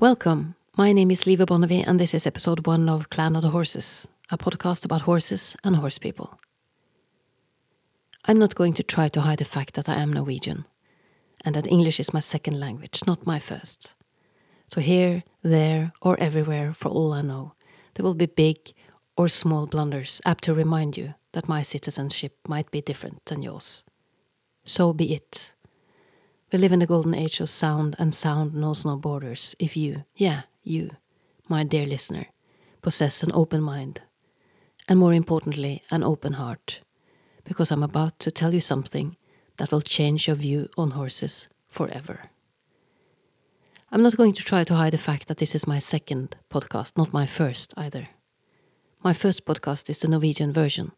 Welcome. 0.00 0.54
My 0.78 0.92
name 0.92 1.10
is 1.10 1.24
Liva 1.24 1.44
Bonnevie, 1.44 1.84
and 1.86 2.00
this 2.00 2.14
is 2.14 2.26
episode 2.26 2.66
one 2.66 2.88
of 2.88 3.10
Clan 3.10 3.36
of 3.36 3.42
the 3.42 3.50
Horses, 3.50 4.08
a 4.30 4.38
podcast 4.38 4.86
about 4.86 5.02
horses 5.02 5.58
and 5.62 5.76
horse 5.76 5.98
people. 5.98 6.40
I'm 8.24 8.38
not 8.38 8.54
going 8.54 8.72
to 8.72 8.82
try 8.82 9.10
to 9.10 9.20
hide 9.20 9.40
the 9.40 9.44
fact 9.44 9.74
that 9.74 9.90
I 9.90 9.96
am 9.96 10.14
Norwegian, 10.14 10.64
and 11.44 11.54
that 11.54 11.66
English 11.66 12.00
is 12.00 12.14
my 12.14 12.20
second 12.20 12.58
language, 12.58 13.02
not 13.06 13.26
my 13.26 13.38
first. 13.38 13.94
So, 14.68 14.80
here, 14.80 15.22
there, 15.42 15.92
or 16.00 16.18
everywhere, 16.18 16.72
for 16.72 16.88
all 16.88 17.12
I 17.12 17.20
know, 17.20 17.52
there 17.92 18.02
will 18.02 18.14
be 18.14 18.24
big 18.24 18.72
or 19.18 19.28
small 19.28 19.66
blunders 19.66 20.22
apt 20.24 20.44
to 20.44 20.54
remind 20.54 20.96
you 20.96 21.12
that 21.32 21.46
my 21.46 21.60
citizenship 21.60 22.38
might 22.48 22.70
be 22.70 22.80
different 22.80 23.22
than 23.26 23.42
yours. 23.42 23.82
So 24.64 24.94
be 24.94 25.12
it. 25.12 25.52
We 26.52 26.58
live 26.58 26.72
in 26.72 26.80
the 26.80 26.86
golden 26.86 27.14
age 27.14 27.38
of 27.38 27.48
sound, 27.48 27.94
and 27.96 28.12
sound 28.12 28.54
knows 28.54 28.84
no 28.84 28.96
borders 28.96 29.54
if 29.60 29.76
you, 29.76 30.04
yeah, 30.16 30.42
you, 30.64 30.90
my 31.48 31.62
dear 31.62 31.86
listener, 31.86 32.26
possess 32.82 33.22
an 33.22 33.30
open 33.32 33.62
mind, 33.62 34.00
and 34.88 34.98
more 34.98 35.14
importantly, 35.14 35.84
an 35.92 36.02
open 36.02 36.32
heart, 36.32 36.80
because 37.44 37.70
I'm 37.70 37.84
about 37.84 38.18
to 38.18 38.32
tell 38.32 38.52
you 38.52 38.60
something 38.60 39.16
that 39.58 39.70
will 39.70 39.80
change 39.80 40.26
your 40.26 40.34
view 40.34 40.68
on 40.76 40.90
horses 40.90 41.46
forever. 41.68 42.30
I'm 43.92 44.02
not 44.02 44.16
going 44.16 44.32
to 44.32 44.42
try 44.42 44.64
to 44.64 44.74
hide 44.74 44.92
the 44.92 44.98
fact 44.98 45.28
that 45.28 45.38
this 45.38 45.54
is 45.54 45.68
my 45.68 45.78
second 45.78 46.34
podcast, 46.50 46.98
not 46.98 47.12
my 47.12 47.26
first 47.26 47.74
either. 47.76 48.08
My 49.04 49.12
first 49.12 49.44
podcast 49.44 49.88
is 49.88 50.00
the 50.00 50.08
Norwegian 50.08 50.52
version, 50.52 50.90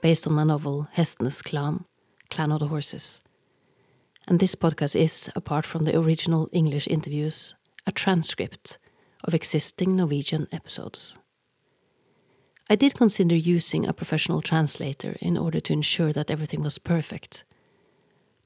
based 0.00 0.26
on 0.26 0.32
my 0.32 0.44
novel 0.44 0.88
Hestenes 0.96 1.44
Klan, 1.44 1.84
Clan 2.30 2.50
of 2.50 2.60
the 2.60 2.68
Horses 2.68 3.20
and 4.26 4.40
this 4.40 4.54
podcast 4.54 4.96
is, 4.96 5.30
apart 5.36 5.64
from 5.64 5.84
the 5.84 5.96
original 5.96 6.48
English 6.52 6.88
interviews, 6.88 7.54
a 7.86 7.92
transcript 7.92 8.78
of 9.22 9.34
existing 9.34 9.96
Norwegian 9.96 10.48
episodes. 10.50 11.16
I 12.68 12.74
did 12.74 12.94
consider 12.94 13.36
using 13.36 13.86
a 13.86 13.92
professional 13.92 14.42
translator 14.42 15.16
in 15.20 15.38
order 15.38 15.60
to 15.60 15.72
ensure 15.72 16.12
that 16.12 16.30
everything 16.30 16.62
was 16.62 16.78
perfect. 16.78 17.44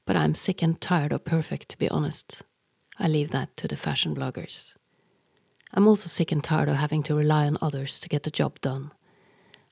But 0.05 0.15
I'm 0.15 0.35
sick 0.35 0.61
and 0.61 0.79
tired 0.79 1.11
of 1.11 1.25
perfect, 1.25 1.69
to 1.69 1.77
be 1.77 1.89
honest. 1.89 2.43
I 2.99 3.07
leave 3.07 3.31
that 3.31 3.57
to 3.57 3.67
the 3.67 3.75
fashion 3.75 4.15
bloggers. 4.15 4.75
I'm 5.73 5.87
also 5.87 6.07
sick 6.07 6.31
and 6.31 6.43
tired 6.43 6.69
of 6.69 6.75
having 6.75 7.01
to 7.03 7.15
rely 7.15 7.47
on 7.47 7.57
others 7.61 7.99
to 8.01 8.09
get 8.09 8.23
the 8.23 8.29
job 8.29 8.61
done. 8.61 8.91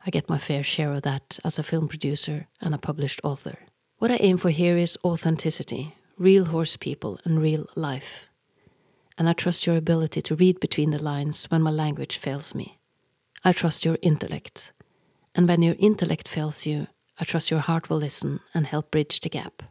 I 0.06 0.10
get 0.10 0.30
my 0.30 0.40
fair 0.40 0.64
share 0.64 0.94
of 0.94 1.04
that 1.04 1.40
as 1.44 1.60
a 1.60 1.64
film 1.64 1.88
producer 1.88 2.48
and 2.60 2.74
a 2.74 2.80
published 2.80 3.22
author. 3.24 3.60
What 4.00 4.12
I 4.12 4.18
aim 4.22 4.38
for 4.38 4.50
here 4.50 4.78
is 4.78 4.98
authenticity, 5.04 5.96
real 6.20 6.46
horse 6.46 6.76
people 6.76 7.18
and 7.24 7.42
real 7.42 7.66
life. 7.76 8.28
And 9.18 9.30
I 9.30 9.34
trust 9.34 9.66
your 9.66 9.78
ability 9.78 10.22
to 10.24 10.36
read 10.36 10.60
between 10.60 10.92
the 10.92 11.02
lines 11.02 11.46
when 11.46 11.62
my 11.62 11.72
language 11.72 12.18
fails 12.18 12.54
me. 12.54 12.78
I 13.44 13.54
trust 13.54 13.86
your 13.86 13.98
intellect. 14.02 14.74
And 15.34 15.48
when 15.48 15.62
your 15.62 15.76
intellect 15.80 16.28
fails 16.28 16.66
you, 16.66 16.88
I 17.20 17.24
trust 17.24 17.50
your 17.50 17.62
heart 17.62 17.90
will 17.90 17.98
listen 17.98 18.42
and 18.54 18.66
help 18.66 18.92
bridge 18.92 19.22
the 19.22 19.30
gap. 19.30 19.64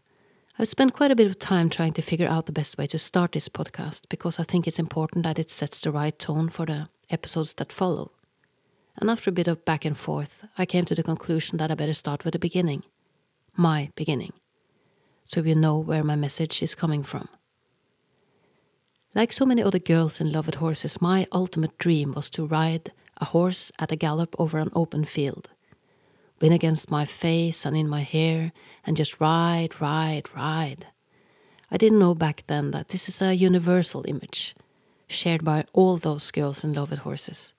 I've 0.59 0.69
spent 0.69 0.95
quite 0.95 1.11
a 1.11 1.17
bit 1.17 1.27
of 1.27 1.39
time 1.39 1.69
trying 1.69 1.93
to 1.93 2.03
figure 2.03 2.27
out 2.27 2.47
the 2.47 2.53
best 2.53 2.79
way 2.79 2.87
to 2.89 2.99
start 2.99 3.33
this 3.33 3.49
podcast 3.49 4.03
because 4.09 4.39
I 4.39 4.45
think 4.45 4.67
it's 4.67 4.79
important 4.79 5.25
that 5.25 5.39
it 5.39 5.51
sets 5.51 5.81
the 5.81 5.93
right 5.93 6.19
tone 6.19 6.49
for 6.49 6.67
the 6.67 6.89
episodes 7.11 7.55
that 7.55 7.73
follow. 7.73 8.13
And 8.97 9.11
after 9.11 9.31
a 9.31 9.35
bit 9.35 9.49
of 9.49 9.65
back 9.65 9.85
and 9.85 9.97
forth, 9.97 10.45
I 10.57 10.67
came 10.67 10.85
to 10.87 10.95
the 10.95 11.03
conclusion 11.03 11.59
that 11.59 11.71
I 11.71 11.75
better 11.75 11.95
start 11.95 12.25
with 12.25 12.33
the 12.33 12.39
beginning. 12.39 12.83
My 13.55 13.91
beginning 13.95 14.33
so 15.29 15.43
you 15.43 15.55
know 15.55 15.79
where 15.79 16.03
my 16.03 16.17
message 16.17 16.63
is 16.63 16.75
coming 16.75 17.03
from. 17.03 17.29
Like 19.15 19.31
so 19.31 19.45
many 19.45 19.63
other 19.63 19.79
girls 19.79 20.23
in 20.23 20.33
love 20.33 20.47
with 20.47 20.55
horses, 20.55 21.03
my 21.03 21.27
ultimate 21.31 21.77
dream 21.77 22.13
was 22.13 22.31
to 22.31 22.47
ride 22.47 22.93
a 23.19 23.27
horse 23.27 23.71
at 23.79 23.93
a 23.93 23.97
gallop 23.97 24.35
over 24.39 24.59
an 24.59 24.71
open 24.75 25.05
field, 25.05 25.51
wind 26.41 26.55
against 26.55 26.91
my 26.91 27.05
face 27.05 27.67
and 27.67 27.77
in 27.77 27.91
my 27.91 28.01
hair, 28.01 28.53
and 28.87 28.97
just 28.97 29.21
ride, 29.21 29.79
ride, 29.83 30.35
ride. 30.35 30.87
I 31.71 31.77
didn't 31.77 31.99
know 31.99 32.15
back 32.15 32.45
then 32.47 32.71
that 32.71 32.89
this 32.89 33.07
is 33.07 33.21
a 33.21 33.35
universal 33.35 34.07
image, 34.09 34.55
shared 35.09 35.45
by 35.45 35.67
all 35.75 35.99
those 35.99 36.31
girls 36.31 36.65
in 36.65 36.73
love 36.73 36.89
with 36.89 37.01
horses. 37.01 37.53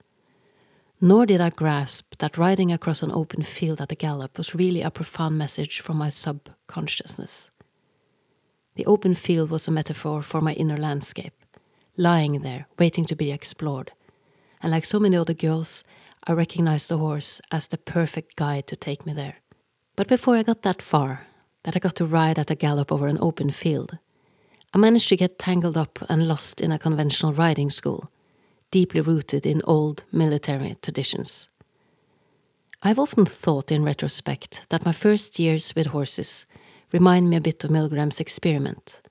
Nor 0.99 1.27
did 1.27 1.39
I 1.39 1.51
grasp 1.51 2.15
that 2.17 2.37
riding 2.37 2.71
across 2.71 3.03
an 3.03 3.11
open 3.11 3.43
field 3.43 3.79
at 3.79 3.91
a 3.91 3.95
gallop 3.95 4.39
was 4.39 4.55
really 4.55 4.81
a 4.81 4.89
profound 4.89 5.37
message 5.37 5.81
from 5.81 5.97
my 5.97 6.09
subconsciousness. 6.09 7.48
The 8.79 8.85
open 8.85 9.13
field 9.13 9.49
was 9.49 9.67
a 9.67 9.71
metaphor 9.71 10.21
for 10.21 10.39
my 10.39 10.53
inner 10.53 10.77
landscape, 10.77 11.33
lying 11.97 12.43
there, 12.43 12.65
waiting 12.77 13.03
to 13.07 13.15
be 13.17 13.29
explored. 13.29 13.91
And 14.61 14.71
like 14.71 14.85
so 14.85 15.01
many 15.01 15.17
other 15.17 15.33
girls, 15.33 15.83
I 16.23 16.31
recognized 16.31 16.87
the 16.87 16.97
horse 16.97 17.41
as 17.51 17.67
the 17.67 17.77
perfect 17.77 18.37
guide 18.37 18.67
to 18.67 18.77
take 18.77 19.05
me 19.05 19.11
there. 19.11 19.35
But 19.97 20.07
before 20.07 20.37
I 20.37 20.43
got 20.43 20.61
that 20.61 20.81
far, 20.81 21.27
that 21.63 21.75
I 21.75 21.79
got 21.79 21.95
to 21.97 22.05
ride 22.05 22.39
at 22.39 22.51
a 22.51 22.55
gallop 22.55 22.89
over 22.89 23.07
an 23.07 23.17
open 23.19 23.51
field, 23.51 23.97
I 24.73 24.77
managed 24.77 25.09
to 25.09 25.17
get 25.17 25.37
tangled 25.37 25.75
up 25.75 25.99
and 26.07 26.29
lost 26.29 26.61
in 26.61 26.71
a 26.71 26.79
conventional 26.79 27.33
riding 27.33 27.69
school, 27.69 28.09
deeply 28.71 29.01
rooted 29.01 29.45
in 29.45 29.61
old 29.65 30.05
military 30.13 30.77
traditions. 30.81 31.49
I've 32.81 32.97
often 32.97 33.25
thought 33.25 33.73
in 33.73 33.83
retrospect 33.83 34.61
that 34.69 34.85
my 34.85 34.93
first 34.93 35.37
years 35.37 35.75
with 35.75 35.87
horses 35.87 36.45
remind 36.91 37.29
me 37.29 37.37
a 37.37 37.41
bit 37.41 37.63
of 37.63 37.69
Milgram's 37.69 38.19
experiment. 38.19 39.01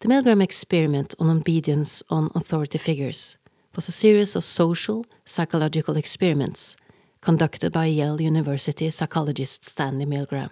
The 0.00 0.08
Milgram 0.08 0.42
experiment 0.42 1.14
on 1.18 1.28
obedience 1.28 2.02
on 2.08 2.30
authority 2.34 2.78
figures 2.78 3.36
was 3.74 3.86
a 3.88 3.92
series 3.92 4.34
of 4.34 4.44
social 4.44 5.04
psychological 5.24 5.96
experiments 5.96 6.76
conducted 7.20 7.72
by 7.72 7.86
Yale 7.86 8.20
University 8.20 8.90
psychologist 8.90 9.64
Stanley 9.64 10.06
Milgram. 10.06 10.50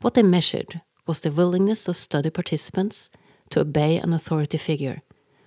What 0.00 0.14
they 0.14 0.22
measured 0.22 0.80
was 1.06 1.20
the 1.20 1.30
willingness 1.30 1.88
of 1.88 1.98
study 1.98 2.30
participants 2.30 3.10
to 3.50 3.60
obey 3.60 3.98
an 3.98 4.12
authority 4.12 4.56
figure 4.56 5.02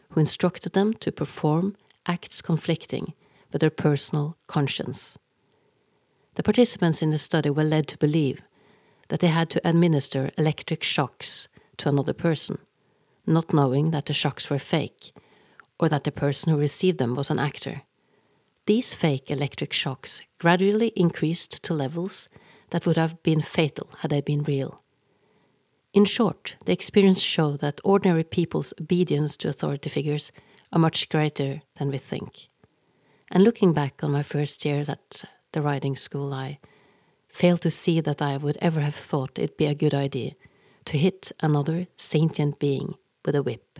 who 0.09 0.19
instructed 0.19 0.73
them 0.73 0.93
to 0.93 1.11
perform 1.11 1.75
acts 2.05 2.41
conflicting 2.41 3.13
with 3.51 3.61
their 3.61 3.69
personal 3.69 4.37
conscience. 4.47 5.17
The 6.35 6.43
participants 6.43 7.01
in 7.01 7.09
the 7.09 7.17
study 7.17 7.49
were 7.49 7.63
led 7.63 7.87
to 7.87 7.97
believe 7.97 8.41
that 9.09 9.19
they 9.19 9.27
had 9.27 9.49
to 9.51 9.67
administer 9.67 10.31
electric 10.37 10.83
shocks 10.83 11.47
to 11.77 11.89
another 11.89 12.13
person, 12.13 12.57
not 13.25 13.53
knowing 13.53 13.91
that 13.91 14.05
the 14.05 14.13
shocks 14.13 14.49
were 14.49 14.59
fake, 14.59 15.11
or 15.79 15.89
that 15.89 16.03
the 16.03 16.11
person 16.11 16.51
who 16.51 16.59
received 16.59 16.97
them 16.97 17.15
was 17.15 17.29
an 17.29 17.39
actor. 17.39 17.81
These 18.65 18.93
fake 18.93 19.29
electric 19.29 19.73
shocks 19.73 20.21
gradually 20.39 20.91
increased 20.95 21.61
to 21.63 21.73
levels 21.73 22.29
that 22.71 22.85
would 22.85 22.97
have 22.97 23.21
been 23.21 23.41
fatal 23.41 23.89
had 23.99 24.11
they 24.11 24.21
been 24.21 24.43
real. 24.43 24.81
In 25.93 26.03
short, 26.03 26.55
the 26.65 26.73
experience 26.73 27.21
showed 27.21 27.61
that 27.61 27.79
ordinary 27.83 28.23
people's 28.23 28.73
obedience 28.81 29.37
to 29.37 29.49
authority 29.49 29.89
figures 29.89 30.31
are 30.73 30.79
much 30.79 31.07
greater 31.09 31.61
than 31.77 31.89
we 31.89 31.97
think. 31.99 32.47
And 33.31 33.43
looking 33.43 33.71
back 33.71 34.03
on 34.03 34.11
my 34.11 34.23
first 34.23 34.65
years 34.65 34.89
at 34.89 35.23
the 35.51 35.61
riding 35.61 35.95
school, 35.95 36.33
I 36.33 36.59
failed 37.35 37.59
to 37.59 37.69
see 37.69 37.99
that 37.99 38.21
I 38.21 38.37
would 38.37 38.57
ever 38.61 38.79
have 38.79 38.95
thought 38.95 39.37
it'd 39.37 39.57
be 39.57 39.65
a 39.65 39.75
good 39.75 39.93
idea 39.93 40.31
to 40.85 40.97
hit 40.97 41.33
another 41.41 41.87
sentient 41.95 42.59
being 42.59 42.95
with 43.25 43.35
a 43.35 43.43
whip, 43.43 43.79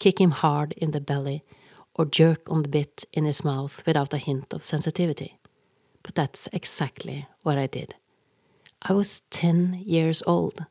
kick 0.00 0.20
him 0.20 0.32
hard 0.32 0.72
in 0.72 0.90
the 0.90 1.00
belly, 1.00 1.44
or 1.94 2.04
jerk 2.04 2.50
on 2.50 2.62
the 2.62 2.68
bit 2.68 3.04
in 3.12 3.26
his 3.26 3.44
mouth 3.44 3.80
without 3.86 4.12
a 4.12 4.18
hint 4.18 4.52
of 4.52 4.66
sensitivity. 4.66 5.38
But 6.02 6.16
that's 6.16 6.48
exactly 6.52 7.28
what 7.42 7.58
I 7.58 7.68
did. 7.68 7.94
I 8.82 8.92
was 8.92 9.22
10 9.30 9.82
years 9.86 10.20
old 10.26 10.66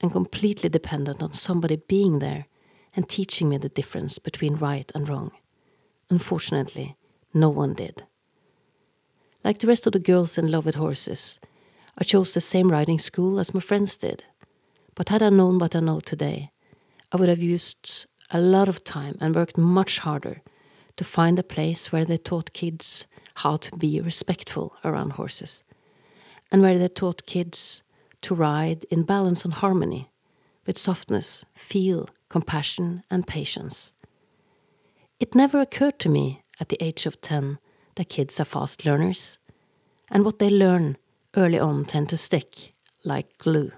and 0.00 0.10
completely 0.10 0.68
dependent 0.68 1.22
on 1.22 1.32
somebody 1.32 1.76
being 1.76 2.18
there 2.18 2.46
and 2.96 3.08
teaching 3.08 3.48
me 3.50 3.58
the 3.58 3.68
difference 3.68 4.18
between 4.18 4.56
right 4.56 4.90
and 4.96 5.08
wrong. 5.08 5.30
Unfortunately, 6.10 6.96
no 7.32 7.50
one 7.50 7.74
did. 7.74 8.04
Like 9.46 9.58
the 9.58 9.68
rest 9.68 9.86
of 9.86 9.92
the 9.92 10.00
girls 10.00 10.36
in 10.38 10.50
love 10.50 10.66
with 10.66 10.74
horses, 10.74 11.38
I 11.96 12.02
chose 12.02 12.34
the 12.34 12.40
same 12.40 12.68
riding 12.68 12.98
school 12.98 13.38
as 13.38 13.54
my 13.54 13.60
friends 13.60 13.96
did. 13.96 14.24
But 14.96 15.08
had 15.08 15.22
I 15.22 15.28
known 15.28 15.60
what 15.60 15.76
I 15.76 15.78
know 15.78 16.00
today, 16.00 16.50
I 17.12 17.16
would 17.16 17.28
have 17.28 17.38
used 17.38 18.06
a 18.32 18.40
lot 18.40 18.68
of 18.68 18.82
time 18.82 19.16
and 19.20 19.36
worked 19.36 19.56
much 19.56 20.00
harder 20.00 20.42
to 20.96 21.04
find 21.04 21.38
a 21.38 21.44
place 21.44 21.92
where 21.92 22.04
they 22.04 22.16
taught 22.16 22.54
kids 22.54 23.06
how 23.34 23.56
to 23.58 23.76
be 23.76 24.00
respectful 24.00 24.74
around 24.84 25.10
horses, 25.10 25.62
and 26.50 26.60
where 26.60 26.76
they 26.76 26.88
taught 26.88 27.26
kids 27.26 27.84
to 28.22 28.34
ride 28.34 28.84
in 28.90 29.04
balance 29.04 29.44
and 29.44 29.54
harmony, 29.54 30.10
with 30.66 30.76
softness, 30.76 31.44
feel, 31.54 32.08
compassion, 32.28 33.04
and 33.12 33.28
patience. 33.28 33.92
It 35.20 35.36
never 35.36 35.60
occurred 35.60 36.00
to 36.00 36.08
me 36.08 36.42
at 36.58 36.68
the 36.68 36.82
age 36.82 37.06
of 37.06 37.20
10 37.20 37.60
that 37.96 38.08
kids 38.08 38.40
are 38.40 38.44
fast 38.44 38.84
learners, 38.86 39.38
and 40.10 40.24
what 40.24 40.38
they 40.38 40.48
learn 40.48 40.96
early 41.36 41.58
on 41.58 41.84
tend 41.84 42.08
to 42.08 42.16
stick 42.16 42.74
like 43.04 43.36
glue. 43.38 43.72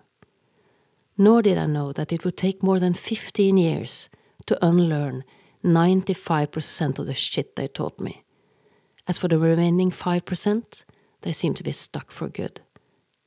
Nor 1.17 1.43
did 1.43 1.59
I 1.59 1.67
know 1.67 1.93
that 1.93 2.12
it 2.12 2.25
would 2.25 2.37
take 2.37 2.62
more 2.62 2.79
than 2.79 2.94
15 2.94 3.56
years 3.56 4.09
to 4.47 4.65
unlearn 4.65 5.25
95% 5.65 6.99
of 6.99 7.06
the 7.06 7.15
shit 7.15 7.56
they 7.56 7.67
taught 7.67 7.99
me. 7.99 8.25
As 9.06 9.19
for 9.19 9.29
the 9.29 9.38
remaining 9.38 9.91
5%, 9.91 10.85
they 11.23 11.32
seem 11.32 11.55
to 11.55 11.65
be 11.65 11.73
stuck 11.73 12.12
for 12.12 12.29
good, 12.29 12.61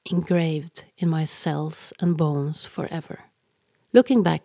engraved 0.06 0.86
in 0.98 1.10
my 1.10 1.26
cells 1.26 1.92
and 2.00 2.16
bones 2.16 2.64
forever. 2.64 3.20
Looking 3.92 4.24
back, 4.24 4.44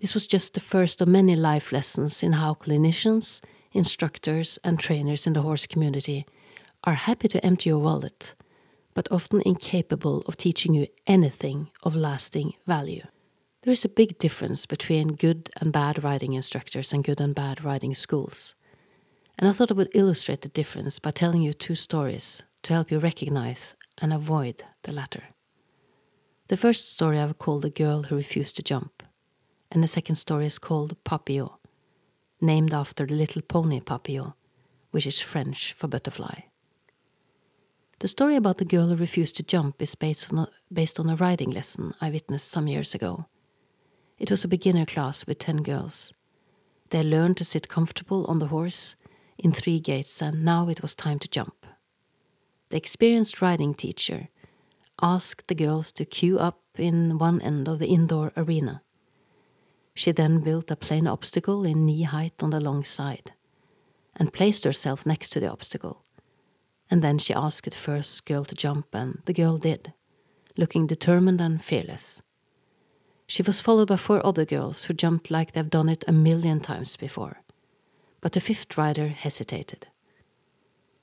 this 0.00 0.14
was 0.14 0.26
just 0.26 0.54
the 0.54 0.60
first 0.60 1.00
of 1.00 1.06
many 1.06 1.36
life 1.36 1.70
lessons 1.70 2.22
in 2.22 2.32
how 2.32 2.54
clinicians, 2.54 3.40
instructors, 3.72 4.58
and 4.64 4.78
trainers 4.78 5.26
in 5.26 5.32
the 5.32 5.42
horse 5.42 5.66
community 5.66 6.26
are 6.84 6.94
happy 6.94 7.28
to 7.28 7.44
empty 7.44 7.70
your 7.70 7.78
wallet, 7.78 8.34
but 8.94 9.10
often 9.10 9.42
incapable 9.42 10.22
of 10.26 10.36
teaching 10.36 10.74
you 10.74 10.86
anything 11.06 11.70
of 11.82 11.94
lasting 11.94 12.54
value. 12.66 13.02
There 13.62 13.72
is 13.72 13.84
a 13.84 13.88
big 13.88 14.18
difference 14.18 14.66
between 14.66 15.14
good 15.14 15.50
and 15.60 15.72
bad 15.72 16.02
riding 16.02 16.32
instructors 16.32 16.92
and 16.92 17.04
good 17.04 17.20
and 17.20 17.34
bad 17.34 17.62
riding 17.62 17.94
schools. 17.94 18.54
And 19.38 19.48
I 19.48 19.52
thought 19.52 19.70
I 19.70 19.74
would 19.74 19.94
illustrate 19.94 20.42
the 20.42 20.48
difference 20.48 20.98
by 20.98 21.10
telling 21.10 21.42
you 21.42 21.52
two 21.52 21.74
stories 21.74 22.42
to 22.64 22.74
help 22.74 22.90
you 22.90 22.98
recognize 22.98 23.76
and 23.98 24.12
avoid 24.12 24.64
the 24.82 24.92
latter. 24.92 25.24
The 26.48 26.56
first 26.56 26.92
story 26.92 27.18
I've 27.18 27.38
called 27.38 27.62
The 27.62 27.70
Girl 27.70 28.04
Who 28.04 28.16
Refused 28.16 28.56
to 28.56 28.62
Jump 28.62 29.02
and 29.72 29.82
the 29.82 29.88
second 29.88 30.16
story 30.16 30.46
is 30.46 30.58
called 30.58 31.02
Papillon, 31.02 31.50
named 32.42 32.74
after 32.74 33.06
the 33.06 33.14
little 33.14 33.42
pony 33.42 33.80
Papillon, 33.80 34.32
oh, 34.32 34.34
which 34.90 35.06
is 35.06 35.20
French 35.20 35.72
for 35.72 35.88
butterfly. 35.88 36.40
The 38.00 38.08
story 38.08 38.34
about 38.34 38.58
the 38.58 38.64
girl 38.64 38.88
who 38.88 38.96
refused 38.96 39.36
to 39.36 39.44
jump 39.44 39.80
is 39.80 39.94
based 39.94 40.32
on 40.32 40.40
a, 40.40 40.48
based 40.72 40.98
on 40.98 41.08
a 41.08 41.16
riding 41.16 41.50
lesson 41.50 41.94
I 42.00 42.10
witnessed 42.10 42.48
some 42.48 42.66
years 42.66 42.94
ago. 42.94 43.26
It 44.18 44.30
was 44.30 44.42
a 44.42 44.48
beginner 44.48 44.86
class 44.86 45.24
with 45.26 45.38
ten 45.38 45.62
girls. 45.62 46.12
They 46.90 47.02
learned 47.02 47.36
to 47.36 47.44
sit 47.44 47.68
comfortable 47.68 48.26
on 48.26 48.40
the 48.40 48.48
horse 48.48 48.96
in 49.38 49.52
three 49.52 49.80
gaits, 49.80 50.20
and 50.20 50.44
now 50.44 50.68
it 50.68 50.82
was 50.82 50.94
time 50.94 51.18
to 51.20 51.28
jump. 51.28 51.64
The 52.70 52.76
experienced 52.76 53.40
riding 53.40 53.74
teacher 53.74 54.28
asked 55.00 55.46
the 55.46 55.54
girls 55.54 55.92
to 55.92 56.04
queue 56.04 56.38
up 56.38 56.60
in 56.76 57.18
one 57.18 57.40
end 57.40 57.68
of 57.68 57.78
the 57.78 57.88
indoor 57.88 58.32
arena. 58.36 58.82
She 59.94 60.12
then 60.12 60.40
built 60.40 60.70
a 60.70 60.76
plain 60.76 61.06
obstacle 61.06 61.64
in 61.64 61.84
knee 61.84 62.02
height 62.02 62.42
on 62.42 62.50
the 62.50 62.60
long 62.60 62.84
side, 62.84 63.32
and 64.16 64.32
placed 64.32 64.64
herself 64.64 65.04
next 65.04 65.30
to 65.30 65.40
the 65.40 65.50
obstacle. 65.50 66.04
And 66.90 67.02
then 67.02 67.18
she 67.18 67.34
asked 67.34 67.70
the 67.70 67.76
first 67.76 68.24
girl 68.24 68.44
to 68.44 68.54
jump, 68.54 68.94
and 68.94 69.22
the 69.26 69.32
girl 69.32 69.58
did, 69.58 69.92
looking 70.56 70.86
determined 70.86 71.40
and 71.40 71.62
fearless. 71.62 72.22
She 73.26 73.42
was 73.42 73.60
followed 73.60 73.88
by 73.88 73.96
four 73.96 74.24
other 74.26 74.44
girls 74.44 74.84
who 74.84 74.94
jumped 74.94 75.30
like 75.30 75.52
they've 75.52 75.70
done 75.70 75.88
it 75.88 76.04
a 76.06 76.12
million 76.12 76.60
times 76.60 76.96
before. 76.96 77.42
But 78.20 78.32
the 78.32 78.40
fifth 78.40 78.76
rider 78.76 79.08
hesitated. 79.08 79.86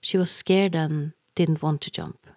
She 0.01 0.17
was 0.17 0.31
scared 0.31 0.75
and 0.75 1.13
didn't 1.35 1.61
want 1.61 1.81
to 1.81 1.91
jump. 1.91 2.27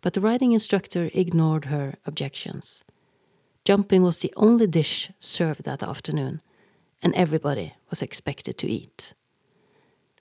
But 0.00 0.14
the 0.14 0.20
riding 0.20 0.52
instructor 0.52 1.10
ignored 1.12 1.66
her 1.66 1.96
objections 2.06 2.82
Jumping 3.64 4.02
was 4.02 4.18
the 4.18 4.32
only 4.36 4.66
dish 4.66 5.10
served 5.18 5.64
that 5.64 5.82
afternoon, 5.82 6.40
and 7.02 7.14
everybody 7.14 7.74
was 7.88 8.02
expected 8.02 8.56
to 8.58 8.66
eat. 8.66 9.14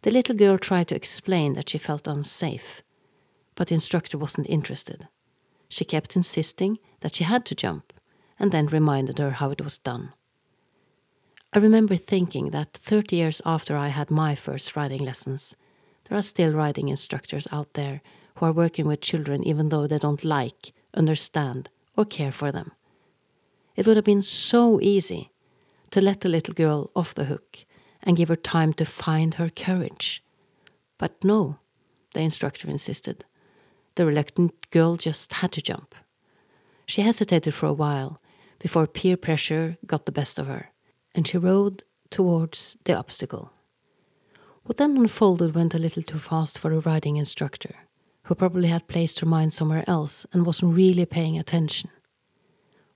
The 0.01 0.11
little 0.11 0.35
girl 0.35 0.57
tried 0.57 0.87
to 0.89 0.95
explain 0.95 1.53
that 1.53 1.69
she 1.69 1.77
felt 1.77 2.07
unsafe, 2.07 2.81
but 3.55 3.67
the 3.67 3.73
instructor 3.73 4.17
wasn't 4.17 4.49
interested. 4.49 5.07
She 5.69 5.85
kept 5.85 6.15
insisting 6.15 6.79
that 7.01 7.15
she 7.15 7.23
had 7.23 7.45
to 7.45 7.55
jump, 7.55 7.93
and 8.37 8.51
then 8.51 8.67
reminded 8.67 9.19
her 9.19 9.31
how 9.31 9.51
it 9.51 9.61
was 9.61 9.79
done. 9.79 10.13
I 11.51 11.59
remember 11.59 11.95
thinking 11.95 12.51
that 12.51 12.73
30 12.73 13.15
years 13.15 13.41
after 13.45 13.75
I 13.75 13.87
had 13.87 14.11
my 14.11 14.35
first 14.35 14.75
riding 14.75 15.03
lessons, 15.03 15.55
there 16.07 16.17
are 16.17 16.23
still 16.23 16.53
riding 16.53 16.89
instructors 16.89 17.47
out 17.51 17.73
there 17.73 18.01
who 18.35 18.45
are 18.45 18.51
working 18.51 18.87
with 18.87 19.01
children 19.01 19.43
even 19.43 19.69
though 19.69 19.87
they 19.87 19.97
don't 19.97 20.23
like, 20.23 20.73
understand, 20.93 21.69
or 21.97 22.05
care 22.05 22.31
for 22.31 22.51
them. 22.51 22.71
It 23.79 23.87
would 23.87 23.95
have 23.95 24.03
been 24.03 24.21
so 24.21 24.81
easy 24.81 25.31
to 25.91 26.01
let 26.01 26.19
the 26.19 26.27
little 26.27 26.53
girl 26.53 26.91
off 26.97 27.15
the 27.15 27.23
hook 27.23 27.59
and 28.03 28.17
give 28.17 28.27
her 28.27 28.35
time 28.35 28.73
to 28.73 28.83
find 28.83 29.35
her 29.35 29.49
courage. 29.49 30.21
But 30.97 31.23
no, 31.23 31.59
the 32.13 32.19
instructor 32.19 32.69
insisted. 32.69 33.23
The 33.95 34.05
reluctant 34.05 34.69
girl 34.71 34.97
just 34.97 35.31
had 35.31 35.53
to 35.53 35.61
jump. 35.61 35.95
She 36.87 37.03
hesitated 37.03 37.53
for 37.53 37.67
a 37.67 37.73
while 37.73 38.21
before 38.59 38.85
peer 38.85 39.15
pressure 39.15 39.77
got 39.85 40.05
the 40.05 40.11
best 40.11 40.37
of 40.37 40.47
her, 40.47 40.71
and 41.15 41.25
she 41.25 41.37
rode 41.37 41.83
towards 42.09 42.77
the 42.83 42.97
obstacle. 42.97 43.53
What 44.63 44.75
then 44.75 44.97
unfolded 44.97 45.55
went 45.55 45.73
a 45.73 45.79
little 45.79 46.03
too 46.03 46.19
fast 46.19 46.59
for 46.59 46.69
the 46.69 46.81
riding 46.81 47.15
instructor, 47.15 47.75
who 48.23 48.35
probably 48.35 48.67
had 48.67 48.89
placed 48.89 49.21
her 49.21 49.25
mind 49.25 49.53
somewhere 49.53 49.85
else 49.87 50.25
and 50.33 50.45
wasn't 50.45 50.75
really 50.75 51.05
paying 51.05 51.39
attention. 51.39 51.91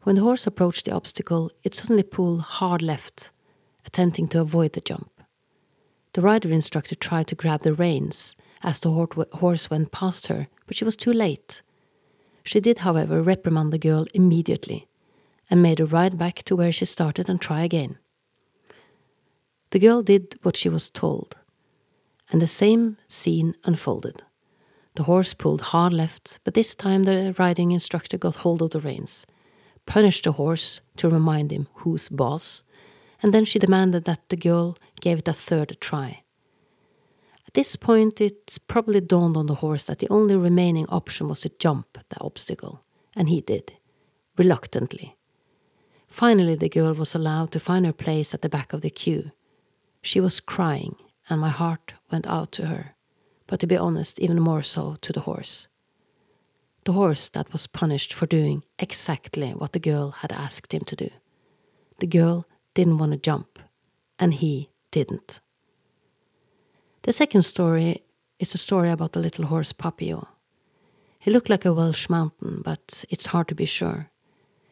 When 0.04 0.18
the 0.18 0.22
horse 0.22 0.46
approached 0.46 0.86
the 0.86 0.92
obstacle, 0.92 1.50
it 1.64 1.74
suddenly 1.74 2.04
pulled 2.04 2.42
hard 2.42 2.82
left, 2.82 3.32
attempting 3.86 4.28
to 4.30 4.42
avoid 4.42 4.74
the 4.74 4.82
jump. 4.82 5.10
The 6.12 6.22
rider 6.22 6.50
instructor 6.50 6.96
tried 6.96 7.28
to 7.28 7.36
grab 7.36 7.62
the 7.62 7.74
reins 7.74 8.36
as 8.62 8.82
the 8.82 8.92
horse 8.92 9.70
went 9.70 9.92
past 9.92 10.28
her, 10.28 10.48
but 10.68 10.76
she 10.76 10.84
was 10.84 10.98
too 10.98 11.14
late. 11.14 11.62
She 12.44 12.60
did, 12.60 12.80
however, 12.80 13.22
reprimand 13.22 13.72
the 13.72 13.78
girl 13.78 14.06
immediately 14.14 14.88
and 15.50 15.64
made 15.64 15.80
her 15.80 15.86
ride 15.86 16.18
back 16.18 16.44
to 16.44 16.56
where 16.56 16.72
she 16.74 16.86
started 16.86 17.30
and 17.30 17.40
try 17.40 17.64
again. 17.64 17.98
The 19.70 19.80
girl 19.80 20.04
did 20.04 20.38
what 20.44 20.58
she 20.58 20.68
was 20.68 20.90
told, 20.90 21.38
and 22.30 22.42
the 22.42 22.48
same 22.48 22.98
scene 23.08 23.56
unfolded. 23.64 24.22
The 24.96 25.04
horse 25.04 25.34
pulled 25.34 25.62
hard 25.62 25.94
left, 25.94 26.40
but 26.44 26.54
this 26.54 26.76
time 26.76 27.04
the 27.04 27.34
riding 27.40 27.72
instructor 27.72 28.18
got 28.18 28.36
hold 28.36 28.62
of 28.62 28.72
the 28.72 28.82
reins 28.82 29.26
punished 29.85 30.24
the 30.24 30.33
horse 30.33 30.81
to 30.97 31.09
remind 31.09 31.51
him 31.51 31.68
who's 31.75 32.09
boss, 32.09 32.63
and 33.21 33.33
then 33.33 33.45
she 33.45 33.59
demanded 33.59 34.06
that 34.06 34.30
the 34.30 34.38
girl 34.38 34.77
gave 35.01 35.19
it 35.19 35.27
a 35.27 35.33
third 35.33 35.77
try. 35.80 36.24
At 37.47 37.53
this 37.53 37.75
point, 37.75 38.19
it 38.21 38.57
probably 38.68 39.01
dawned 39.01 39.38
on 39.38 39.47
the 39.47 39.56
horse 39.56 39.83
that 39.85 40.00
the 40.00 40.09
only 40.09 40.35
remaining 40.35 40.88
option 40.88 41.27
was 41.27 41.41
to 41.41 41.51
jump 41.59 41.97
the 42.09 42.19
obstacle, 42.21 42.83
and 43.15 43.30
he 43.30 43.41
did, 43.41 43.74
reluctantly. 44.38 45.18
Finally, 46.07 46.56
the 46.56 46.69
girl 46.69 46.94
was 46.94 47.16
allowed 47.16 47.52
to 47.52 47.59
find 47.59 47.85
her 47.85 47.94
place 47.94 48.33
at 48.33 48.42
the 48.42 48.49
back 48.49 48.73
of 48.73 48.81
the 48.81 48.90
queue. 48.90 49.31
She 50.02 50.19
was 50.19 50.40
crying, 50.40 50.95
and 51.30 51.40
my 51.40 51.49
heart 51.49 51.94
went 52.11 52.28
out 52.28 52.52
to 52.54 52.68
her, 52.68 52.95
but 53.47 53.59
to 53.59 53.68
be 53.68 53.78
honest, 53.78 54.19
even 54.19 54.40
more 54.40 54.63
so 54.63 54.97
to 55.02 55.13
the 55.13 55.21
horse 55.21 55.68
the 56.85 56.94
horse 56.94 57.30
that 57.30 57.52
was 57.52 57.68
punished 57.68 58.13
for 58.13 58.25
doing 58.25 58.63
exactly 58.80 59.52
what 59.52 59.73
the 59.73 59.80
girl 59.80 60.11
had 60.11 60.31
asked 60.31 60.73
him 60.73 60.83
to 60.85 60.95
do. 60.95 61.09
The 61.99 62.07
girl 62.07 62.47
didn't 62.73 62.97
want 62.97 63.11
to 63.11 63.18
jump, 63.18 63.59
and 64.19 64.33
he 64.33 64.69
didn't. 64.92 65.40
The 67.04 67.11
second 67.11 67.44
story 67.44 68.04
is 68.40 68.54
a 68.54 68.57
story 68.57 68.90
about 68.90 69.13
the 69.13 69.19
little 69.19 69.45
horse 69.45 69.73
Papillon. 69.73 70.28
He 71.19 71.31
looked 71.31 71.49
like 71.49 71.66
a 71.66 71.73
Welsh 71.73 72.09
mountain, 72.09 72.61
but 72.63 73.06
it's 73.09 73.28
hard 73.28 73.47
to 73.47 73.56
be 73.56 73.66
sure. 73.66 74.09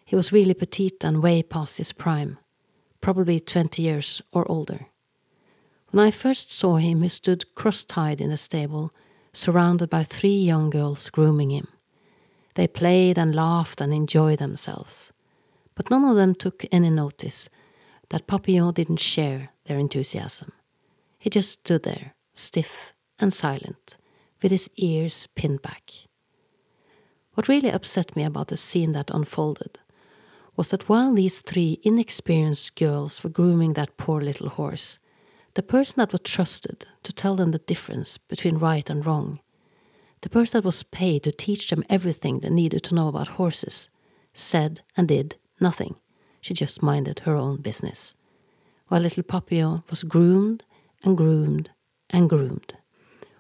He 0.05 0.15
was 0.15 0.33
really 0.33 0.53
petite 0.53 1.03
and 1.03 1.23
way 1.23 1.43
past 1.43 1.77
his 1.77 1.93
prime, 1.93 2.37
probably 2.99 3.39
20 3.39 3.81
years 3.81 4.21
or 4.33 4.49
older. 4.51 4.87
When 5.91 6.05
I 6.05 6.11
first 6.11 6.51
saw 6.51 6.77
him, 6.77 7.01
he 7.01 7.09
stood 7.09 7.55
cross 7.55 7.83
tied 7.85 8.19
in 8.19 8.29
the 8.29 8.37
stable, 8.37 8.93
surrounded 9.33 9.89
by 9.89 10.03
three 10.03 10.37
young 10.37 10.69
girls 10.69 11.09
grooming 11.09 11.51
him. 11.51 11.67
They 12.61 12.67
played 12.67 13.17
and 13.17 13.33
laughed 13.33 13.81
and 13.81 13.91
enjoyed 13.91 14.37
themselves. 14.37 15.11
But 15.73 15.89
none 15.89 16.05
of 16.05 16.15
them 16.15 16.35
took 16.35 16.63
any 16.71 16.91
notice 16.91 17.49
that 18.09 18.27
Papillon 18.27 18.75
didn't 18.75 18.99
share 18.99 19.49
their 19.65 19.79
enthusiasm. 19.79 20.51
He 21.17 21.31
just 21.31 21.49
stood 21.49 21.81
there, 21.81 22.13
stiff 22.35 22.93
and 23.17 23.33
silent, 23.33 23.97
with 24.43 24.51
his 24.51 24.69
ears 24.75 25.27
pinned 25.33 25.63
back. 25.63 25.89
What 27.33 27.47
really 27.47 27.71
upset 27.71 28.15
me 28.15 28.23
about 28.23 28.49
the 28.49 28.57
scene 28.57 28.91
that 28.91 29.09
unfolded 29.09 29.79
was 30.55 30.67
that 30.67 30.87
while 30.87 31.15
these 31.15 31.39
three 31.39 31.79
inexperienced 31.81 32.75
girls 32.75 33.23
were 33.23 33.31
grooming 33.31 33.73
that 33.73 33.97
poor 33.97 34.21
little 34.21 34.49
horse, 34.49 34.99
the 35.55 35.63
person 35.63 35.95
that 35.97 36.11
was 36.11 36.21
trusted 36.23 36.85
to 37.01 37.11
tell 37.11 37.35
them 37.35 37.53
the 37.53 37.65
difference 37.65 38.19
between 38.19 38.59
right 38.59 38.87
and 38.87 39.03
wrong 39.03 39.39
the 40.21 40.29
person 40.29 40.59
that 40.59 40.65
was 40.65 40.83
paid 40.83 41.23
to 41.23 41.31
teach 41.31 41.69
them 41.69 41.83
everything 41.89 42.39
they 42.39 42.49
needed 42.49 42.83
to 42.83 42.95
know 42.95 43.07
about 43.07 43.27
horses 43.39 43.89
said 44.33 44.81
and 44.95 45.07
did 45.07 45.35
nothing. 45.59 45.95
She 46.41 46.53
just 46.53 46.81
minded 46.81 47.19
her 47.19 47.35
own 47.35 47.61
business. 47.61 48.15
While 48.87 49.01
little 49.01 49.23
Papillon 49.23 49.83
was 49.89 50.03
groomed 50.03 50.63
and 51.03 51.17
groomed 51.17 51.69
and 52.09 52.29
groomed. 52.29 52.73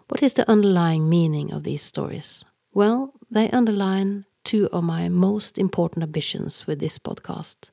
What 0.07 0.23
is 0.23 0.33
the 0.33 0.49
underlying 0.49 1.09
meaning 1.09 1.51
of 1.51 1.63
these 1.63 1.81
stories? 1.81 2.43
Well, 2.73 3.13
they 3.29 3.49
underline 3.51 4.25
two 4.43 4.67
of 4.71 4.83
my 4.83 5.09
most 5.09 5.57
important 5.57 6.03
ambitions 6.03 6.67
with 6.67 6.79
this 6.79 6.97
podcast. 6.97 7.71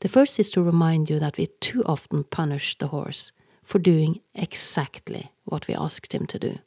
The 0.00 0.08
first 0.08 0.38
is 0.38 0.50
to 0.52 0.62
remind 0.62 1.10
you 1.10 1.18
that 1.18 1.36
we 1.36 1.46
too 1.60 1.82
often 1.84 2.24
punish 2.24 2.78
the 2.78 2.88
horse 2.88 3.32
for 3.62 3.78
doing 3.78 4.20
exactly 4.34 5.30
what 5.44 5.68
we 5.68 5.74
asked 5.74 6.14
him 6.14 6.26
to 6.26 6.38
do. 6.38 6.58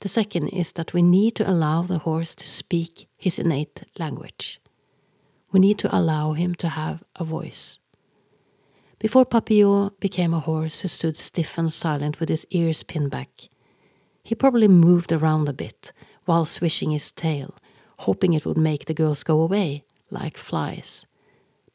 The 0.00 0.08
second 0.08 0.48
is 0.48 0.72
that 0.72 0.92
we 0.92 1.02
need 1.02 1.34
to 1.36 1.50
allow 1.50 1.82
the 1.82 1.98
horse 1.98 2.34
to 2.36 2.46
speak 2.46 3.08
his 3.16 3.38
innate 3.38 3.82
language. 3.98 4.60
We 5.50 5.58
need 5.60 5.78
to 5.80 5.96
allow 5.96 6.34
him 6.34 6.54
to 6.56 6.68
have 6.68 7.02
a 7.16 7.24
voice. 7.24 7.78
Before 9.00 9.24
Papillon 9.24 9.90
became 10.00 10.34
a 10.34 10.40
horse 10.40 10.80
who 10.80 10.88
stood 10.88 11.16
stiff 11.16 11.58
and 11.58 11.72
silent 11.72 12.20
with 12.20 12.28
his 12.28 12.46
ears 12.50 12.82
pinned 12.82 13.10
back, 13.10 13.48
he 14.22 14.34
probably 14.34 14.68
moved 14.68 15.12
around 15.12 15.48
a 15.48 15.52
bit 15.52 15.92
while 16.26 16.44
swishing 16.44 16.90
his 16.90 17.10
tail, 17.10 17.54
hoping 18.00 18.34
it 18.34 18.44
would 18.44 18.58
make 18.58 18.84
the 18.84 18.94
girls 18.94 19.22
go 19.22 19.40
away 19.40 19.84
like 20.10 20.36
flies. 20.36 21.06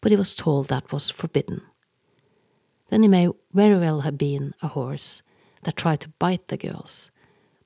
But 0.02 0.12
he 0.12 0.18
was 0.18 0.36
told 0.36 0.68
that 0.68 0.92
was 0.92 1.10
forbidden. 1.10 1.62
Then 2.90 3.02
he 3.02 3.08
may 3.08 3.30
very 3.54 3.78
well 3.80 4.02
have 4.02 4.18
been 4.18 4.54
a 4.62 4.68
horse 4.68 5.24
that 5.64 5.76
tried 5.76 6.02
to 6.02 6.10
bite 6.20 6.48
the 6.50 6.58
girls, 6.58 7.10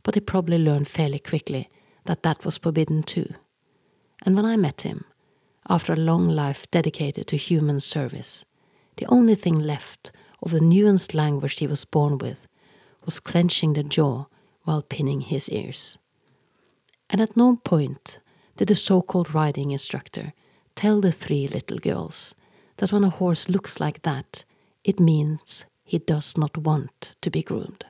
but 0.08 0.16
he 0.16 0.22
probably 0.22 0.58
learned 0.58 0.88
fairly 0.88 1.20
quickly 1.20 1.70
that 2.06 2.24
that 2.24 2.46
was 2.46 2.58
forbidden 2.58 3.04
too. 3.04 3.28
And 4.26 4.38
when 4.38 4.46
I 4.46 4.56
met 4.56 4.84
him, 4.84 5.04
after 5.68 5.92
a 5.92 5.98
long 5.98 6.30
life 6.30 6.66
dedicated 6.72 7.28
to 7.28 7.36
human 7.36 7.82
service, 7.82 8.46
the 8.96 9.06
only 9.08 9.36
thing 9.36 9.60
left 9.60 10.14
of 10.42 10.52
the 10.52 10.62
nuanced 10.62 11.14
language 11.14 11.60
he 11.60 11.68
was 11.68 11.84
born 11.84 12.20
with 12.20 12.48
was 13.04 13.20
clenching 13.20 13.74
the 13.74 13.84
jaw 13.84 14.28
while 14.64 14.82
pinning 14.82 15.20
his 15.20 15.50
ears. 15.50 15.98
And 17.10 17.20
at 17.20 17.36
no 17.36 17.58
point 17.58 18.20
did 18.56 18.70
the 18.70 18.78
so 18.78 19.02
called 19.02 19.34
riding 19.34 19.72
instructor 19.72 20.32
tell 20.74 21.02
the 21.02 21.12
three 21.12 21.50
little 21.50 21.80
girls 21.80 22.34
that 22.78 22.94
when 22.94 23.04
a 23.04 23.10
horse 23.10 23.50
looks 23.50 23.82
like 23.82 24.04
that, 24.04 24.46
it 24.86 25.02
means 25.02 25.66
he 25.84 26.00
does 26.00 26.38
not 26.38 26.58
want 26.58 27.18
to 27.20 27.30
be 27.30 27.44
groomed. 27.44 27.84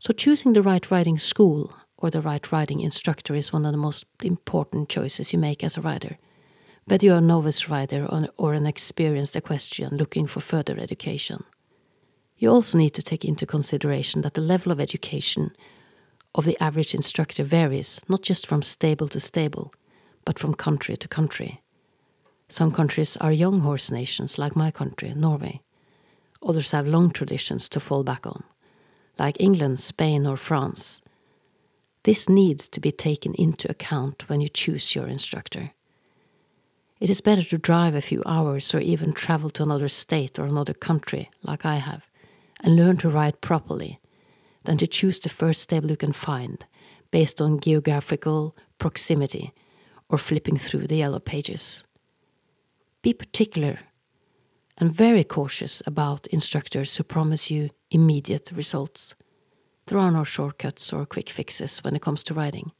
So, 0.00 0.12
choosing 0.12 0.52
the 0.52 0.62
right 0.62 0.88
riding 0.90 1.18
school 1.18 1.74
or 1.96 2.10
the 2.10 2.20
right 2.20 2.52
riding 2.52 2.80
instructor 2.80 3.34
is 3.34 3.52
one 3.52 3.66
of 3.66 3.72
the 3.72 3.78
most 3.78 4.04
important 4.22 4.88
choices 4.88 5.32
you 5.32 5.38
make 5.40 5.64
as 5.64 5.76
a 5.76 5.80
rider, 5.80 6.18
whether 6.84 7.04
you're 7.04 7.18
a 7.18 7.20
novice 7.20 7.68
rider 7.68 8.06
or 8.36 8.52
an 8.52 8.66
experienced 8.66 9.34
equestrian 9.34 9.96
looking 9.96 10.28
for 10.28 10.40
further 10.40 10.78
education. 10.78 11.42
You 12.36 12.50
also 12.50 12.78
need 12.78 12.94
to 12.94 13.02
take 13.02 13.24
into 13.24 13.44
consideration 13.44 14.22
that 14.22 14.34
the 14.34 14.40
level 14.40 14.70
of 14.70 14.80
education 14.80 15.50
of 16.32 16.44
the 16.44 16.62
average 16.62 16.94
instructor 16.94 17.42
varies 17.42 18.00
not 18.08 18.22
just 18.22 18.46
from 18.46 18.62
stable 18.62 19.08
to 19.08 19.18
stable, 19.18 19.74
but 20.24 20.38
from 20.38 20.54
country 20.54 20.96
to 20.96 21.08
country. 21.08 21.62
Some 22.48 22.70
countries 22.70 23.16
are 23.16 23.32
young 23.32 23.60
horse 23.60 23.90
nations, 23.90 24.38
like 24.38 24.54
my 24.54 24.70
country, 24.70 25.12
Norway. 25.14 25.60
Others 26.40 26.70
have 26.70 26.86
long 26.86 27.10
traditions 27.10 27.68
to 27.70 27.80
fall 27.80 28.04
back 28.04 28.24
on, 28.24 28.44
like 29.18 29.40
England, 29.40 29.80
Spain, 29.80 30.26
or 30.26 30.36
France. 30.36 31.02
This 32.04 32.28
needs 32.28 32.68
to 32.68 32.80
be 32.80 32.92
taken 32.92 33.34
into 33.34 33.70
account 33.70 34.28
when 34.28 34.40
you 34.40 34.48
choose 34.48 34.94
your 34.94 35.06
instructor. 35.06 35.72
It 37.00 37.10
is 37.10 37.20
better 37.20 37.42
to 37.44 37.58
drive 37.58 37.94
a 37.94 38.00
few 38.00 38.22
hours 38.26 38.74
or 38.74 38.80
even 38.80 39.12
travel 39.12 39.50
to 39.50 39.62
another 39.62 39.88
state 39.88 40.38
or 40.38 40.44
another 40.44 40.74
country, 40.74 41.30
like 41.42 41.64
I 41.64 41.76
have, 41.76 42.08
and 42.60 42.76
learn 42.76 42.96
to 42.98 43.08
ride 43.08 43.40
properly 43.40 44.00
than 44.64 44.78
to 44.78 44.86
choose 44.86 45.18
the 45.20 45.28
first 45.28 45.62
stable 45.62 45.90
you 45.90 45.96
can 45.96 46.12
find 46.12 46.64
based 47.10 47.40
on 47.40 47.60
geographical 47.60 48.56
proximity 48.78 49.52
or 50.08 50.18
flipping 50.18 50.58
through 50.58 50.86
the 50.86 50.96
yellow 50.96 51.20
pages. 51.20 51.84
Be 53.02 53.12
particular 53.12 53.78
and 54.78 54.92
very 54.92 55.24
cautious 55.24 55.82
about 55.86 56.26
instructors 56.28 56.96
who 56.96 57.02
promise 57.02 57.50
you 57.50 57.70
immediate 57.90 58.50
results. 58.54 59.14
There 59.86 59.98
are 59.98 60.10
no 60.10 60.24
shortcuts 60.24 60.92
or 60.92 61.04
quick 61.04 61.28
fixes 61.28 61.82
when 61.82 61.96
it 61.96 62.02
comes 62.02 62.22
to 62.24 62.34
riding. 62.34 62.72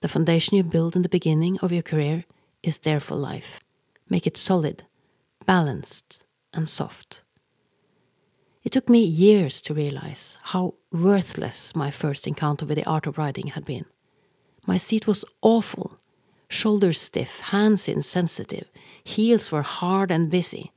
The 0.00 0.08
foundation 0.08 0.56
you 0.56 0.64
build 0.64 0.96
in 0.96 1.02
the 1.02 1.08
beginning 1.08 1.58
of 1.60 1.72
your 1.72 1.82
career 1.82 2.24
is 2.62 2.78
there 2.78 3.00
for 3.00 3.14
life. 3.14 3.60
Make 4.08 4.26
it 4.26 4.36
solid, 4.36 4.84
balanced, 5.46 6.24
and 6.52 6.68
soft. 6.68 7.22
It 8.64 8.72
took 8.72 8.88
me 8.88 9.02
years 9.02 9.62
to 9.62 9.74
realize 9.74 10.36
how 10.42 10.74
worthless 10.92 11.74
my 11.74 11.90
first 11.90 12.26
encounter 12.26 12.66
with 12.66 12.76
the 12.76 12.84
art 12.84 13.06
of 13.06 13.16
riding 13.16 13.48
had 13.48 13.64
been. 13.64 13.86
My 14.66 14.78
seat 14.78 15.06
was 15.06 15.24
awful, 15.40 15.96
shoulders 16.48 17.00
stiff, 17.00 17.40
hands 17.40 17.88
insensitive, 17.88 18.68
heels 19.04 19.50
were 19.52 19.62
hard 19.62 20.10
and 20.10 20.30
busy. 20.30 20.72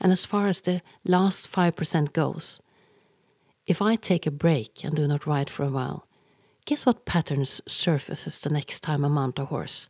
And 0.00 0.12
as 0.12 0.24
far 0.24 0.46
as 0.46 0.62
the 0.62 0.80
last 1.04 1.50
5% 1.52 2.12
goes, 2.12 2.60
if 3.66 3.82
I 3.82 3.96
take 3.96 4.26
a 4.26 4.30
break 4.30 4.82
and 4.82 4.96
do 4.96 5.06
not 5.06 5.26
ride 5.26 5.50
for 5.50 5.64
a 5.64 5.70
while, 5.70 6.06
guess 6.64 6.86
what 6.86 7.04
patterns 7.04 7.60
surfaces 7.66 8.38
the 8.38 8.50
next 8.50 8.80
time 8.80 9.04
I 9.04 9.08
mount 9.08 9.38
a 9.38 9.44
horse? 9.44 9.88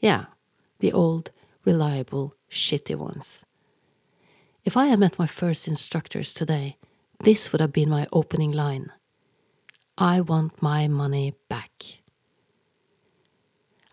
Yeah, 0.00 0.26
the 0.78 0.92
old, 0.92 1.30
reliable, 1.64 2.34
shitty 2.50 2.96
ones. 2.96 3.44
If 4.64 4.76
I 4.76 4.86
had 4.86 4.98
met 4.98 5.18
my 5.18 5.26
first 5.26 5.68
instructors 5.68 6.32
today, 6.32 6.76
this 7.20 7.52
would 7.52 7.60
have 7.60 7.72
been 7.72 7.90
my 7.90 8.06
opening 8.12 8.52
line. 8.52 8.90
I 9.98 10.22
want 10.22 10.62
my 10.62 10.88
money 10.88 11.34
back. 11.48 11.84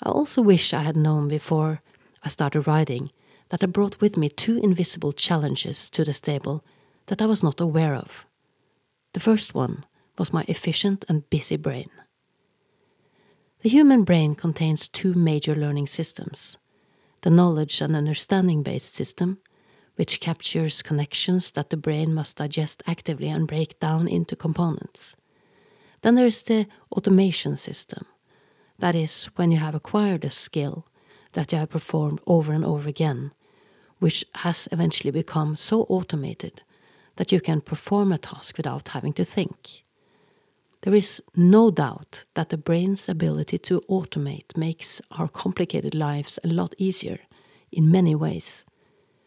I 0.01 0.09
also 0.09 0.41
wish 0.41 0.73
I 0.73 0.83
had 0.83 0.95
known 0.95 1.27
before 1.27 1.81
I 2.23 2.29
started 2.29 2.67
riding 2.67 3.11
that 3.49 3.63
I 3.63 3.67
brought 3.67 4.01
with 4.01 4.17
me 4.17 4.29
two 4.29 4.57
invisible 4.57 5.13
challenges 5.13 5.89
to 5.91 6.03
the 6.03 6.13
stable 6.13 6.63
that 7.07 7.21
I 7.21 7.25
was 7.25 7.43
not 7.43 7.61
aware 7.61 7.95
of. 7.95 8.25
The 9.13 9.19
first 9.19 9.55
one 9.55 9.85
was 10.17 10.33
my 10.33 10.45
efficient 10.47 11.05
and 11.07 11.29
busy 11.29 11.57
brain. 11.57 11.89
The 13.61 13.69
human 13.69 14.03
brain 14.03 14.35
contains 14.35 14.87
two 14.87 15.13
major 15.13 15.55
learning 15.55 15.87
systems 15.87 16.57
the 17.21 17.29
knowledge 17.31 17.81
and 17.81 17.95
understanding 17.95 18.61
based 18.61 18.93
system, 18.93 19.39
which 19.95 20.19
captures 20.19 20.83
connections 20.83 21.51
that 21.51 21.71
the 21.71 21.77
brain 21.77 22.13
must 22.13 22.37
digest 22.37 22.83
actively 22.85 23.27
and 23.27 23.47
break 23.47 23.79
down 23.79 24.07
into 24.07 24.35
components. 24.35 25.15
Then 26.01 26.13
there 26.15 26.27
is 26.27 26.43
the 26.43 26.67
automation 26.91 27.55
system. 27.55 28.05
That 28.77 28.93
is, 28.93 29.25
when 29.35 29.51
you 29.51 29.57
have 29.57 29.73
acquired 29.73 30.23
a 30.23 30.29
skill 30.29 30.85
that 31.33 31.51
you 31.51 31.57
have 31.57 31.69
performed 31.69 32.21
over 32.27 32.53
and 32.53 32.63
over 32.63 32.87
again, 32.87 33.33
which 33.99 34.25
has 34.35 34.67
eventually 34.71 35.11
become 35.11 35.55
so 35.55 35.81
automated 35.83 36.63
that 37.15 37.31
you 37.31 37.41
can 37.41 37.61
perform 37.61 38.11
a 38.11 38.17
task 38.17 38.57
without 38.57 38.89
having 38.89 39.13
to 39.13 39.25
think. 39.25 39.83
There 40.81 40.93
is 40.93 41.21
no 41.35 41.71
doubt 41.71 42.25
that 42.35 42.49
the 42.49 42.57
brain's 42.57 43.09
ability 43.09 43.57
to 43.59 43.81
automate 43.89 44.55
makes 44.55 45.01
our 45.11 45.27
complicated 45.27 45.95
lives 45.95 46.37
a 46.43 46.47
lot 46.47 46.75
easier 46.77 47.19
in 47.71 47.91
many 47.91 48.13
ways. 48.15 48.63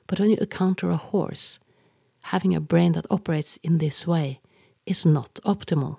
But 0.06 0.20
when 0.20 0.30
you 0.30 0.36
encounter 0.36 0.90
a 0.90 0.96
horse, 0.96 1.58
having 2.20 2.54
a 2.54 2.60
brain 2.60 2.92
that 2.92 3.06
operates 3.10 3.58
in 3.62 3.78
this 3.78 4.06
way 4.06 4.40
is 4.86 5.04
not 5.04 5.40
optimal. 5.44 5.98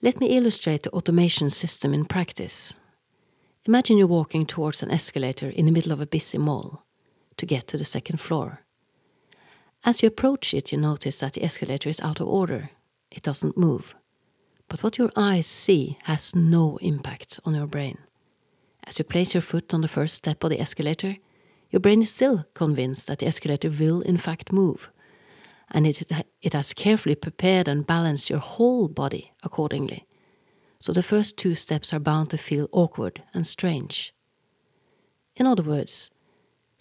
Let 0.00 0.20
me 0.20 0.28
illustrate 0.36 0.84
the 0.84 0.90
automation 0.90 1.50
system 1.50 1.92
in 1.92 2.04
practice. 2.04 2.78
Imagine 3.66 3.98
you're 3.98 4.06
walking 4.06 4.46
towards 4.46 4.82
an 4.82 4.90
escalator 4.90 5.48
in 5.48 5.66
the 5.66 5.72
middle 5.72 5.92
of 5.92 6.00
a 6.00 6.06
busy 6.06 6.38
mall 6.38 6.84
to 7.36 7.46
get 7.46 7.66
to 7.68 7.76
the 7.76 7.84
second 7.84 8.18
floor. 8.18 8.60
As 9.84 10.02
you 10.02 10.08
approach 10.08 10.54
it, 10.54 10.70
you 10.70 10.78
notice 10.78 11.18
that 11.18 11.32
the 11.32 11.42
escalator 11.44 11.88
is 11.88 12.00
out 12.00 12.20
of 12.20 12.28
order. 12.28 12.70
It 13.10 13.22
doesn't 13.22 13.56
move. 13.56 13.94
But 14.68 14.82
what 14.82 14.96
your 14.96 15.10
eyes 15.16 15.46
see 15.46 15.98
has 16.04 16.34
no 16.34 16.78
impact 16.78 17.40
on 17.44 17.54
your 17.54 17.66
brain. 17.66 17.98
As 18.84 18.98
you 18.98 19.04
place 19.04 19.34
your 19.34 19.42
foot 19.42 19.74
on 19.74 19.80
the 19.80 19.88
first 19.88 20.14
step 20.14 20.42
of 20.44 20.50
the 20.50 20.60
escalator, 20.60 21.16
your 21.70 21.80
brain 21.80 22.02
is 22.02 22.10
still 22.10 22.46
convinced 22.54 23.06
that 23.06 23.18
the 23.18 23.26
escalator 23.26 23.70
will 23.70 24.02
in 24.02 24.18
fact 24.18 24.52
move, 24.52 24.90
and 25.70 25.86
it, 25.86 26.02
it 26.42 26.52
has 26.52 26.74
carefully 26.74 27.14
prepared 27.14 27.66
and 27.66 27.86
balanced 27.86 28.28
your 28.28 28.40
whole 28.40 28.88
body 28.88 29.32
accordingly. 29.42 30.06
So 30.78 30.92
the 30.92 31.02
first 31.02 31.36
two 31.36 31.54
steps 31.54 31.92
are 31.92 32.00
bound 32.00 32.30
to 32.30 32.38
feel 32.38 32.68
awkward 32.72 33.22
and 33.32 33.46
strange. 33.46 34.12
In 35.36 35.46
other 35.46 35.62
words, 35.62 36.10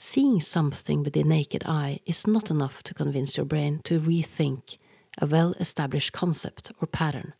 seeing 0.02 0.42
something 0.42 1.04
with 1.04 1.14
the 1.14 1.24
naked 1.24 1.64
eye 1.66 2.00
is 2.08 2.26
not 2.26 2.50
enough 2.50 2.82
to 2.82 2.94
convince 2.94 3.38
your 3.38 3.46
brain 3.46 3.80
to 3.84 4.00
rethink 4.00 4.78
a 5.20 5.28
well 5.28 5.54
established 5.60 6.12
concept 6.12 6.72
or 6.82 6.88
pattern. 6.88 7.34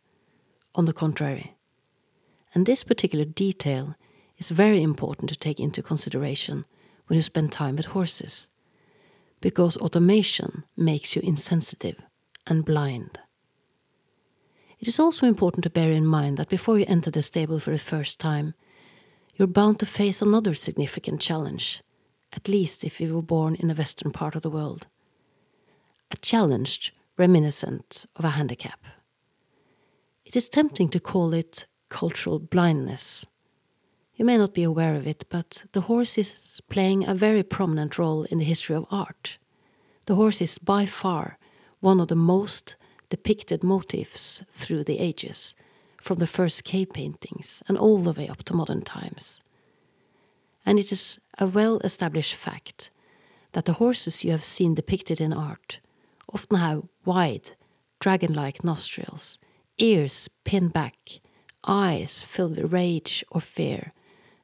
On 0.74 0.84
the 0.84 0.92
contrary. 0.92 1.56
And 2.54 2.64
this 2.64 2.84
particular 2.84 3.24
detail 3.24 3.96
is 4.38 4.48
very 4.48 4.82
important 4.82 5.28
to 5.28 5.36
take 5.36 5.58
into 5.58 5.82
consideration 5.82 6.64
when 7.06 7.16
you 7.16 7.22
spend 7.22 7.50
time 7.50 7.76
with 7.76 7.86
horses, 7.86 8.48
because 9.40 9.76
automation 9.78 10.64
makes 10.76 11.16
you 11.16 11.22
insensitive 11.22 12.00
and 12.46 12.64
blind. 12.64 13.18
It 14.78 14.86
is 14.88 15.00
also 15.00 15.26
important 15.26 15.64
to 15.64 15.70
bear 15.70 15.90
in 15.90 16.06
mind 16.06 16.38
that 16.38 16.48
before 16.48 16.78
you 16.78 16.86
enter 16.88 17.10
the 17.10 17.22
stable 17.22 17.58
for 17.58 17.72
the 17.72 17.78
first 17.78 18.20
time, 18.20 18.54
you're 19.34 19.48
bound 19.48 19.80
to 19.80 19.86
face 19.86 20.22
another 20.22 20.54
significant 20.54 21.20
challenge, 21.20 21.82
at 22.32 22.48
least 22.48 22.84
if 22.84 22.98
we 22.98 23.10
were 23.10 23.22
born 23.22 23.54
in 23.54 23.68
the 23.68 23.74
western 23.74 24.12
part 24.12 24.34
of 24.34 24.42
the 24.42 24.50
world. 24.50 24.86
A 26.10 26.16
challenge 26.16 26.94
reminiscent 27.16 28.06
of 28.16 28.24
a 28.24 28.30
handicap. 28.30 28.80
It 30.24 30.36
is 30.36 30.48
tempting 30.48 30.88
to 30.90 31.00
call 31.00 31.34
it 31.34 31.66
cultural 31.88 32.38
blindness. 32.38 33.26
You 34.14 34.24
may 34.24 34.38
not 34.38 34.54
be 34.54 34.62
aware 34.62 34.94
of 34.94 35.06
it, 35.06 35.24
but 35.28 35.64
the 35.72 35.82
horse 35.82 36.16
is 36.16 36.60
playing 36.70 37.04
a 37.04 37.14
very 37.14 37.42
prominent 37.42 37.98
role 37.98 38.24
in 38.24 38.38
the 38.38 38.44
history 38.44 38.76
of 38.76 38.86
art. 38.90 39.38
The 40.06 40.14
horse 40.14 40.40
is 40.40 40.58
by 40.58 40.86
far 40.86 41.38
one 41.80 42.00
of 42.00 42.08
the 42.08 42.16
most 42.16 42.76
depicted 43.10 43.62
motifs 43.62 44.42
through 44.54 44.84
the 44.84 44.98
ages, 44.98 45.54
from 46.00 46.18
the 46.18 46.26
first 46.26 46.64
cave 46.64 46.92
paintings 46.94 47.62
and 47.68 47.76
all 47.76 47.98
the 47.98 48.12
way 48.12 48.26
up 48.26 48.42
to 48.44 48.54
modern 48.54 48.80
times. 48.82 49.41
And 50.64 50.78
it 50.78 50.92
is 50.92 51.18
a 51.38 51.46
well 51.46 51.78
established 51.80 52.34
fact 52.34 52.90
that 53.52 53.64
the 53.64 53.74
horses 53.74 54.24
you 54.24 54.30
have 54.30 54.44
seen 54.44 54.74
depicted 54.74 55.20
in 55.20 55.32
art 55.32 55.80
often 56.32 56.58
have 56.58 56.84
wide, 57.04 57.50
dragon 58.00 58.32
like 58.32 58.64
nostrils, 58.64 59.38
ears 59.78 60.28
pinned 60.44 60.72
back, 60.72 61.20
eyes 61.64 62.22
filled 62.22 62.56
with 62.56 62.72
rage 62.72 63.24
or 63.30 63.40
fear, 63.40 63.92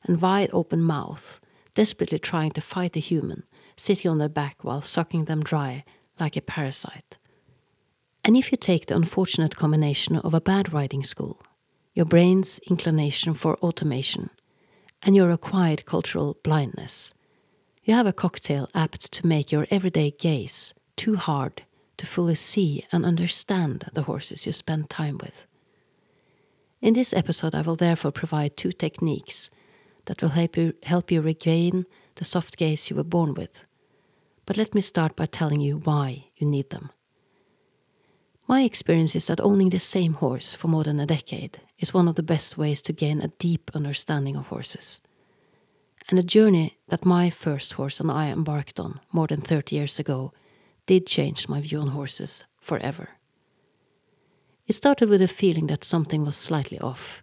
and 0.05 0.21
wide 0.21 0.51
open 0.53 0.83
mouth, 0.83 1.41
desperately 1.75 2.19
trying 2.19 2.51
to 2.53 2.61
fight 2.61 2.97
a 2.97 3.01
human 3.01 3.45
sitting 3.77 4.11
on 4.11 4.19
their 4.19 4.29
back 4.29 4.65
while 4.65 4.83
sucking 4.83 5.25
them 5.25 5.43
dry 5.43 5.85
like 6.19 6.37
a 6.37 6.41
parasite. 6.41 7.17
And 8.25 8.37
if 8.37 8.51
you 8.51 8.59
take 8.59 8.87
the 8.87 8.97
unfortunate 8.97 9.57
combination 9.57 10.17
of 10.17 10.35
a 10.35 10.41
bad 10.41 10.73
riding 10.73 11.05
school, 11.05 11.41
your 11.95 12.05
brain's 12.05 12.59
inclination 12.69 13.35
for 13.35 13.57
automation, 13.59 14.31
and 15.03 15.15
your 15.15 15.31
acquired 15.31 15.85
cultural 15.85 16.37
blindness, 16.43 17.15
you 17.85 17.95
have 17.95 18.07
a 18.07 18.13
cocktail 18.13 18.69
apt 18.75 19.13
to 19.13 19.27
make 19.27 19.51
your 19.51 19.67
everyday 19.71 20.11
gaze 20.11 20.75
too 20.97 21.17
hard 21.17 21.63
to 21.97 22.07
fully 22.07 22.35
see 22.35 22.85
and 22.93 23.05
understand 23.05 23.89
the 23.93 24.03
horses 24.03 24.47
you 24.47 24.53
spend 24.53 24.91
time 24.91 25.19
with. 25.19 25.35
In 26.81 26.95
this 26.95 27.13
episode, 27.13 27.55
I 27.55 27.63
will 27.63 27.77
therefore 27.77 28.13
provide 28.13 28.57
two 28.57 28.73
techniques 28.73 29.51
that 30.05 30.23
will 30.23 30.31
help 30.31 30.57
you, 30.57 30.75
help 30.83 31.11
you 31.11 31.21
regain 31.21 31.87
the 32.17 32.25
soft 32.25 32.57
gaze 32.57 32.89
you 32.89 32.97
were 32.97 33.05
born 33.05 33.35
with. 33.35 33.65
But 34.47 34.57
let 34.57 34.75
me 34.75 34.81
start 34.81 35.17
by 35.17 35.27
telling 35.27 35.61
you 35.61 35.79
why 35.79 36.29
you 36.37 36.47
need 36.47 36.71
them. 36.71 36.91
My 38.51 38.63
experience 38.63 39.15
is 39.15 39.27
that 39.27 39.43
owning 39.43 39.69
the 39.69 39.79
same 39.79 40.15
horse 40.15 40.55
for 40.55 40.69
more 40.69 40.83
than 40.83 40.99
a 40.99 41.07
decade 41.07 41.61
is 41.79 41.93
one 41.93 42.09
of 42.09 42.15
the 42.15 42.23
best 42.23 42.57
ways 42.57 42.81
to 42.83 42.95
gain 42.95 43.21
a 43.21 43.29
deep 43.39 43.71
understanding 43.75 44.37
of 44.37 44.47
horses. 44.47 45.03
And 46.09 46.19
the 46.19 46.23
journey 46.23 46.79
that 46.89 47.05
my 47.05 47.29
first 47.29 47.75
horse 47.75 48.01
and 48.01 48.11
I 48.11 48.31
embarked 48.31 48.81
on 48.81 49.01
more 49.13 49.27
than 49.27 49.43
30 49.43 49.77
years 49.77 49.99
ago 49.99 50.33
did 50.87 51.07
change 51.07 51.47
my 51.47 51.61
view 51.61 51.79
on 51.79 51.89
horses 51.89 52.45
forever. 52.59 53.11
It 54.67 54.73
started 54.73 55.11
with 55.11 55.21
a 55.21 55.29
feeling 55.29 55.67
that 55.67 55.85
something 55.85 56.25
was 56.25 56.37
slightly 56.37 56.79
off. 56.79 57.23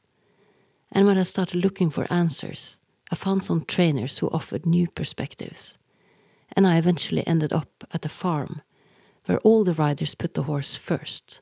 And 0.91 1.07
when 1.07 1.17
I 1.17 1.23
started 1.23 1.63
looking 1.63 1.89
for 1.89 2.05
answers, 2.13 2.79
I 3.11 3.15
found 3.15 3.43
some 3.43 3.65
trainers 3.65 4.19
who 4.19 4.29
offered 4.29 4.67
new 4.67 4.87
perspectives. 4.89 5.75
And 6.55 6.67
I 6.67 6.77
eventually 6.77 7.25
ended 7.25 7.51
up 7.51 7.83
at 7.91 8.05
a 8.05 8.09
farm 8.09 8.61
where 9.25 9.39
all 9.39 9.63
the 9.63 9.73
riders 9.73 10.15
put 10.15 10.33
the 10.33 10.43
horse 10.43 10.75
first 10.75 11.41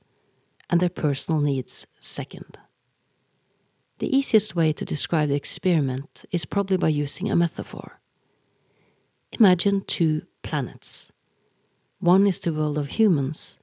and 0.70 0.80
their 0.80 0.90
personal 0.90 1.42
needs 1.42 1.86
second. 2.00 2.58
The 4.00 4.16
easiest 4.16 4.56
way 4.56 4.74
to 4.74 4.86
describe 4.86 5.30
the 5.30 5.36
experiment 5.36 6.26
is 6.32 6.46
probably 6.46 6.78
by 6.78 6.90
using 6.90 7.30
a 7.30 7.36
metaphor. 7.36 8.00
Imagine 9.34 9.84
two 9.86 10.24
planets. 10.42 11.12
One 12.00 12.28
is 12.28 12.40
the 12.40 12.54
world 12.54 12.78
of 12.78 12.88
humans, 12.88 13.58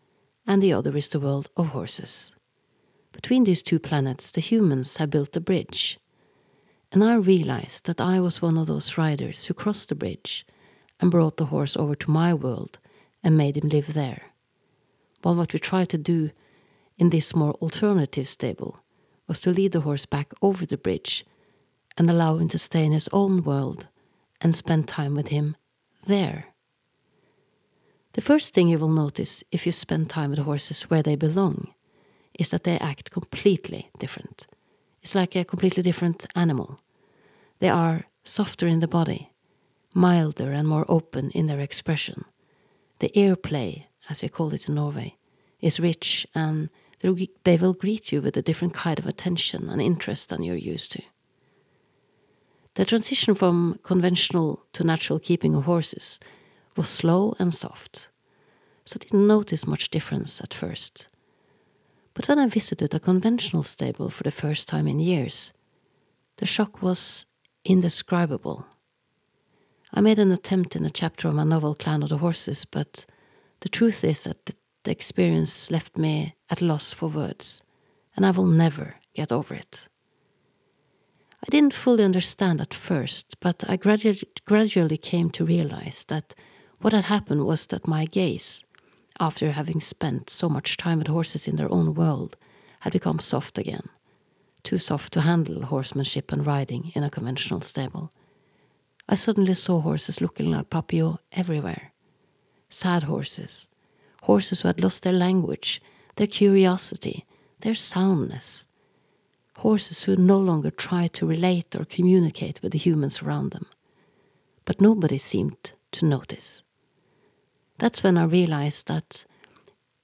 and 0.46 0.62
the 0.62 0.72
other 0.72 0.96
is 0.96 1.08
the 1.08 1.20
world 1.20 1.50
of 1.56 1.68
horses. 1.68 2.32
Between 3.12 3.44
these 3.44 3.62
two 3.62 3.78
planets, 3.78 4.30
the 4.32 4.40
humans 4.40 4.96
have 4.96 5.10
built 5.10 5.36
a 5.36 5.40
bridge. 5.40 5.98
And 6.92 7.04
I 7.04 7.14
realized 7.14 7.86
that 7.86 8.00
I 8.00 8.20
was 8.20 8.40
one 8.40 8.56
of 8.56 8.66
those 8.66 8.96
riders 8.96 9.44
who 9.44 9.54
crossed 9.54 9.90
the 9.90 9.94
bridge 9.94 10.46
and 11.00 11.10
brought 11.10 11.36
the 11.36 11.46
horse 11.46 11.76
over 11.76 11.94
to 11.94 12.10
my 12.10 12.34
world 12.34 12.78
and 13.22 13.36
made 13.36 13.56
him 13.56 13.68
live 13.68 13.94
there. 13.94 14.22
While 15.22 15.36
what 15.36 15.52
we 15.52 15.58
tried 15.58 15.88
to 15.90 15.98
do 15.98 16.30
in 16.98 17.10
this 17.10 17.34
more 17.34 17.52
alternative 17.54 18.28
stable 18.28 18.82
was 19.26 19.40
to 19.40 19.50
lead 19.50 19.72
the 19.72 19.80
horse 19.80 20.06
back 20.06 20.32
over 20.42 20.66
the 20.66 20.76
bridge 20.76 21.24
and 21.96 22.10
allow 22.10 22.36
him 22.36 22.48
to 22.48 22.58
stay 22.58 22.84
in 22.84 22.92
his 22.92 23.08
own 23.12 23.42
world 23.42 23.88
and 24.40 24.54
spend 24.54 24.88
time 24.88 25.14
with 25.14 25.28
him 25.28 25.56
there. 26.06 26.46
The 28.14 28.20
first 28.20 28.54
thing 28.54 28.68
you 28.68 28.78
will 28.78 28.88
notice 28.88 29.44
if 29.52 29.66
you 29.66 29.72
spend 29.72 30.10
time 30.10 30.30
with 30.30 30.40
horses 30.40 30.82
where 30.82 31.02
they 31.02 31.14
belong 31.14 31.74
is 32.38 32.48
that 32.48 32.64
they 32.64 32.78
act 32.78 33.10
completely 33.10 33.90
different. 33.98 34.46
It's 35.02 35.14
like 35.14 35.36
a 35.36 35.44
completely 35.44 35.82
different 35.82 36.26
animal. 36.34 36.80
They 37.60 37.68
are 37.68 38.06
softer 38.24 38.66
in 38.66 38.80
the 38.80 38.88
body, 38.88 39.32
milder 39.94 40.52
and 40.52 40.66
more 40.66 40.84
open 40.88 41.30
in 41.30 41.46
their 41.46 41.60
expression. 41.60 42.24
The 43.00 43.18
ear 43.18 43.34
play, 43.34 43.88
as 44.08 44.22
we 44.22 44.28
call 44.28 44.54
it 44.54 44.68
in 44.68 44.74
Norway, 44.74 45.16
is 45.60 45.80
rich 45.80 46.26
and 46.34 46.70
they 47.00 47.56
will 47.56 47.72
greet 47.72 48.12
you 48.12 48.20
with 48.20 48.36
a 48.36 48.42
different 48.42 48.74
kind 48.74 48.98
of 48.98 49.06
attention 49.06 49.68
and 49.68 49.80
interest 49.80 50.28
than 50.28 50.42
you're 50.42 50.54
used 50.56 50.92
to. 50.92 51.02
The 52.74 52.84
transition 52.84 53.34
from 53.34 53.80
conventional 53.82 54.64
to 54.74 54.84
natural 54.84 55.18
keeping 55.18 55.54
of 55.54 55.64
horses 55.64 56.20
was 56.76 56.88
slow 56.88 57.34
and 57.38 57.52
soft, 57.52 58.10
so 58.84 58.96
I 58.96 59.02
didn't 59.02 59.26
notice 59.26 59.66
much 59.66 59.90
difference 59.90 60.40
at 60.40 60.54
first. 60.54 61.08
But 62.14 62.28
when 62.28 62.38
I 62.38 62.48
visited 62.48 62.94
a 62.94 63.00
conventional 63.00 63.62
stable 63.62 64.10
for 64.10 64.24
the 64.24 64.30
first 64.30 64.68
time 64.68 64.86
in 64.86 65.00
years, 65.00 65.52
the 66.36 66.46
shock 66.46 66.82
was 66.82 67.26
indescribable. 67.64 68.66
I 69.92 70.00
made 70.00 70.18
an 70.18 70.30
attempt 70.30 70.76
in 70.76 70.84
a 70.84 70.90
chapter 70.90 71.28
of 71.28 71.34
my 71.34 71.44
novel 71.44 71.74
Clan 71.74 72.02
of 72.02 72.10
the 72.10 72.18
Horses, 72.18 72.64
but 72.64 73.06
the 73.60 73.68
truth 73.68 74.04
is 74.04 74.24
that 74.24 74.50
the 74.84 74.90
experience 74.90 75.70
left 75.70 75.98
me 75.98 76.36
at 76.48 76.62
loss 76.62 76.92
for 76.92 77.08
words, 77.08 77.62
and 78.16 78.24
I 78.24 78.30
will 78.30 78.46
never 78.46 78.96
get 79.14 79.32
over 79.32 79.54
it. 79.54 79.88
I 81.42 81.50
didn't 81.50 81.74
fully 81.74 82.04
understand 82.04 82.60
at 82.60 82.74
first, 82.74 83.36
but 83.40 83.64
I 83.68 83.76
gradually, 83.76 84.28
gradually 84.44 84.96
came 84.96 85.30
to 85.30 85.44
realize 85.44 86.04
that 86.08 86.34
what 86.80 86.92
had 86.92 87.04
happened 87.04 87.44
was 87.44 87.66
that 87.66 87.88
my 87.88 88.04
gaze, 88.04 88.64
after 89.18 89.52
having 89.52 89.80
spent 89.80 90.30
so 90.30 90.48
much 90.48 90.76
time 90.76 90.98
with 90.98 91.08
horses 91.08 91.48
in 91.48 91.56
their 91.56 91.72
own 91.72 91.94
world, 91.94 92.36
had 92.80 92.92
become 92.92 93.18
soft 93.18 93.58
again. 93.58 93.88
Too 94.62 94.78
soft 94.78 95.12
to 95.14 95.22
handle 95.22 95.64
horsemanship 95.64 96.30
and 96.30 96.46
riding 96.46 96.92
in 96.94 97.02
a 97.02 97.10
conventional 97.10 97.62
stable. 97.62 98.12
I 99.10 99.16
suddenly 99.16 99.54
saw 99.54 99.80
horses 99.80 100.22
looking 100.22 100.50
like 100.52 100.70
Papillon 100.70 101.18
everywhere. 101.32 101.92
Sad 102.70 103.02
horses. 103.02 103.68
Horses 104.22 104.60
who 104.60 104.68
had 104.68 104.80
lost 104.80 105.02
their 105.02 105.12
language, 105.12 105.82
their 106.16 106.28
curiosity, 106.28 107.26
their 107.60 107.74
soundness. 107.74 108.66
Horses 109.56 110.04
who 110.04 110.16
no 110.16 110.38
longer 110.38 110.70
tried 110.70 111.12
to 111.14 111.26
relate 111.26 111.74
or 111.74 111.84
communicate 111.84 112.62
with 112.62 112.72
the 112.72 112.78
humans 112.78 113.20
around 113.20 113.50
them. 113.50 113.66
But 114.64 114.80
nobody 114.80 115.18
seemed 115.18 115.72
to 115.92 116.06
notice 116.06 116.62
that's 117.80 118.02
when 118.02 118.18
I 118.18 118.24
realized 118.24 118.88
that 118.88 119.24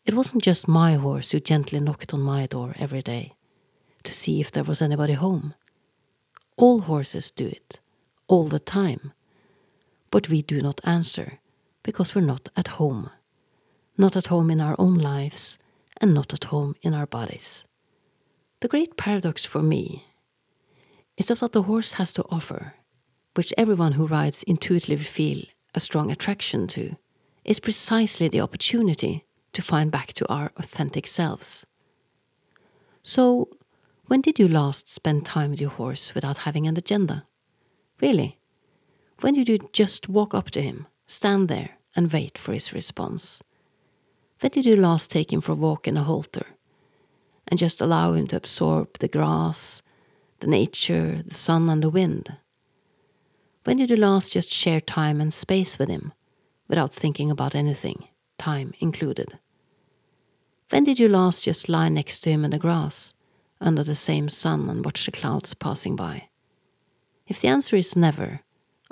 it 0.06 0.14
wasn't 0.14 0.42
just 0.42 0.66
my 0.66 0.94
horse 0.94 1.30
who 1.30 1.40
gently 1.40 1.78
knocked 1.78 2.14
on 2.14 2.22
my 2.22 2.46
door 2.46 2.74
every 2.78 3.02
day 3.02 3.34
to 4.02 4.14
see 4.14 4.40
if 4.40 4.50
there 4.50 4.64
was 4.64 4.80
anybody 4.80 5.12
home. 5.12 5.54
All 6.56 6.80
horses 6.80 7.30
do 7.30 7.46
it, 7.46 7.80
all 8.28 8.48
the 8.48 8.58
time. 8.58 9.12
But 10.10 10.28
we 10.28 10.42
do 10.42 10.60
not 10.60 10.80
answer 10.84 11.40
because 11.82 12.14
we're 12.14 12.22
not 12.22 12.48
at 12.56 12.68
home. 12.68 13.10
Not 13.98 14.16
at 14.16 14.26
home 14.26 14.50
in 14.50 14.60
our 14.60 14.76
own 14.78 14.98
lives 14.98 15.58
and 15.98 16.12
not 16.12 16.32
at 16.32 16.44
home 16.44 16.74
in 16.82 16.94
our 16.94 17.06
bodies. 17.06 17.64
The 18.60 18.68
great 18.68 18.96
paradox 18.96 19.44
for 19.44 19.62
me 19.62 20.06
is 21.16 21.28
that 21.28 21.40
what 21.40 21.52
the 21.52 21.62
horse 21.62 21.92
has 21.92 22.12
to 22.14 22.24
offer, 22.30 22.74
which 23.34 23.54
everyone 23.56 23.92
who 23.92 24.06
rides 24.06 24.42
intuitively 24.42 24.96
feel 24.96 25.44
a 25.74 25.80
strong 25.80 26.10
attraction 26.10 26.66
to, 26.68 26.96
is 27.44 27.60
precisely 27.60 28.28
the 28.28 28.40
opportunity 28.40 29.24
to 29.52 29.62
find 29.62 29.90
back 29.90 30.12
to 30.14 30.28
our 30.28 30.52
authentic 30.56 31.06
selves. 31.06 31.64
So, 33.02 33.48
when 34.06 34.20
did 34.20 34.38
you 34.38 34.48
last 34.48 34.88
spend 34.88 35.24
time 35.24 35.50
with 35.50 35.60
your 35.60 35.70
horse 35.70 36.14
without 36.14 36.38
having 36.38 36.66
an 36.66 36.76
agenda? 36.76 37.26
Really? 38.00 38.38
When 39.20 39.34
did 39.34 39.48
you 39.48 39.58
just 39.72 40.08
walk 40.08 40.34
up 40.34 40.50
to 40.50 40.60
him, 40.60 40.86
stand 41.06 41.48
there, 41.48 41.70
and 41.94 42.12
wait 42.12 42.36
for 42.36 42.52
his 42.52 42.72
response? 42.72 43.42
When 44.40 44.50
did 44.50 44.66
you 44.66 44.76
last 44.76 45.10
take 45.10 45.32
him 45.32 45.40
for 45.40 45.52
a 45.52 45.56
walk 45.56 45.88
in 45.88 45.96
a 45.96 46.02
halter 46.02 46.46
and 47.48 47.58
just 47.58 47.80
allow 47.80 48.12
him 48.12 48.26
to 48.28 48.36
absorb 48.36 48.98
the 48.98 49.08
grass, 49.08 49.82
the 50.40 50.46
nature, 50.46 51.22
the 51.26 51.34
sun, 51.34 51.70
and 51.70 51.82
the 51.82 51.88
wind? 51.88 52.36
When 53.64 53.78
did 53.78 53.90
you 53.90 53.96
last 53.96 54.32
just 54.32 54.50
share 54.50 54.80
time 54.80 55.20
and 55.20 55.32
space 55.32 55.78
with 55.78 55.88
him 55.88 56.12
without 56.68 56.94
thinking 56.94 57.30
about 57.30 57.54
anything, 57.54 58.08
time 58.38 58.74
included? 58.78 59.38
When 60.68 60.84
did 60.84 60.98
you 60.98 61.08
last 61.08 61.44
just 61.44 61.68
lie 61.68 61.88
next 61.88 62.18
to 62.20 62.30
him 62.30 62.44
in 62.44 62.50
the 62.50 62.58
grass, 62.58 63.14
under 63.60 63.82
the 63.82 63.94
same 63.94 64.28
sun, 64.28 64.68
and 64.68 64.84
watch 64.84 65.06
the 65.06 65.12
clouds 65.12 65.54
passing 65.54 65.96
by? 65.96 66.28
If 67.26 67.40
the 67.40 67.48
answer 67.48 67.76
is 67.76 67.96
never, 67.96 68.40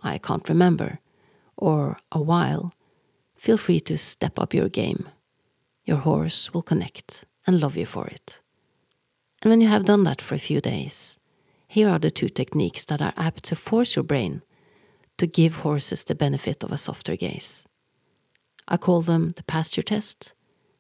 I 0.01 0.19
can't 0.19 0.49
remember, 0.49 0.99
or 1.57 1.99
a 2.11 2.21
while, 2.21 2.75
feel 3.37 3.57
free 3.57 3.81
to 3.81 3.97
step 3.97 4.39
up 4.39 4.53
your 4.53 4.69
game. 4.69 5.09
Your 5.85 5.99
horse 5.99 6.53
will 6.53 6.63
connect 6.63 7.25
and 7.47 7.61
love 7.61 7.77
you 7.77 7.87
for 7.87 8.07
it. 8.07 8.41
And 9.43 9.51
when 9.51 9.61
you 9.61 9.69
have 9.69 9.85
done 9.85 10.05
that 10.05 10.23
for 10.23 10.35
a 10.35 10.39
few 10.39 10.61
days, 10.61 11.19
here 11.69 11.89
are 11.89 11.99
the 11.99 12.11
two 12.11 12.29
techniques 12.29 12.85
that 12.87 13.03
are 13.03 13.13
apt 13.17 13.45
to 13.45 13.57
force 13.57 13.95
your 13.95 14.03
brain 14.03 14.43
to 15.19 15.27
give 15.27 15.57
horses 15.57 16.05
the 16.05 16.15
benefit 16.15 16.65
of 16.65 16.73
a 16.73 16.79
softer 16.79 17.17
gaze. 17.17 17.65
I 18.67 18.79
call 18.79 19.03
them 19.03 19.35
the 19.37 19.43
pasture 19.45 19.83
test 19.83 20.35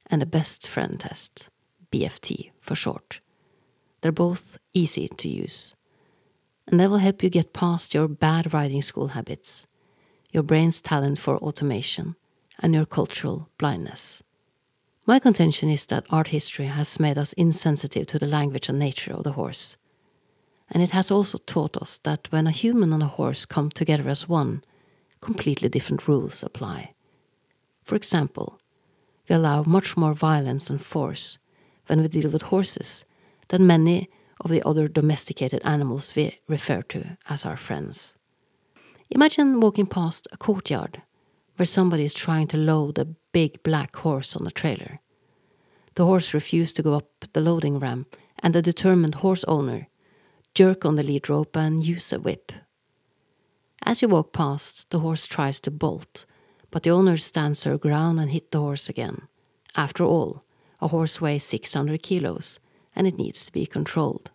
and 0.06 0.22
the 0.22 0.26
best 0.26 0.66
friend 0.66 0.98
test, 0.98 1.50
BFT 1.92 2.50
for 2.60 2.74
short. 2.74 3.20
They're 4.00 4.12
both 4.12 4.58
easy 4.72 5.08
to 5.08 5.28
use, 5.28 5.74
and 6.66 6.80
that 6.80 6.90
will 6.90 6.98
help 6.98 7.22
you 7.22 7.30
get 7.30 7.52
past 7.52 7.94
your 7.94 8.08
bad 8.08 8.52
riding 8.54 8.82
school 8.82 9.08
habits, 9.08 9.66
your 10.32 10.42
brain's 10.42 10.80
talent 10.80 11.18
for 11.18 11.36
automation, 11.38 12.16
and 12.58 12.74
your 12.74 12.86
cultural 12.86 13.48
blindness. 13.58 14.22
My 15.06 15.18
contention 15.18 15.68
is 15.68 15.84
that 15.86 16.06
art 16.08 16.28
history 16.28 16.66
has 16.66 16.98
made 16.98 17.18
us 17.18 17.34
insensitive 17.34 18.06
to 18.06 18.18
the 18.18 18.26
language 18.26 18.68
and 18.68 18.78
nature 18.78 19.12
of 19.12 19.24
the 19.24 19.32
horse. 19.32 19.76
And 20.70 20.82
it 20.82 20.92
has 20.92 21.10
also 21.10 21.36
taught 21.38 21.76
us 21.76 22.00
that 22.04 22.32
when 22.32 22.46
a 22.46 22.50
human 22.50 22.92
and 22.92 23.02
a 23.02 23.06
horse 23.06 23.44
come 23.44 23.68
together 23.68 24.08
as 24.08 24.28
one, 24.28 24.64
completely 25.20 25.68
different 25.68 26.08
rules 26.08 26.42
apply. 26.42 26.94
For 27.82 27.96
example, 27.96 28.58
we 29.28 29.34
allow 29.34 29.62
much 29.62 29.96
more 29.96 30.14
violence 30.14 30.70
and 30.70 30.82
force 30.82 31.38
when 31.86 32.00
we 32.00 32.08
deal 32.08 32.30
with 32.30 32.42
horses 32.42 33.04
than 33.48 33.66
many 33.66 34.08
of 34.44 34.50
the 34.50 34.62
other 34.62 34.86
domesticated 34.86 35.60
animals 35.64 36.14
we 36.14 36.38
refer 36.46 36.82
to 36.82 37.16
as 37.28 37.44
our 37.44 37.56
friends. 37.56 38.14
Imagine 39.10 39.60
walking 39.60 39.86
past 39.86 40.28
a 40.30 40.36
courtyard 40.36 41.02
where 41.56 41.66
somebody 41.66 42.04
is 42.04 42.14
trying 42.14 42.46
to 42.48 42.56
load 42.56 42.98
a 42.98 43.06
big 43.32 43.62
black 43.62 43.96
horse 43.96 44.36
on 44.36 44.46
a 44.46 44.50
trailer. 44.50 45.00
The 45.94 46.04
horse 46.04 46.34
refused 46.34 46.76
to 46.76 46.82
go 46.82 46.94
up 46.94 47.24
the 47.32 47.40
loading 47.40 47.78
ramp, 47.78 48.16
and 48.40 48.54
the 48.54 48.62
determined 48.62 49.16
horse 49.16 49.44
owner 49.44 49.88
jerk 50.54 50.84
on 50.84 50.96
the 50.96 51.02
lead 51.02 51.28
rope 51.28 51.56
and 51.56 51.84
use 51.84 52.12
a 52.12 52.20
whip. 52.20 52.52
As 53.82 54.02
you 54.02 54.08
walk 54.08 54.32
past, 54.32 54.90
the 54.90 55.00
horse 55.00 55.26
tries 55.26 55.60
to 55.60 55.70
bolt, 55.70 56.26
but 56.70 56.82
the 56.82 56.90
owner 56.90 57.16
stands 57.16 57.64
her 57.64 57.78
ground 57.78 58.20
and 58.20 58.30
hit 58.30 58.50
the 58.50 58.60
horse 58.60 58.88
again. 58.88 59.28
After 59.76 60.04
all, 60.04 60.44
a 60.80 60.88
horse 60.88 61.20
weighs 61.20 61.44
600 61.44 62.02
kilos, 62.02 62.58
and 62.94 63.06
it 63.06 63.16
needs 63.16 63.44
to 63.46 63.52
be 63.52 63.66
controlled. 63.66 64.30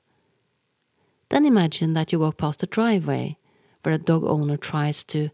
Then 1.30 1.46
imagine 1.46 1.94
that 1.94 2.12
you 2.12 2.20
walk 2.20 2.38
past 2.38 2.64
a 2.64 2.68
driveway 2.68 3.38
where 3.84 3.96
a 3.96 4.00
dog 4.00 4.24
owner 4.24 4.58
tries 4.58 5.04
to 5.06 5.30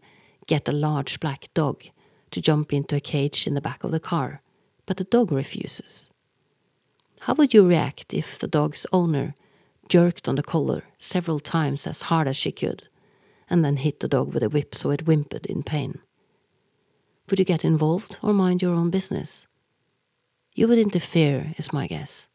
get 0.46 0.68
a 0.68 0.72
large 0.72 1.20
black 1.20 1.48
dog 1.54 1.84
to 2.30 2.40
jump 2.40 2.72
into 2.72 2.96
a 2.96 3.00
cage 3.00 3.46
in 3.46 3.54
the 3.54 3.60
back 3.60 3.82
of 3.82 3.90
the 3.90 4.00
car, 4.00 4.42
but 4.84 4.98
the 4.98 5.04
dog 5.04 5.32
refuses. 5.32 6.10
How 7.20 7.34
would 7.34 7.54
you 7.54 7.66
react 7.66 8.12
if 8.12 8.38
the 8.38 8.46
dog's 8.46 8.86
owner 8.92 9.34
jerked 9.88 10.28
on 10.28 10.36
the 10.36 10.42
collar 10.42 10.82
several 10.98 11.40
times 11.40 11.86
as 11.86 12.02
hard 12.02 12.28
as 12.28 12.36
she 12.36 12.52
could, 12.52 12.88
and 13.48 13.64
then 13.64 13.78
hit 13.78 14.00
the 14.00 14.08
dog 14.08 14.34
with 14.34 14.42
a 14.42 14.48
whip 14.48 14.74
so 14.74 14.90
it 14.90 15.02
whimpered 15.02 15.46
in 15.46 15.62
pain? 15.62 16.00
Would 17.30 17.38
you 17.38 17.44
get 17.44 17.64
involved 17.64 18.18
or 18.22 18.32
mind 18.32 18.62
your 18.62 18.74
own 18.74 18.90
business? 18.90 19.46
You 20.54 20.68
would 20.68 20.78
interfere, 20.78 21.54
is 21.58 21.72
my 21.72 21.86
guess. 21.86 22.28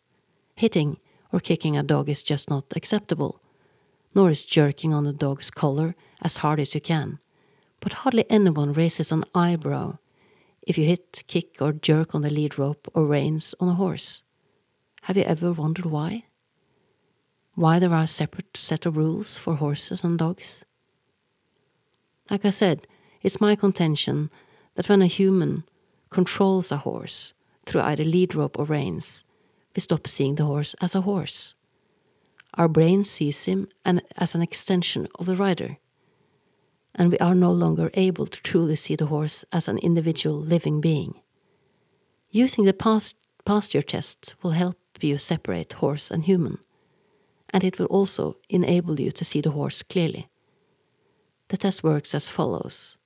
Hitting 0.56 0.98
or 1.32 1.40
kicking 1.40 1.78
a 1.78 1.84
dog 1.84 2.10
is 2.10 2.24
just 2.24 2.50
not 2.50 2.66
acceptable, 2.76 3.41
nor 4.14 4.30
is 4.30 4.44
jerking 4.44 4.94
on 4.94 5.04
the 5.04 5.14
dog's 5.14 5.50
collar 5.50 5.96
as 6.22 6.38
hard 6.38 6.60
as 6.60 6.76
you 6.76 6.82
can. 6.82 7.20
But 7.80 7.94
hardly 7.94 8.26
anyone 8.30 8.74
raises 8.74 9.12
an 9.12 9.26
eyebrow 9.34 9.98
if 10.62 10.78
you 10.78 10.86
hit, 10.86 11.24
kick, 11.28 11.58
or 11.60 11.74
jerk 11.74 12.14
on 12.14 12.22
the 12.22 12.30
lead 12.30 12.58
rope 12.58 12.88
or 12.94 13.06
reins 13.06 13.56
on 13.60 13.70
a 13.70 13.74
horse. 13.74 14.24
Have 15.04 15.18
you 15.18 15.24
ever 15.24 15.52
wondered 15.52 15.86
why? 15.86 16.26
Why 17.56 17.80
there 17.80 17.94
are 17.94 18.08
separate 18.08 18.56
set 18.56 18.86
of 18.86 18.96
rules 18.96 19.38
for 19.38 19.56
horses 19.56 20.04
and 20.04 20.20
dogs? 20.20 20.64
Like 22.30 22.46
I 22.46 22.52
said, 22.52 22.88
it's 23.22 23.42
my 23.42 23.56
contention 23.56 24.30
that 24.76 24.88
when 24.88 25.02
a 25.02 25.08
human 25.08 25.64
controls 26.10 26.72
a 26.72 26.78
horse 26.78 27.34
through 27.66 27.82
either 27.82 28.04
lead 28.04 28.36
rope 28.36 28.58
or 28.58 28.66
reins, 28.66 29.24
we 29.76 29.82
stop 29.82 30.08
seeing 30.08 30.36
the 30.36 30.46
horse 30.46 30.76
as 30.82 30.96
a 30.96 31.02
horse. 31.02 31.56
Our 32.56 32.68
brain 32.68 33.04
sees 33.04 33.46
him 33.46 33.70
as 33.86 34.36
an 34.36 34.42
extension 34.42 35.08
of 35.16 35.26
the 35.26 35.36
rider, 35.36 35.78
and 36.94 37.10
we 37.10 37.18
are 37.20 37.36
no 37.36 37.52
longer 37.52 37.90
able 37.94 38.28
to 38.28 38.42
truly 38.42 38.76
see 38.76 38.96
the 38.96 39.06
horse 39.06 39.46
as 39.52 39.68
an 39.68 39.78
individual 39.78 40.38
living 40.38 40.82
being. 40.82 41.22
Using 42.30 42.66
the 42.66 42.74
past 42.74 43.16
pasture 43.46 43.82
test 43.82 44.36
will 44.42 44.52
help 44.52 44.78
you 45.00 45.18
separate 45.18 45.74
horse 45.74 46.12
and 46.12 46.26
human, 46.26 46.60
and 47.50 47.64
it 47.64 47.80
will 47.80 47.88
also 47.88 48.38
enable 48.50 49.00
you 49.00 49.12
to 49.12 49.26
see 49.26 49.42
the 49.42 49.52
horse 49.52 49.82
clearly. 49.84 50.28
The 51.48 51.58
test 51.58 51.84
works 51.84 52.14
as 52.14 52.28
follows 52.28 52.98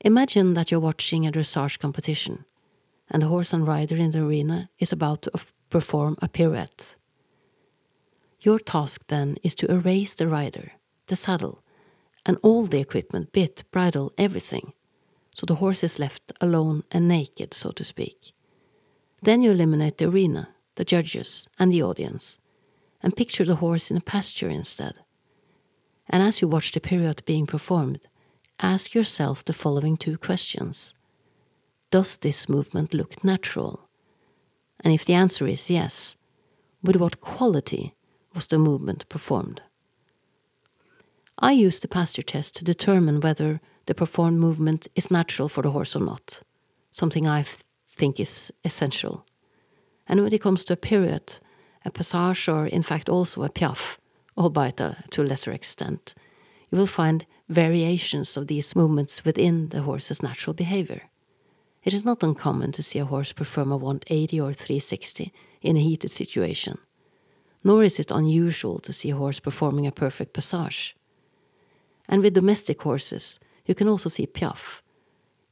Imagine 0.00 0.52
that 0.54 0.70
you're 0.70 0.80
watching 0.80 1.26
a 1.26 1.32
dressage 1.32 1.78
competition, 1.78 2.44
and 3.10 3.22
the 3.22 3.28
horse 3.28 3.52
and 3.52 3.66
rider 3.66 3.96
in 3.96 4.10
the 4.10 4.22
arena 4.22 4.68
is 4.78 4.92
about 4.92 5.22
to 5.22 5.30
perform 5.70 6.16
a 6.20 6.28
pirouette. 6.28 6.96
Your 8.44 8.58
task 8.58 9.04
then 9.08 9.36
is 9.42 9.54
to 9.54 9.70
erase 9.72 10.12
the 10.12 10.28
rider, 10.28 10.72
the 11.06 11.16
saddle, 11.16 11.62
and 12.26 12.36
all 12.42 12.66
the 12.66 12.78
equipment, 12.78 13.32
bit, 13.32 13.64
bridle, 13.70 14.12
everything, 14.18 14.74
so 15.34 15.46
the 15.46 15.56
horse 15.56 15.82
is 15.82 15.98
left 15.98 16.30
alone 16.42 16.84
and 16.92 17.08
naked, 17.08 17.54
so 17.54 17.70
to 17.70 17.82
speak. 17.84 18.32
Then 19.22 19.40
you 19.40 19.50
eliminate 19.50 19.96
the 19.96 20.08
arena, 20.08 20.50
the 20.74 20.84
judges, 20.84 21.46
and 21.58 21.72
the 21.72 21.82
audience, 21.82 22.38
and 23.02 23.16
picture 23.16 23.46
the 23.46 23.56
horse 23.56 23.90
in 23.90 23.96
a 23.96 24.02
pasture 24.02 24.50
instead. 24.50 24.96
And 26.10 26.22
as 26.22 26.42
you 26.42 26.48
watch 26.48 26.72
the 26.72 26.80
pirouette 26.80 27.24
being 27.24 27.46
performed, 27.46 28.00
ask 28.60 28.92
yourself 28.92 29.42
the 29.42 29.54
following 29.54 29.96
two 29.96 30.18
questions 30.18 30.92
Does 31.90 32.18
this 32.18 32.46
movement 32.46 32.92
look 32.92 33.24
natural? 33.24 33.88
And 34.80 34.92
if 34.92 35.06
the 35.06 35.14
answer 35.14 35.46
is 35.46 35.70
yes, 35.70 36.16
with 36.82 36.96
what 36.96 37.22
quality 37.22 37.94
was 38.34 38.46
the 38.46 38.58
movement 38.58 39.08
performed? 39.08 39.62
I 41.38 41.52
use 41.52 41.80
the 41.80 41.88
pasture 41.88 42.22
test 42.22 42.56
to 42.56 42.64
determine 42.64 43.20
whether 43.20 43.60
the 43.86 43.94
performed 43.94 44.38
movement 44.38 44.88
is 44.94 45.10
natural 45.10 45.48
for 45.48 45.62
the 45.62 45.70
horse 45.70 45.96
or 45.96 46.00
not, 46.00 46.42
something 46.92 47.26
I 47.26 47.44
think 47.96 48.20
is 48.20 48.52
essential. 48.64 49.24
And 50.06 50.22
when 50.22 50.32
it 50.32 50.40
comes 50.40 50.64
to 50.64 50.74
a 50.74 50.76
pirouette, 50.76 51.40
a 51.84 51.90
passage, 51.90 52.48
or 52.48 52.66
in 52.66 52.82
fact 52.82 53.08
also 53.08 53.42
a 53.42 53.48
piaffe, 53.48 53.98
albeit 54.36 54.80
uh, 54.80 54.94
to 55.10 55.22
a 55.22 55.24
lesser 55.24 55.52
extent, 55.52 56.14
you 56.70 56.78
will 56.78 56.86
find 56.86 57.26
variations 57.48 58.36
of 58.36 58.46
these 58.46 58.74
movements 58.74 59.24
within 59.24 59.68
the 59.68 59.82
horse's 59.82 60.22
natural 60.22 60.54
behavior. 60.54 61.02
It 61.82 61.92
is 61.92 62.04
not 62.04 62.22
uncommon 62.22 62.72
to 62.72 62.82
see 62.82 62.98
a 62.98 63.04
horse 63.04 63.32
perform 63.32 63.70
a 63.70 63.76
180 63.76 64.40
or 64.40 64.52
360 64.52 65.32
in 65.60 65.76
a 65.76 65.80
heated 65.80 66.10
situation, 66.10 66.78
nor 67.64 67.82
is 67.82 67.98
it 67.98 68.10
unusual 68.10 68.78
to 68.80 68.92
see 68.92 69.10
a 69.10 69.16
horse 69.16 69.40
performing 69.40 69.86
a 69.86 69.92
perfect 69.92 70.34
passage. 70.34 70.94
And 72.06 72.22
with 72.22 72.34
domestic 72.34 72.82
horses, 72.82 73.40
you 73.64 73.74
can 73.74 73.88
also 73.88 74.10
see 74.10 74.26
piaffe, 74.26 74.82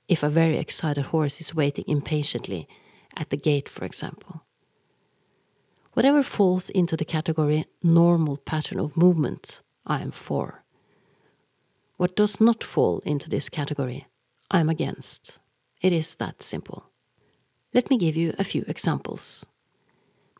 if 0.06 0.22
a 0.22 0.28
very 0.28 0.58
excited 0.58 1.06
horse 1.06 1.40
is 1.40 1.54
waiting 1.54 1.84
impatiently 1.88 2.68
at 3.16 3.30
the 3.30 3.36
gate, 3.36 3.68
for 3.68 3.86
example. 3.86 4.44
Whatever 5.94 6.22
falls 6.22 6.70
into 6.70 6.96
the 6.96 7.04
category 7.04 7.64
normal 7.82 8.36
pattern 8.36 8.78
of 8.78 8.96
movement, 8.96 9.62
I 9.86 10.00
am 10.00 10.10
for. 10.10 10.62
What 11.96 12.16
does 12.16 12.40
not 12.40 12.64
fall 12.64 13.00
into 13.04 13.28
this 13.30 13.48
category, 13.48 14.06
I'm 14.50 14.68
against. 14.68 15.40
It 15.80 15.92
is 15.92 16.14
that 16.16 16.42
simple. 16.42 16.90
Let 17.74 17.90
me 17.90 17.96
give 17.96 18.16
you 18.16 18.34
a 18.38 18.44
few 18.44 18.64
examples. 18.68 19.46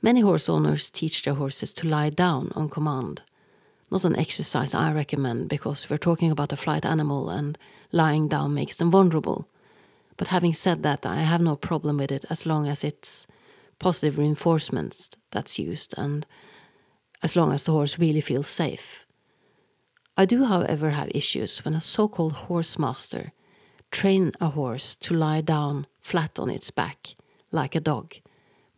Many 0.05 0.21
horse 0.21 0.49
owners 0.49 0.91
teach 0.91 1.23
their 1.23 1.35
horses 1.35 1.73
to 1.75 1.87
lie 1.87 2.11
down 2.11 2.51
on 2.57 2.69
command. 2.69 3.23
Not 3.89 4.05
an 4.05 4.17
exercise 4.17 4.75
I 4.75 4.93
recommend 4.93 5.49
because 5.49 5.89
we're 5.89 5.97
talking 5.97 6.33
about 6.33 6.53
a 6.53 6.57
flight 6.57 6.85
animal 6.85 7.31
and 7.31 7.57
lying 7.93 8.27
down 8.27 8.53
makes 8.53 8.75
them 8.75 8.91
vulnerable. 8.91 9.49
But 10.17 10.29
having 10.29 10.55
said 10.55 10.83
that, 10.83 11.07
I 11.07 11.23
have 11.23 11.41
no 11.41 11.55
problem 11.55 11.99
with 11.99 12.11
it 12.11 12.25
as 12.29 12.47
long 12.47 12.67
as 12.67 12.83
it's 12.83 13.29
positive 13.79 14.19
reinforcements 14.19 15.11
that's 15.31 15.59
used 15.59 15.95
and 15.97 16.27
as 17.23 17.37
long 17.37 17.53
as 17.53 17.63
the 17.63 17.73
horse 17.73 17.97
really 17.97 18.21
feels 18.21 18.49
safe. 18.49 19.07
I 20.17 20.25
do, 20.25 20.45
however, 20.45 20.91
have 20.91 21.11
issues 21.15 21.65
when 21.65 21.75
a 21.75 21.81
so 21.81 22.09
called 22.09 22.33
horse 22.33 22.77
master 22.77 23.33
train 23.93 24.33
a 24.41 24.49
horse 24.49 24.97
to 24.97 25.15
lie 25.15 25.43
down 25.43 25.87
flat 26.01 26.41
on 26.41 26.51
its 26.51 26.73
back, 26.73 27.15
like 27.53 27.77
a 27.77 27.81
dog, 27.81 28.15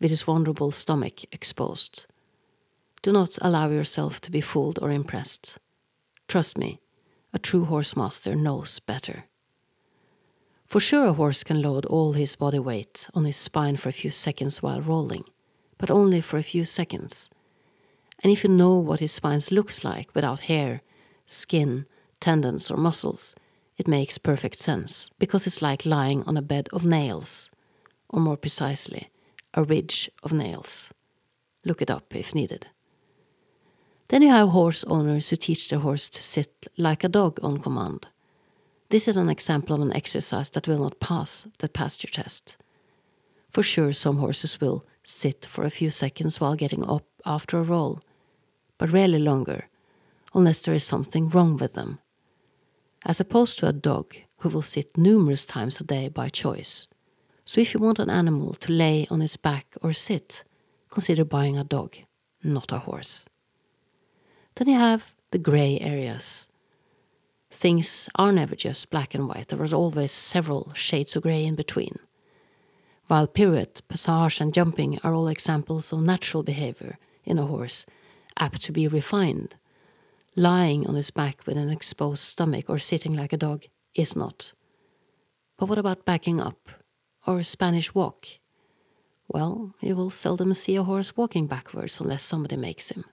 with 0.04 0.12
its 0.12 0.20
vulnerable 0.20 0.70
stomach 0.70 1.24
exposed. 1.32 2.06
Do 3.00 3.10
not 3.10 3.38
allow 3.40 3.70
yourself 3.70 4.20
to 4.20 4.30
be 4.30 4.42
fooled 4.42 4.78
or 4.82 4.90
impressed. 4.90 5.58
Trust 6.28 6.58
me, 6.58 6.78
a 7.32 7.38
true 7.38 7.64
horse 7.64 7.96
master 7.96 8.34
knows 8.34 8.80
better. 8.80 9.24
For 10.66 10.78
sure, 10.78 11.06
a 11.06 11.14
horse 11.14 11.42
can 11.42 11.62
load 11.62 11.86
all 11.86 12.12
his 12.12 12.36
body 12.36 12.58
weight 12.58 13.08
on 13.14 13.24
his 13.24 13.38
spine 13.38 13.78
for 13.78 13.88
a 13.88 13.94
few 13.94 14.10
seconds 14.10 14.62
while 14.62 14.82
rolling, 14.82 15.24
but 15.78 15.90
only 15.90 16.20
for 16.20 16.36
a 16.36 16.42
few 16.42 16.66
seconds. 16.66 17.30
And 18.22 18.30
if 18.30 18.44
you 18.44 18.50
know 18.50 18.74
what 18.74 19.00
his 19.00 19.12
spine 19.12 19.40
looks 19.50 19.84
like 19.84 20.14
without 20.14 20.40
hair, 20.40 20.82
skin, 21.26 21.86
tendons, 22.20 22.70
or 22.70 22.76
muscles, 22.76 23.34
it 23.78 23.88
makes 23.88 24.18
perfect 24.18 24.58
sense 24.58 25.10
because 25.18 25.46
it's 25.46 25.62
like 25.62 25.86
lying 25.86 26.24
on 26.24 26.36
a 26.36 26.42
bed 26.42 26.68
of 26.74 26.84
nails, 26.84 27.50
or 28.10 28.20
more 28.20 28.36
precisely, 28.36 29.08
a 29.54 29.62
ridge 29.62 30.10
of 30.22 30.32
nails. 30.32 30.90
Look 31.64 31.80
it 31.80 31.90
up 31.90 32.14
if 32.14 32.34
needed. 32.34 32.66
Then 34.08 34.22
you 34.22 34.28
have 34.28 34.50
horse 34.50 34.84
owners 34.84 35.28
who 35.28 35.36
teach 35.36 35.70
their 35.70 35.78
horse 35.78 36.08
to 36.10 36.22
sit 36.22 36.66
like 36.76 37.04
a 37.04 37.08
dog 37.08 37.40
on 37.42 37.58
command. 37.58 38.08
This 38.90 39.08
is 39.08 39.16
an 39.16 39.30
example 39.30 39.74
of 39.74 39.82
an 39.82 39.96
exercise 39.96 40.50
that 40.50 40.68
will 40.68 40.78
not 40.78 41.00
pass 41.00 41.46
the 41.58 41.68
pasture 41.68 42.08
test. 42.08 42.56
For 43.50 43.62
sure, 43.62 43.92
some 43.92 44.18
horses 44.18 44.60
will 44.60 44.84
sit 45.04 45.46
for 45.46 45.64
a 45.64 45.70
few 45.70 45.90
seconds 45.90 46.40
while 46.40 46.54
getting 46.54 46.84
up 46.84 47.06
after 47.24 47.58
a 47.58 47.62
roll, 47.62 48.00
but 48.78 48.92
rarely 48.92 49.18
longer, 49.18 49.68
unless 50.34 50.60
there 50.60 50.74
is 50.74 50.84
something 50.84 51.28
wrong 51.28 51.56
with 51.56 51.74
them, 51.74 51.98
as 53.06 53.20
opposed 53.20 53.58
to 53.58 53.68
a 53.68 53.72
dog 53.72 54.14
who 54.38 54.48
will 54.48 54.62
sit 54.62 54.96
numerous 54.98 55.44
times 55.44 55.80
a 55.80 55.84
day 55.84 56.08
by 56.08 56.28
choice. 56.28 56.88
So 57.44 57.61
if 57.61 57.74
you 57.74 57.80
want 57.80 57.98
an 57.98 58.11
animal 58.11 58.54
to 58.54 58.72
lay 58.72 59.07
on 59.11 59.20
its 59.20 59.37
back 59.37 59.76
or 59.83 59.92
sit, 59.92 60.44
consider 60.90 61.24
buying 61.24 61.59
a 61.59 61.64
dog, 61.64 61.96
not 62.42 62.72
a 62.72 62.78
horse. 62.78 63.26
Then 64.54 64.68
you 64.68 64.78
have 64.78 65.04
the 65.30 65.38
grey 65.38 65.78
areas. 65.80 66.48
Things 67.50 68.09
are 68.16 68.33
never 68.33 68.57
just 68.57 68.90
black 68.90 69.14
and 69.14 69.28
white, 69.28 69.48
there 69.48 69.62
are 69.62 69.74
always 69.74 70.12
several 70.12 70.72
shades 70.74 71.16
of 71.16 71.22
grey 71.22 71.44
in 71.44 71.54
between. 71.54 71.96
While 73.07 73.26
pirouette, 73.26 73.83
passage, 73.88 74.40
and 74.40 74.54
jumping 74.54 74.98
are 75.04 75.12
all 75.12 75.28
examples 75.28 75.92
of 75.92 76.00
natural 76.00 76.42
behavior 76.42 76.98
in 77.24 77.38
a 77.38 77.46
horse, 77.46 77.85
apt 78.38 78.62
to 78.62 78.72
be 78.72 78.88
refined, 78.88 79.57
lying 80.35 80.87
on 80.87 80.94
his 80.94 81.11
back 81.11 81.46
with 81.46 81.57
an 81.57 81.70
exposed 81.70 82.22
stomach 82.22 82.64
or 82.68 82.78
sitting 82.78 83.14
like 83.14 83.33
a 83.33 83.37
dog 83.37 83.64
is 83.94 84.16
not. 84.16 84.54
But 85.59 85.66
what 85.68 85.78
about 85.78 86.04
backing 86.04 86.40
up, 86.40 86.68
or 87.26 87.38
a 87.38 87.44
Spanish 87.44 87.94
walk? 87.94 88.26
Well, 89.28 89.74
you 89.80 89.96
will 89.96 90.10
seldom 90.10 90.52
see 90.54 90.76
a 90.76 90.82
horse 90.82 91.16
walking 91.16 91.46
backwards 91.46 92.00
unless 92.00 92.22
somebody 92.22 92.56
makes 92.56 92.90
him. 92.90 93.04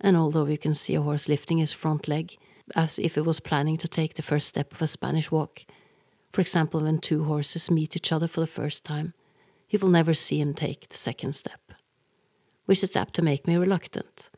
And 0.00 0.16
although 0.16 0.46
you 0.46 0.58
can 0.58 0.74
see 0.74 0.94
a 0.94 1.02
horse 1.02 1.28
lifting 1.28 1.58
his 1.58 1.72
front 1.72 2.08
leg 2.08 2.36
as 2.74 2.98
if 2.98 3.18
it 3.18 3.24
was 3.24 3.40
planning 3.40 3.76
to 3.78 3.88
take 3.88 4.14
the 4.14 4.22
first 4.22 4.48
step 4.48 4.72
of 4.72 4.82
a 4.82 4.86
Spanish 4.86 5.30
walk, 5.30 5.64
for 6.32 6.40
example, 6.40 6.80
when 6.80 6.98
two 6.98 7.24
horses 7.24 7.70
meet 7.70 7.96
each 7.96 8.12
other 8.12 8.28
for 8.28 8.40
the 8.40 8.46
first 8.46 8.84
time, 8.84 9.14
you 9.68 9.78
will 9.78 9.88
never 9.88 10.14
see 10.14 10.40
him 10.40 10.54
take 10.54 10.88
the 10.88 10.96
second 10.96 11.34
step, 11.34 11.60
which 12.66 12.82
is 12.82 12.96
apt 12.96 13.14
to 13.14 13.22
make 13.22 13.46
me 13.46 13.56
reluctant 13.56 14.30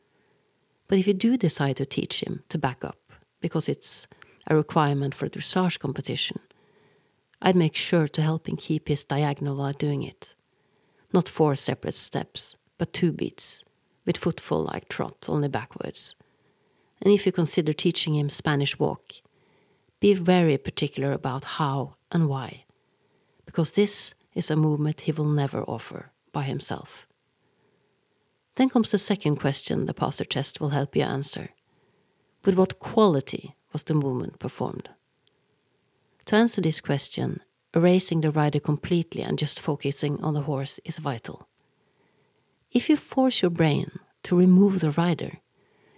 but 0.87 0.97
if 0.97 1.07
you 1.07 1.13
do 1.13 1.37
decide 1.37 1.77
to 1.77 1.85
teach 1.85 2.21
him 2.21 2.43
to 2.49 2.57
back 2.57 2.83
up, 2.83 2.97
because 3.41 3.67
it's 3.67 4.07
a 4.47 4.55
requirement 4.55 5.13
for 5.13 5.27
dressage 5.27 5.79
competition, 5.79 6.39
I'd 7.41 7.55
make 7.55 7.75
sure 7.75 8.07
to 8.07 8.21
help 8.21 8.47
him 8.47 8.57
keep 8.57 8.87
his 8.87 9.03
diagonal 9.03 9.57
while 9.57 9.73
doing 9.73 10.03
it. 10.03 10.35
Not 11.13 11.29
four 11.29 11.55
separate 11.55 11.95
steps, 11.95 12.57
but 12.77 12.93
two 12.93 13.11
beats, 13.11 13.63
with 14.05 14.17
footfall 14.17 14.63
like 14.65 14.89
trot, 14.89 15.25
only 15.29 15.47
backwards. 15.47 16.15
And 17.01 17.13
if 17.13 17.25
you 17.25 17.31
consider 17.31 17.73
teaching 17.73 18.15
him 18.15 18.29
Spanish 18.29 18.79
walk, 18.79 19.13
be 19.99 20.13
very 20.13 20.57
particular 20.57 21.11
about 21.11 21.43
how 21.43 21.95
and 22.11 22.27
why, 22.27 22.65
because 23.45 23.71
this 23.71 24.13
is 24.33 24.51
a 24.51 24.55
movement 24.55 25.01
he 25.01 25.11
will 25.11 25.25
never 25.25 25.63
offer 25.63 26.11
by 26.31 26.43
himself. 26.43 27.07
Then 28.55 28.69
comes 28.69 28.91
the 28.91 28.97
second 28.97 29.37
question 29.37 29.85
the 29.85 29.93
pasture 29.93 30.25
test 30.25 30.59
will 30.59 30.69
help 30.69 30.95
you 30.95 31.03
answer. 31.03 31.51
With 32.43 32.55
what 32.55 32.79
quality 32.79 33.55
was 33.71 33.83
the 33.83 33.93
movement 33.93 34.39
performed? 34.39 34.89
To 36.27 36.35
answer 36.35 36.59
this 36.59 36.81
question, 36.81 37.39
erasing 37.73 38.19
the 38.19 38.31
rider 38.31 38.59
completely 38.59 39.21
and 39.21 39.39
just 39.39 39.61
focusing 39.61 40.21
on 40.21 40.33
the 40.33 40.41
horse 40.41 40.77
is 40.83 40.97
vital. 40.97 41.47
If 42.69 42.89
you 42.89 42.97
force 42.97 43.41
your 43.41 43.49
brain 43.49 43.99
to 44.23 44.35
remove 44.35 44.81
the 44.81 44.91
rider, 44.91 45.39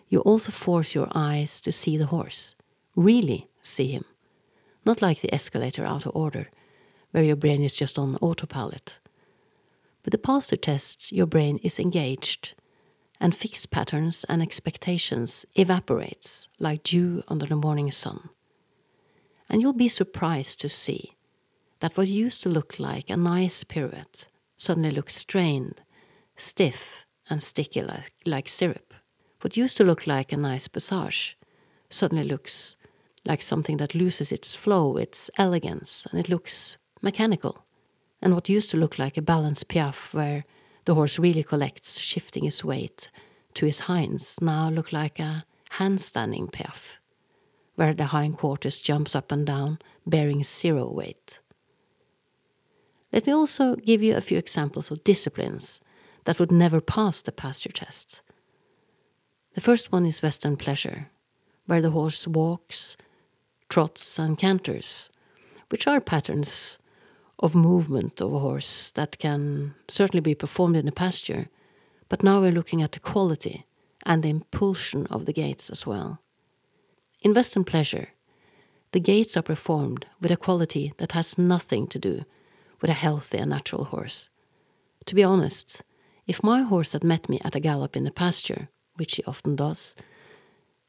you 0.07 0.19
also 0.19 0.51
force 0.51 0.93
your 0.93 1.07
eyes 1.15 1.59
to 1.61 1.71
see 1.71 1.97
the 1.97 2.05
horse, 2.05 2.53
really 2.95 3.49
see 3.63 3.87
him, 3.91 4.05
not 4.85 5.01
like 5.01 5.21
the 5.21 5.33
escalator 5.33 5.83
out 5.83 6.05
of 6.05 6.15
order, 6.15 6.49
where 7.09 7.23
your 7.23 7.35
brain 7.35 7.63
is 7.63 7.75
just 7.75 7.97
on 7.97 8.15
autopilot. 8.17 8.99
With 10.05 10.11
the 10.11 10.19
pasture 10.19 10.57
tests, 10.57 11.11
your 11.11 11.25
brain 11.25 11.59
is 11.63 11.79
engaged, 11.79 12.53
and 13.19 13.35
fixed 13.35 13.71
patterns 13.71 14.25
and 14.29 14.43
expectations 14.43 15.47
evaporates 15.55 16.47
like 16.59 16.83
dew 16.83 17.23
under 17.27 17.47
the 17.47 17.55
morning 17.55 17.89
sun. 17.89 18.29
And 19.49 19.61
you'll 19.61 19.73
be 19.73 19.89
surprised 19.89 20.59
to 20.61 20.69
see 20.69 21.15
that 21.79 21.97
what 21.97 22.07
used 22.07 22.43
to 22.43 22.49
look 22.49 22.79
like 22.79 23.09
a 23.09 23.17
nice 23.17 23.63
pirouette 23.63 24.27
suddenly 24.57 24.91
looks 24.91 25.15
strained, 25.15 25.81
stiff, 26.37 27.05
and 27.29 27.41
sticky 27.41 27.81
like, 27.81 28.13
like 28.25 28.49
syrup. 28.49 28.93
What 29.41 29.57
used 29.57 29.77
to 29.77 29.83
look 29.83 30.05
like 30.05 30.31
a 30.31 30.37
nice 30.37 30.67
passage 30.67 31.37
suddenly 31.89 32.25
looks 32.25 32.75
like 33.25 33.41
something 33.41 33.77
that 33.77 33.95
loses 33.95 34.31
its 34.31 34.53
flow, 34.53 34.97
its 34.97 35.29
elegance, 35.37 36.05
and 36.11 36.19
it 36.19 36.29
looks 36.29 36.77
mechanical 37.01 37.63
and 38.21 38.33
what 38.33 38.49
used 38.49 38.69
to 38.71 38.77
look 38.77 38.99
like 38.99 39.17
a 39.17 39.21
balanced 39.21 39.67
piaffe 39.67 40.13
where 40.13 40.45
the 40.85 40.95
horse 40.95 41.19
really 41.19 41.43
collects, 41.43 41.99
shifting 41.99 42.43
his 42.43 42.63
weight 42.63 43.09
to 43.53 43.65
his 43.65 43.81
hinds, 43.81 44.35
now 44.41 44.69
look 44.69 44.91
like 44.91 45.19
a 45.19 45.45
handstanding 45.73 46.51
piaffe, 46.51 46.98
where 47.79 47.93
the 47.93 48.07
hindquarters 48.07 48.81
jumps 48.81 49.15
up 49.15 49.31
and 49.31 49.45
down, 49.45 49.79
bearing 50.05 50.43
zero 50.43 50.91
weight. 50.91 51.39
Let 53.13 53.25
me 53.25 53.31
also 53.31 53.77
give 53.77 54.03
you 54.03 54.17
a 54.17 54.21
few 54.21 54.37
examples 54.37 54.91
of 54.91 55.05
disciplines 55.05 55.79
that 56.25 56.39
would 56.39 56.51
never 56.51 56.81
pass 56.81 57.21
the 57.21 57.31
pasture 57.31 57.71
test. 57.71 58.21
The 59.55 59.61
first 59.61 59.93
one 59.93 60.05
is 60.05 60.21
Western 60.21 60.57
pleasure, 60.57 61.07
where 61.67 61.81
the 61.81 61.91
horse 61.91 62.27
walks, 62.27 62.97
trots, 63.69 64.19
and 64.19 64.37
canters, 64.37 65.09
which 65.69 65.87
are 65.87 66.01
patterns 66.01 66.79
of 67.39 67.55
movement 67.55 68.19
of 68.19 68.33
a 68.33 68.39
horse 68.39 68.91
that 68.91 69.19
can 69.19 69.73
certainly 69.87 70.19
be 70.19 70.35
performed 70.35 70.75
in 70.75 70.89
a 70.89 70.91
pasture, 70.91 71.47
but 72.09 72.23
now 72.23 72.41
we're 72.41 72.51
looking 72.51 72.81
at 72.81 72.91
the 72.91 72.99
quality 72.99 73.65
and 74.05 74.21
the 74.21 74.29
impulsion 74.29 75.07
of 75.07 75.25
the 75.25 75.31
gaits 75.31 75.69
as 75.69 75.87
well. 75.87 76.19
In 77.21 77.33
Western 77.33 77.65
pleasure, 77.65 78.09
the 78.91 78.99
gaits 78.99 79.35
are 79.35 79.41
performed 79.41 80.05
with 80.21 80.31
a 80.31 80.37
quality 80.37 80.93
that 80.97 81.11
has 81.11 81.37
nothing 81.37 81.85
to 81.87 81.99
do 81.99 82.23
with 82.81 82.89
a 82.89 82.93
healthy 82.93 83.37
and 83.37 83.49
natural 83.49 83.85
horse. 83.85 84.29
To 85.05 85.15
be 85.15 85.23
honest, 85.23 85.83
if 86.27 86.43
my 86.43 86.61
horse 86.61 86.93
had 86.93 87.03
met 87.03 87.27
me 87.27 87.39
at 87.43 87.55
a 87.55 87.59
gallop 87.59 87.97
in 87.97 88.03
the 88.03 88.11
pasture, 88.11 88.69
which 88.95 89.15
he 89.15 89.23
often 89.25 89.55
does, 89.55 89.95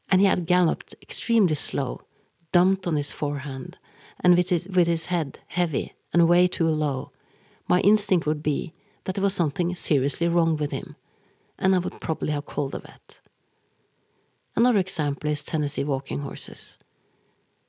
and 0.09 0.21
he 0.21 0.27
had 0.27 0.45
galloped 0.45 0.95
extremely 1.01 1.55
slow, 1.55 2.01
dumped 2.51 2.87
on 2.87 2.95
his 2.95 3.11
forehand, 3.11 3.77
and 4.19 4.35
with 4.37 4.49
his, 4.49 4.67
with 4.67 4.87
his 4.87 5.07
head 5.07 5.39
heavy 5.47 5.95
and 6.13 6.27
way 6.27 6.47
too 6.47 6.67
low, 6.67 7.11
my 7.67 7.79
instinct 7.81 8.25
would 8.25 8.43
be 8.43 8.73
that 9.05 9.15
there 9.15 9.23
was 9.23 9.33
something 9.33 9.73
seriously 9.73 10.27
wrong 10.27 10.57
with 10.57 10.71
him, 10.71 10.95
and 11.57 11.73
I 11.73 11.79
would 11.79 11.99
probably 11.99 12.31
have 12.31 12.45
called 12.45 12.75
a 12.75 12.79
vet. 12.79 13.20
Another 14.55 14.79
example 14.79 15.29
is 15.29 15.41
Tennessee 15.41 15.83
walking 15.83 16.19
horses, 16.19 16.77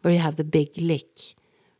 where 0.01 0.13
you 0.15 0.21
have 0.21 0.37
the 0.37 0.45
big 0.45 0.77
lick, 0.77 1.35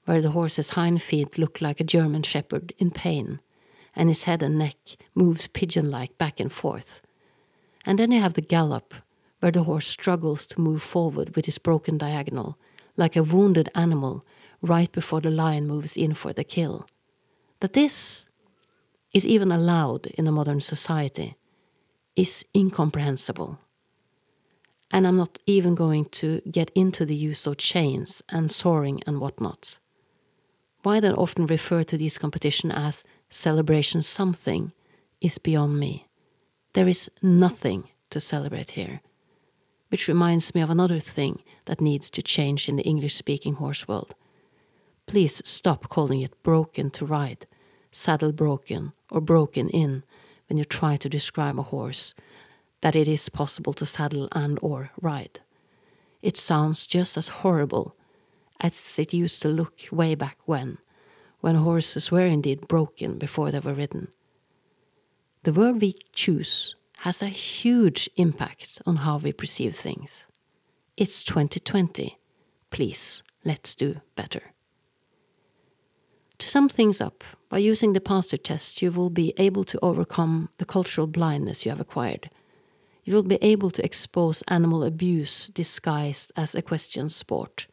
where 0.05 0.23
the 0.23 0.31
horse's 0.31 0.71
hind 0.71 1.03
feet 1.03 1.39
look 1.39 1.61
like 1.61 1.81
a 1.81 1.85
German 1.85 2.23
shepherd 2.23 2.73
in 2.79 2.91
pain, 2.91 3.41
and 3.97 4.09
his 4.09 4.23
head 4.25 4.43
and 4.43 4.59
neck 4.59 4.77
moves 5.15 5.49
pigeon 5.49 5.91
like 5.91 6.17
back 6.19 6.39
and 6.39 6.53
forth. 6.53 7.01
And 7.85 7.99
then 7.99 8.13
you 8.13 8.21
have 8.21 8.35
the 8.35 8.41
gallop, 8.41 8.95
where 9.41 9.51
the 9.51 9.65
horse 9.65 9.89
struggles 9.89 10.47
to 10.47 10.61
move 10.61 10.83
forward 10.83 11.35
with 11.35 11.47
his 11.47 11.59
broken 11.59 11.99
diagonal, 11.99 12.57
like 12.97 13.17
a 13.17 13.25
wounded 13.25 13.69
animal 13.75 14.25
right 14.61 14.91
before 14.93 15.21
the 15.21 15.31
lion 15.31 15.67
moves 15.67 15.97
in 15.97 16.15
for 16.15 16.33
the 16.33 16.45
kill. 16.45 16.87
That 17.59 17.73
this 17.73 18.25
is 19.13 19.27
even 19.27 19.51
allowed 19.51 20.07
in 20.07 20.29
a 20.29 20.33
modern 20.33 20.61
society 20.61 21.37
is 22.15 22.45
incomprehensible. 22.55 23.59
And 24.93 25.07
I'm 25.07 25.17
not 25.17 25.39
even 25.47 25.75
going 25.75 26.05
to 26.21 26.43
get 26.51 26.71
into 26.75 27.07
the 27.07 27.15
use 27.15 27.47
of 27.47 27.57
chains 27.57 28.23
and 28.29 28.51
soring 28.51 29.03
and 29.07 29.21
whatnot. 29.21 29.79
Why 30.83 31.01
then 31.01 31.15
often 31.15 31.47
refer 31.47 31.83
to 31.85 31.97
these 31.97 32.19
competitions 32.19 32.75
as 32.77 33.05
celebration 33.31 34.03
something 34.03 34.73
is 35.21 35.39
beyond 35.39 35.81
me. 35.81 36.09
There 36.75 36.89
is 36.89 37.11
nothing 37.23 37.89
to 38.11 38.21
celebrate 38.21 38.71
here. 38.71 39.01
Which 39.89 40.09
reminds 40.09 40.55
me 40.55 40.61
of 40.61 40.71
another 40.71 41.01
thing 41.01 41.43
that 41.65 41.81
needs 41.81 42.11
to 42.11 42.23
change 42.23 42.69
in 42.69 42.77
the 42.77 42.83
English 42.83 43.15
speaking 43.15 43.55
horse 43.55 43.89
world. 43.89 44.15
Please 45.07 45.41
stop 45.45 45.89
calling 45.89 46.21
it 46.21 46.43
broken 46.43 46.91
to 46.91 47.07
ride, 47.07 47.47
saddle 47.91 48.33
broken, 48.33 48.93
or 49.11 49.21
broken 49.21 49.69
in 49.69 50.03
when 50.49 50.59
you 50.59 50.65
try 50.65 50.97
to 50.97 51.09
describe 51.09 51.59
a 51.59 51.63
horse 51.63 52.15
that 52.83 52.95
it 52.95 53.09
is 53.09 53.29
possible 53.29 53.73
to 53.73 53.87
saddle 53.87 54.29
and 54.33 54.59
or 54.61 54.91
ride. 55.01 55.41
It 56.21 56.37
sounds 56.37 56.87
just 56.87 57.17
as 57.17 57.29
horrible 57.29 57.97
as 58.61 58.99
it 58.99 59.15
used 59.15 59.43
to 59.43 59.49
look 59.49 59.81
way 59.91 60.15
back 60.15 60.39
when, 60.45 60.79
when 61.41 61.57
horses 61.57 62.11
were 62.11 62.27
indeed 62.27 62.69
broken 62.69 63.19
before 63.19 63.51
they 63.51 63.59
were 63.59 63.75
ridden. 63.75 64.09
The 65.45 65.53
word 65.53 65.81
we 65.81 65.97
choose 66.13 66.77
has 66.99 67.21
a 67.21 67.27
huge 67.27 68.09
impact 68.17 68.81
on 68.87 68.97
how 68.97 69.17
we 69.17 69.33
perceive 69.33 69.75
things. 69.75 70.27
It's 70.97 71.25
2020. 71.25 72.19
Please, 72.71 73.23
let's 73.45 73.75
do 73.75 74.01
better. 74.15 74.53
To 76.39 76.49
sum 76.49 76.69
things 76.69 77.01
up, 77.01 77.25
by 77.49 77.59
using 77.59 77.93
the 77.93 78.01
pasture 78.01 78.37
test, 78.37 78.83
you 78.83 78.93
will 78.93 79.11
be 79.11 79.35
able 79.37 79.65
to 79.65 79.79
overcome 79.83 80.49
the 80.59 80.65
cultural 80.65 81.07
blindness 81.07 81.65
you 81.65 81.71
have 81.71 81.81
acquired. 81.81 82.31
You 83.05 83.15
will 83.15 83.23
be 83.23 83.39
able 83.43 83.71
to 83.71 83.85
expose 83.85 84.43
animal 84.49 84.85
abuse 84.85 85.49
disguised 85.49 86.33
as 86.37 86.55
equestrian 86.55 87.09
sport. 87.09 87.67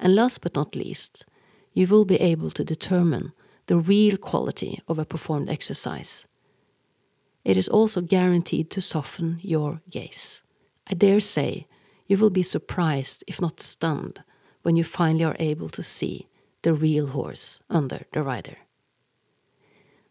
And 0.00 0.14
last 0.14 0.40
but 0.40 0.54
not 0.54 0.74
least, 0.74 1.26
you 1.72 1.86
will 1.86 2.04
be 2.04 2.16
able 2.16 2.50
to 2.52 2.64
determine 2.64 3.32
the 3.66 3.76
real 3.76 4.16
quality 4.16 4.80
of 4.88 4.98
a 4.98 5.04
performed 5.04 5.48
exercise. 5.48 6.24
It 7.44 7.56
is 7.56 7.68
also 7.68 8.00
guaranteed 8.00 8.70
to 8.70 8.80
soften 8.80 9.38
your 9.42 9.80
gaze. 9.88 10.42
I 10.86 10.94
dare 10.94 11.20
say 11.20 11.66
you 12.06 12.18
will 12.18 12.30
be 12.30 12.42
surprised, 12.42 13.22
if 13.26 13.40
not 13.40 13.60
stunned, 13.60 14.22
when 14.62 14.76
you 14.76 14.84
finally 14.84 15.24
are 15.24 15.36
able 15.38 15.68
to 15.68 15.82
see 15.82 16.28
the 16.62 16.74
real 16.74 17.08
horse 17.08 17.60
under 17.70 18.06
the 18.12 18.22
rider. 18.22 18.56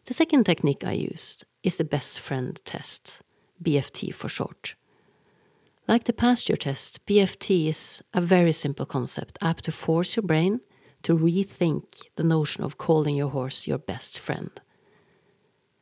The 0.06 0.14
second 0.14 0.44
technique 0.44 0.84
I 0.84 0.92
used 0.92 1.44
is 1.62 1.76
the 1.76 1.84
best 1.84 2.18
friend 2.18 2.58
test, 2.64 3.20
BFT 3.62 4.14
for 4.14 4.28
short. 4.28 4.74
Like 5.86 6.04
the 6.04 6.12
pasture 6.12 6.56
test, 6.56 7.04
BFT 7.06 7.68
is 7.68 8.02
a 8.12 8.20
very 8.20 8.52
simple 8.52 8.84
concept 8.84 9.38
apt 9.40 9.64
to 9.64 9.72
force 9.72 10.16
your 10.16 10.22
brain 10.22 10.60
to 11.02 11.16
rethink 11.16 12.08
the 12.16 12.24
notion 12.24 12.62
of 12.62 12.78
calling 12.78 13.16
your 13.16 13.30
horse 13.30 13.66
your 13.66 13.78
best 13.78 14.18
friend. 14.18 14.50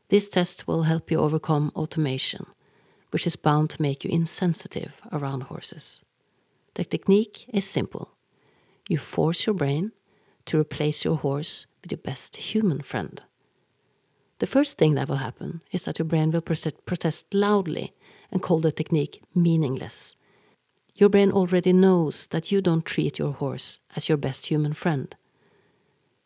This 0.08 0.28
test 0.28 0.68
will 0.68 0.84
help 0.84 1.10
you 1.10 1.18
overcome 1.18 1.72
automation, 1.74 2.46
which 3.10 3.26
is 3.26 3.34
bound 3.34 3.70
to 3.70 3.82
make 3.82 4.04
you 4.04 4.10
insensitive 4.10 4.92
around 5.10 5.42
horses. 5.42 6.02
The 6.74 6.84
technique 6.84 7.46
is 7.52 7.64
simple. 7.64 8.12
You 8.88 8.98
force 8.98 9.46
your 9.46 9.54
brain 9.54 9.92
to 10.44 10.60
replace 10.60 11.04
your 11.04 11.16
horse 11.16 11.66
with 11.82 11.90
your 11.90 11.98
best 11.98 12.36
human 12.36 12.82
friend. 12.82 13.22
The 14.38 14.46
first 14.46 14.76
thing 14.76 14.94
that 14.94 15.08
will 15.08 15.16
happen 15.16 15.62
is 15.72 15.84
that 15.84 15.98
your 15.98 16.06
brain 16.06 16.30
will 16.30 16.42
protest 16.42 17.32
loudly 17.32 17.94
and 18.30 18.42
call 18.42 18.60
the 18.60 18.72
technique 18.72 19.22
meaningless. 19.34 20.16
Your 20.94 21.08
brain 21.08 21.32
already 21.32 21.72
knows 21.72 22.26
that 22.28 22.50
you 22.52 22.60
don't 22.60 22.84
treat 22.84 23.18
your 23.18 23.32
horse 23.32 23.80
as 23.94 24.08
your 24.08 24.18
best 24.18 24.46
human 24.46 24.74
friend. 24.74 25.14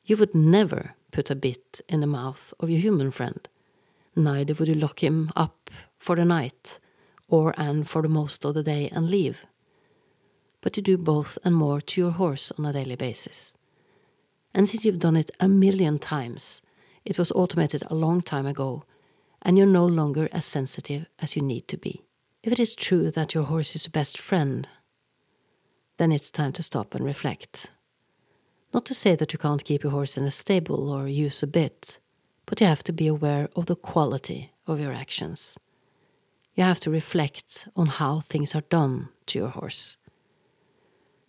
You 0.05 0.16
would 0.16 0.35
never 0.35 0.94
put 1.12 1.31
a 1.31 1.37
bit 1.37 1.81
in 1.88 2.01
the 2.01 2.07
mouth 2.07 2.53
of 2.59 2.70
your 2.70 2.81
human 2.81 3.11
friend. 3.11 3.49
Neither 4.16 4.55
would 4.55 4.68
you 4.68 4.75
lock 4.75 5.03
him 5.03 5.31
up 5.37 5.70
for 5.99 6.16
the 6.16 6.25
night 6.25 6.79
or 7.29 7.55
and 7.57 7.88
for 7.88 8.03
the 8.03 8.09
most 8.09 8.44
of 8.44 8.55
the 8.55 8.62
day 8.62 8.88
and 8.90 9.09
leave. 9.09 9.46
But 10.61 10.77
you 10.77 10.83
do 10.83 10.99
both 10.99 11.38
and 11.44 11.55
more 11.55 11.81
to 11.81 12.01
your 12.01 12.11
horse 12.11 12.53
on 12.59 12.66
a 12.66 12.73
daily 12.73 12.96
basis. 12.96 13.55
And 14.53 14.68
since 14.68 14.85
you've 14.85 14.99
done 14.99 15.16
it 15.16 15.31
a 15.38 15.46
million 15.49 15.99
times, 15.99 16.61
it 17.05 17.19
was 17.19 17.33
automated 17.33 17.83
a 17.87 17.95
long 17.95 18.23
time 18.23 18.47
ago, 18.47 18.85
and 19.43 19.57
you're 19.57 19.67
no 19.67 19.87
longer 19.87 20.29
as 20.33 20.45
sensitive 20.45 21.07
as 21.19 21.37
you 21.37 21.43
need 21.43 21.67
to 21.69 21.77
be. 21.77 22.03
If 22.43 22.53
it 22.53 22.61
is 22.61 22.75
true 22.75 23.11
that 23.11 23.35
your 23.35 23.45
horse 23.45 23.75
is 23.75 23.85
your 23.85 23.93
best 23.93 24.19
friend, 24.19 24.67
then 25.99 26.13
it's 26.13 26.31
time 26.31 26.53
to 26.53 26.63
stop 26.63 26.95
and 26.95 27.05
reflect. 27.05 27.71
Not 28.73 28.85
to 28.87 28.95
say 28.95 29.17
that 29.17 29.33
you 29.33 29.39
can't 29.39 29.65
keep 29.65 29.83
your 29.83 29.93
horse 29.93 30.17
in 30.17 30.25
a 30.25 30.31
stable 30.31 30.91
or 30.91 31.09
use 31.09 31.43
a 31.43 31.47
bit, 31.47 31.99
but 32.47 32.61
you 32.61 32.67
have 32.67 32.85
to 32.85 32.93
be 32.93 33.07
aware 33.07 33.49
of 33.57 33.67
the 33.67 33.77
quality 33.77 34.53
of 34.67 34.81
your 34.81 34.93
actions. 34.93 35.59
You 36.55 36.65
have 36.65 36.81
to 36.81 36.91
reflect 36.91 37.69
on 37.77 37.87
how 37.87 38.21
things 38.21 38.55
are 38.55 38.63
done 38.63 39.09
to 39.27 39.39
your 39.39 39.49
horse. 39.49 39.97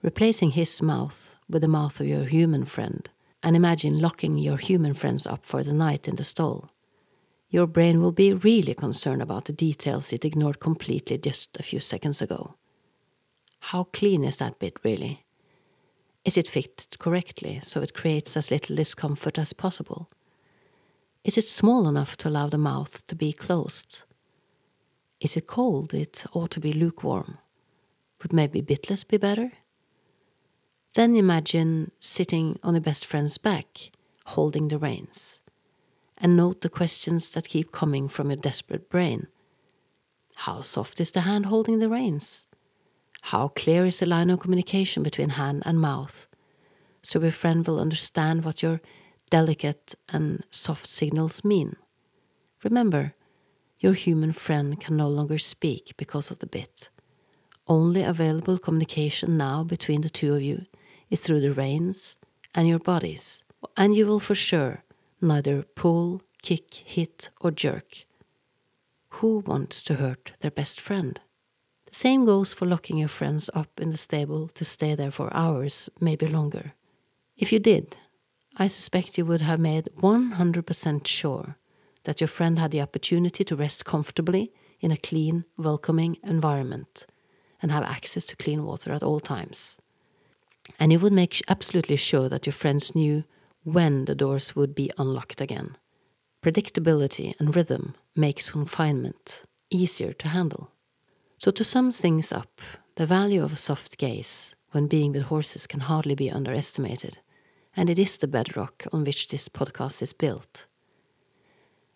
Replacing 0.02 0.52
his 0.52 0.82
mouth 0.82 1.36
with 1.50 1.62
the 1.62 1.68
mouth 1.68 2.00
of 2.00 2.08
your 2.08 2.26
human 2.26 2.66
friend, 2.66 3.10
and 3.44 3.56
imagine 3.56 4.00
locking 4.00 4.38
your 4.38 4.58
human 4.58 4.94
friends 4.94 5.26
up 5.26 5.46
for 5.46 5.64
the 5.64 5.74
night 5.74 6.08
in 6.08 6.16
the 6.16 6.24
stall. 6.24 6.70
Your 7.50 7.68
brain 7.68 8.02
will 8.02 8.12
be 8.12 8.34
really 8.34 8.74
concerned 8.74 9.22
about 9.22 9.46
the 9.46 9.54
details 9.54 10.14
it 10.14 10.24
ignored 10.24 10.60
completely 10.60 11.18
just 11.18 11.60
a 11.60 11.64
few 11.64 11.80
seconds 11.80 12.22
ago. 12.22 12.56
How 13.60 13.84
clean 13.86 14.24
is 14.24 14.38
that 14.38 14.60
bit, 14.60 14.78
really? 14.84 15.26
Is 16.24 16.38
it 16.38 16.48
fitted 16.48 17.00
correctly 17.00 17.60
so 17.64 17.82
it 17.82 17.94
creates 17.94 18.38
as 18.38 18.52
little 18.52 18.76
discomfort 18.76 19.38
as 19.38 19.54
possible? 19.54 20.10
Is 21.24 21.38
it 21.38 21.48
small 21.48 21.88
enough 21.88 22.16
to 22.18 22.30
allow 22.30 22.48
the 22.48 22.58
mouth 22.58 23.06
to 23.08 23.16
be 23.16 23.34
closed? 23.34 24.04
Is 25.20 25.36
it 25.36 25.46
cold? 25.46 25.94
It 25.94 26.26
ought 26.34 26.52
to 26.52 26.60
be 26.60 26.74
lukewarm. 26.74 27.38
Would 28.22 28.34
maybe 28.34 28.62
bitless 28.62 29.08
be 29.08 29.18
better? 29.18 29.52
Then 30.94 31.16
imagine 31.16 31.92
sitting 32.02 32.60
on 32.64 32.76
a 32.76 32.82
best 32.82 33.06
friend's 33.06 33.38
back, 33.38 33.92
holding 34.26 34.68
the 34.68 34.78
reins, 34.78 35.40
and 36.18 36.36
note 36.36 36.60
the 36.60 36.70
questions 36.70 37.30
that 37.30 37.48
keep 37.48 37.72
coming 37.72 38.10
from 38.10 38.30
your 38.30 38.36
desperate 38.36 38.90
brain. 38.90 39.28
How 40.36 40.60
soft 40.60 41.00
is 41.00 41.12
the 41.12 41.22
hand 41.22 41.46
holding 41.46 41.80
the 41.80 41.88
reins? 41.88 42.46
How 43.22 43.48
clear 43.48 43.86
is 43.86 44.00
the 44.00 44.06
line 44.06 44.30
of 44.30 44.42
communication 44.42 45.02
between 45.02 45.30
hand 45.30 45.64
and 45.66 45.80
mouth? 45.80 46.28
So 47.02 47.22
your 47.22 47.32
friend 47.32 47.66
will 47.66 47.80
understand 47.80 48.44
what 48.44 48.62
your 48.62 48.82
delicate 49.30 49.96
and 50.10 50.44
soft 50.50 50.90
signals 50.90 51.46
mean. 51.46 51.78
Remember, 52.66 53.14
your 53.80 53.94
human 53.94 54.34
friend 54.34 54.78
can 54.78 54.98
no 54.98 55.08
longer 55.08 55.38
speak 55.38 55.94
because 55.96 56.32
of 56.32 56.40
the 56.40 56.48
bit. 56.48 56.90
Only 57.66 58.04
available 58.04 58.58
communication 58.58 59.38
now 59.38 59.64
between 59.64 60.02
the 60.02 60.10
two 60.10 60.36
of 60.36 60.42
you 60.42 60.66
is 61.12 61.20
through 61.20 61.42
the 61.42 61.54
reins 61.54 62.18
and 62.56 62.68
your 62.68 62.80
bodies, 62.80 63.44
and 63.78 63.96
you 63.96 64.08
will 64.08 64.20
for 64.20 64.34
sure 64.34 64.84
neither 65.22 65.64
pull, 65.76 66.22
kick, 66.42 66.74
hit, 66.74 67.30
or 67.42 67.52
jerk. 67.52 68.06
Who 69.16 69.40
wants 69.40 69.84
to 69.84 69.96
hurt 69.96 70.32
their 70.40 70.50
best 70.50 70.80
friend? 70.80 71.20
The 71.86 71.96
same 71.96 72.26
goes 72.26 72.54
for 72.54 72.66
locking 72.66 72.98
your 72.98 73.10
friends 73.10 73.50
up 73.54 73.80
in 73.80 73.92
the 73.92 73.98
stable 73.98 74.48
to 74.56 74.66
stay 74.66 74.96
there 74.96 75.12
for 75.12 75.36
hours, 75.36 75.90
maybe 76.00 76.26
longer. 76.26 76.74
If 77.36 77.52
you 77.52 77.60
did, 77.60 77.98
I 78.56 78.68
suspect 78.68 79.18
you 79.18 79.26
would 79.26 79.42
have 79.42 79.60
made 79.60 79.90
100% 80.00 81.08
sure 81.08 81.58
that 82.04 82.22
your 82.22 82.30
friend 82.30 82.58
had 82.58 82.72
the 82.72 82.82
opportunity 82.82 83.44
to 83.44 83.56
rest 83.56 83.86
comfortably 83.86 84.54
in 84.80 84.92
a 84.92 84.98
clean, 84.98 85.44
welcoming 85.58 86.18
environment 86.24 87.06
and 87.62 87.72
have 87.72 87.84
access 87.84 88.26
to 88.28 88.36
clean 88.38 88.64
water 88.64 88.92
at 88.92 89.04
all 89.04 89.20
times 89.20 89.78
and 90.80 90.92
you 90.92 91.00
would 91.00 91.14
make 91.14 91.42
absolutely 91.48 91.96
sure 91.96 92.30
that 92.30 92.46
your 92.46 92.54
friends 92.54 92.96
knew 92.96 93.24
when 93.64 94.06
the 94.06 94.16
doors 94.16 94.56
would 94.56 94.74
be 94.74 94.92
unlocked 94.98 95.42
again. 95.42 95.78
Predictability 96.44 97.36
and 97.40 97.56
rhythm 97.56 97.96
makes 98.16 98.50
confinement 98.50 99.44
easier 99.70 100.14
to 100.14 100.28
handle. 100.28 100.72
So, 101.38 101.52
to 101.52 101.64
sum 101.64 101.92
things 101.92 102.32
up, 102.32 102.62
the 102.96 103.06
value 103.06 103.44
of 103.44 103.54
a 103.54 103.58
soft 103.58 103.98
gaze 103.98 104.56
when 104.72 104.88
being 104.88 105.14
with 105.14 105.24
horses 105.24 105.68
can 105.68 105.82
hardly 105.82 106.16
be 106.16 106.32
underestimated, 106.32 107.20
and 107.76 107.90
it 107.90 108.00
is 108.00 108.18
the 108.18 108.28
bedrock 108.28 108.86
on 108.92 109.04
which 109.04 109.28
this 109.28 109.50
podcast 109.50 110.02
is 110.02 110.14
built. 110.14 110.68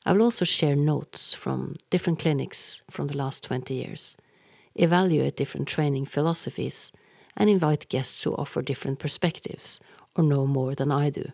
I 0.06 0.14
will 0.14 0.22
also 0.22 0.46
share 0.46 0.76
notes 0.76 1.34
from 1.34 1.78
different 1.90 2.20
clinics 2.20 2.84
from 2.92 3.08
the 3.08 3.18
last 3.18 3.44
20 3.44 3.74
years, 3.74 4.18
evaluate 4.76 5.36
different 5.38 5.68
training 5.68 6.06
philosophies, 6.06 6.92
and 7.36 7.50
invite 7.50 7.90
guests 7.90 8.24
who 8.24 8.34
offer 8.36 8.62
different 8.62 9.00
perspectives 9.00 9.80
or 10.16 10.24
know 10.24 10.46
more 10.48 10.76
than 10.76 10.92
I 10.92 11.10
do. 11.10 11.32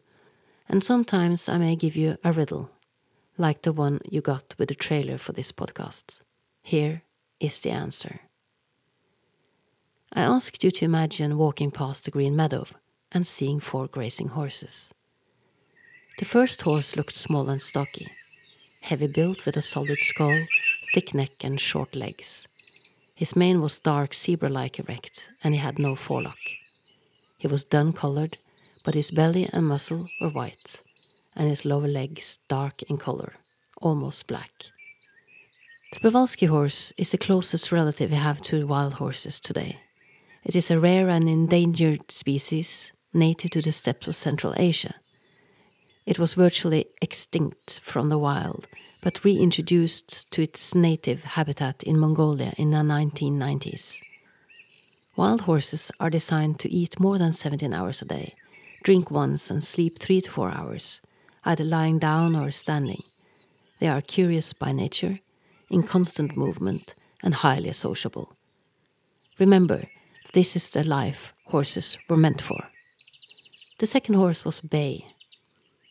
And 0.67 0.83
sometimes 0.83 1.49
I 1.49 1.57
may 1.57 1.75
give 1.75 1.95
you 1.95 2.17
a 2.23 2.31
riddle, 2.31 2.69
like 3.37 3.61
the 3.61 3.73
one 3.73 3.99
you 4.09 4.21
got 4.21 4.55
with 4.57 4.69
the 4.69 4.75
trailer 4.75 5.17
for 5.17 5.33
this 5.33 5.51
podcast. 5.51 6.19
Here 6.63 7.03
is 7.39 7.59
the 7.59 7.71
answer. 7.71 8.21
I 10.13 10.21
asked 10.21 10.63
you 10.63 10.71
to 10.71 10.85
imagine 10.85 11.37
walking 11.37 11.71
past 11.71 12.05
the 12.05 12.11
green 12.11 12.35
meadow 12.35 12.65
and 13.11 13.25
seeing 13.25 13.59
four 13.59 13.87
grazing 13.87 14.29
horses. 14.29 14.93
The 16.17 16.25
first 16.25 16.61
horse 16.61 16.95
looked 16.95 17.15
small 17.15 17.49
and 17.49 17.61
stocky, 17.61 18.07
heavy 18.81 19.07
built 19.07 19.45
with 19.45 19.57
a 19.57 19.61
solid 19.61 19.99
skull, 19.99 20.45
thick 20.93 21.13
neck, 21.13 21.43
and 21.43 21.59
short 21.59 21.95
legs. 21.95 22.47
His 23.21 23.35
mane 23.35 23.61
was 23.61 23.79
dark 23.79 24.15
zebra 24.15 24.49
like 24.49 24.79
erect, 24.79 25.29
and 25.43 25.53
he 25.53 25.59
had 25.59 25.77
no 25.77 25.95
forelock. 25.95 26.39
He 27.37 27.45
was 27.45 27.63
dun 27.63 27.93
colored, 27.93 28.39
but 28.83 28.95
his 28.95 29.11
belly 29.11 29.47
and 29.53 29.67
muzzle 29.67 30.07
were 30.19 30.31
white, 30.31 30.81
and 31.35 31.47
his 31.47 31.63
lower 31.63 31.87
legs 31.87 32.39
dark 32.47 32.81
in 32.89 32.97
color, 32.97 33.33
almost 33.79 34.25
black. 34.25 34.51
The 35.93 35.99
Przewalski 35.99 36.47
horse 36.47 36.93
is 36.97 37.11
the 37.11 37.19
closest 37.19 37.71
relative 37.71 38.09
we 38.09 38.17
have 38.17 38.41
to 38.41 38.65
wild 38.65 38.95
horses 38.95 39.39
today. 39.39 39.77
It 40.43 40.55
is 40.55 40.71
a 40.71 40.79
rare 40.79 41.07
and 41.07 41.29
endangered 41.29 42.11
species 42.11 42.91
native 43.13 43.51
to 43.51 43.61
the 43.61 43.71
steppes 43.71 44.07
of 44.07 44.15
Central 44.15 44.55
Asia. 44.57 44.95
It 46.07 46.17
was 46.17 46.33
virtually 46.33 46.87
extinct 47.03 47.81
from 47.83 48.09
the 48.09 48.17
wild, 48.17 48.67
but 49.01 49.23
reintroduced 49.23 50.29
to 50.31 50.41
its 50.41 50.75
native 50.75 51.23
habitat 51.23 51.83
in 51.83 51.99
Mongolia 51.99 52.53
in 52.57 52.71
the 52.71 52.77
1990s. 52.77 53.99
Wild 55.17 55.41
horses 55.41 55.91
are 55.99 56.09
designed 56.09 56.59
to 56.59 56.71
eat 56.71 56.99
more 56.99 57.17
than 57.17 57.33
17 57.33 57.73
hours 57.73 58.01
a 58.01 58.05
day, 58.05 58.33
drink 58.83 59.11
once, 59.11 59.51
and 59.51 59.63
sleep 59.63 59.99
3 59.99 60.21
to 60.21 60.31
4 60.31 60.51
hours, 60.51 61.01
either 61.43 61.63
lying 61.63 61.99
down 61.99 62.35
or 62.35 62.51
standing. 62.51 63.01
They 63.79 63.87
are 63.87 64.01
curious 64.01 64.53
by 64.53 64.71
nature, 64.71 65.19
in 65.69 65.83
constant 65.83 66.37
movement, 66.37 66.93
and 67.23 67.33
highly 67.33 67.73
sociable. 67.73 68.35
Remember, 69.39 69.89
this 70.33 70.55
is 70.55 70.69
the 70.69 70.83
life 70.83 71.33
horses 71.45 71.97
were 72.07 72.17
meant 72.17 72.41
for. 72.41 72.67
The 73.79 73.85
second 73.85 74.15
horse 74.15 74.45
was 74.45 74.61
Bay. 74.61 75.07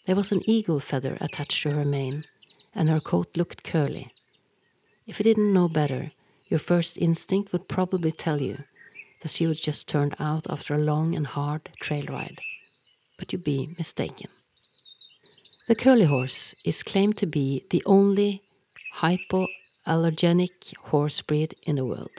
There 0.06 0.16
was 0.16 0.32
an 0.32 0.42
eagle 0.48 0.80
feather 0.80 1.18
attached 1.20 1.62
to 1.64 1.72
her 1.72 1.84
mane, 1.84 2.24
and 2.74 2.88
her 2.88 3.00
coat 3.00 3.36
looked 3.36 3.64
curly. 3.64 4.12
If 5.06 5.18
you 5.18 5.24
didn't 5.24 5.52
know 5.52 5.68
better, 5.68 6.12
your 6.48 6.60
first 6.60 6.98
instinct 6.98 7.52
would 7.52 7.68
probably 7.68 8.12
tell 8.12 8.40
you 8.40 8.58
that 9.22 9.30
she 9.30 9.46
was 9.46 9.60
just 9.60 9.88
turned 9.88 10.14
out 10.18 10.46
after 10.48 10.74
a 10.74 10.78
long 10.78 11.14
and 11.14 11.26
hard 11.26 11.70
trail 11.80 12.06
ride. 12.06 12.40
But 13.18 13.32
you'd 13.32 13.44
be 13.44 13.74
mistaken. 13.76 14.30
The 15.68 15.74
curly 15.74 16.04
horse 16.04 16.54
is 16.64 16.82
claimed 16.82 17.16
to 17.18 17.26
be 17.26 17.64
the 17.70 17.82
only 17.86 18.42
hypoallergenic 18.96 20.76
horse 20.78 21.20
breed 21.22 21.54
in 21.66 21.76
the 21.76 21.84
world. 21.84 22.10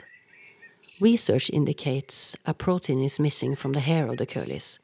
Research 1.00 1.50
indicates 1.50 2.36
a 2.46 2.54
protein 2.54 3.02
is 3.02 3.18
missing 3.18 3.56
from 3.56 3.72
the 3.72 3.80
hair 3.80 4.08
of 4.08 4.18
the 4.18 4.26
curlies, 4.26 4.78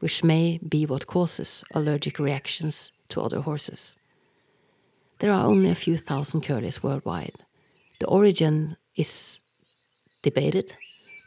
which 0.00 0.24
may 0.24 0.58
be 0.58 0.86
what 0.86 1.06
causes 1.06 1.64
allergic 1.74 2.18
reactions 2.18 2.92
to 3.08 3.20
other 3.20 3.40
horses. 3.40 3.96
There 5.18 5.32
are 5.32 5.46
only 5.46 5.70
a 5.70 5.74
few 5.74 5.98
thousand 5.98 6.42
curlies 6.42 6.82
worldwide. 6.82 7.34
The 8.00 8.06
origin 8.06 8.76
is 8.96 9.40
debated, 10.22 10.76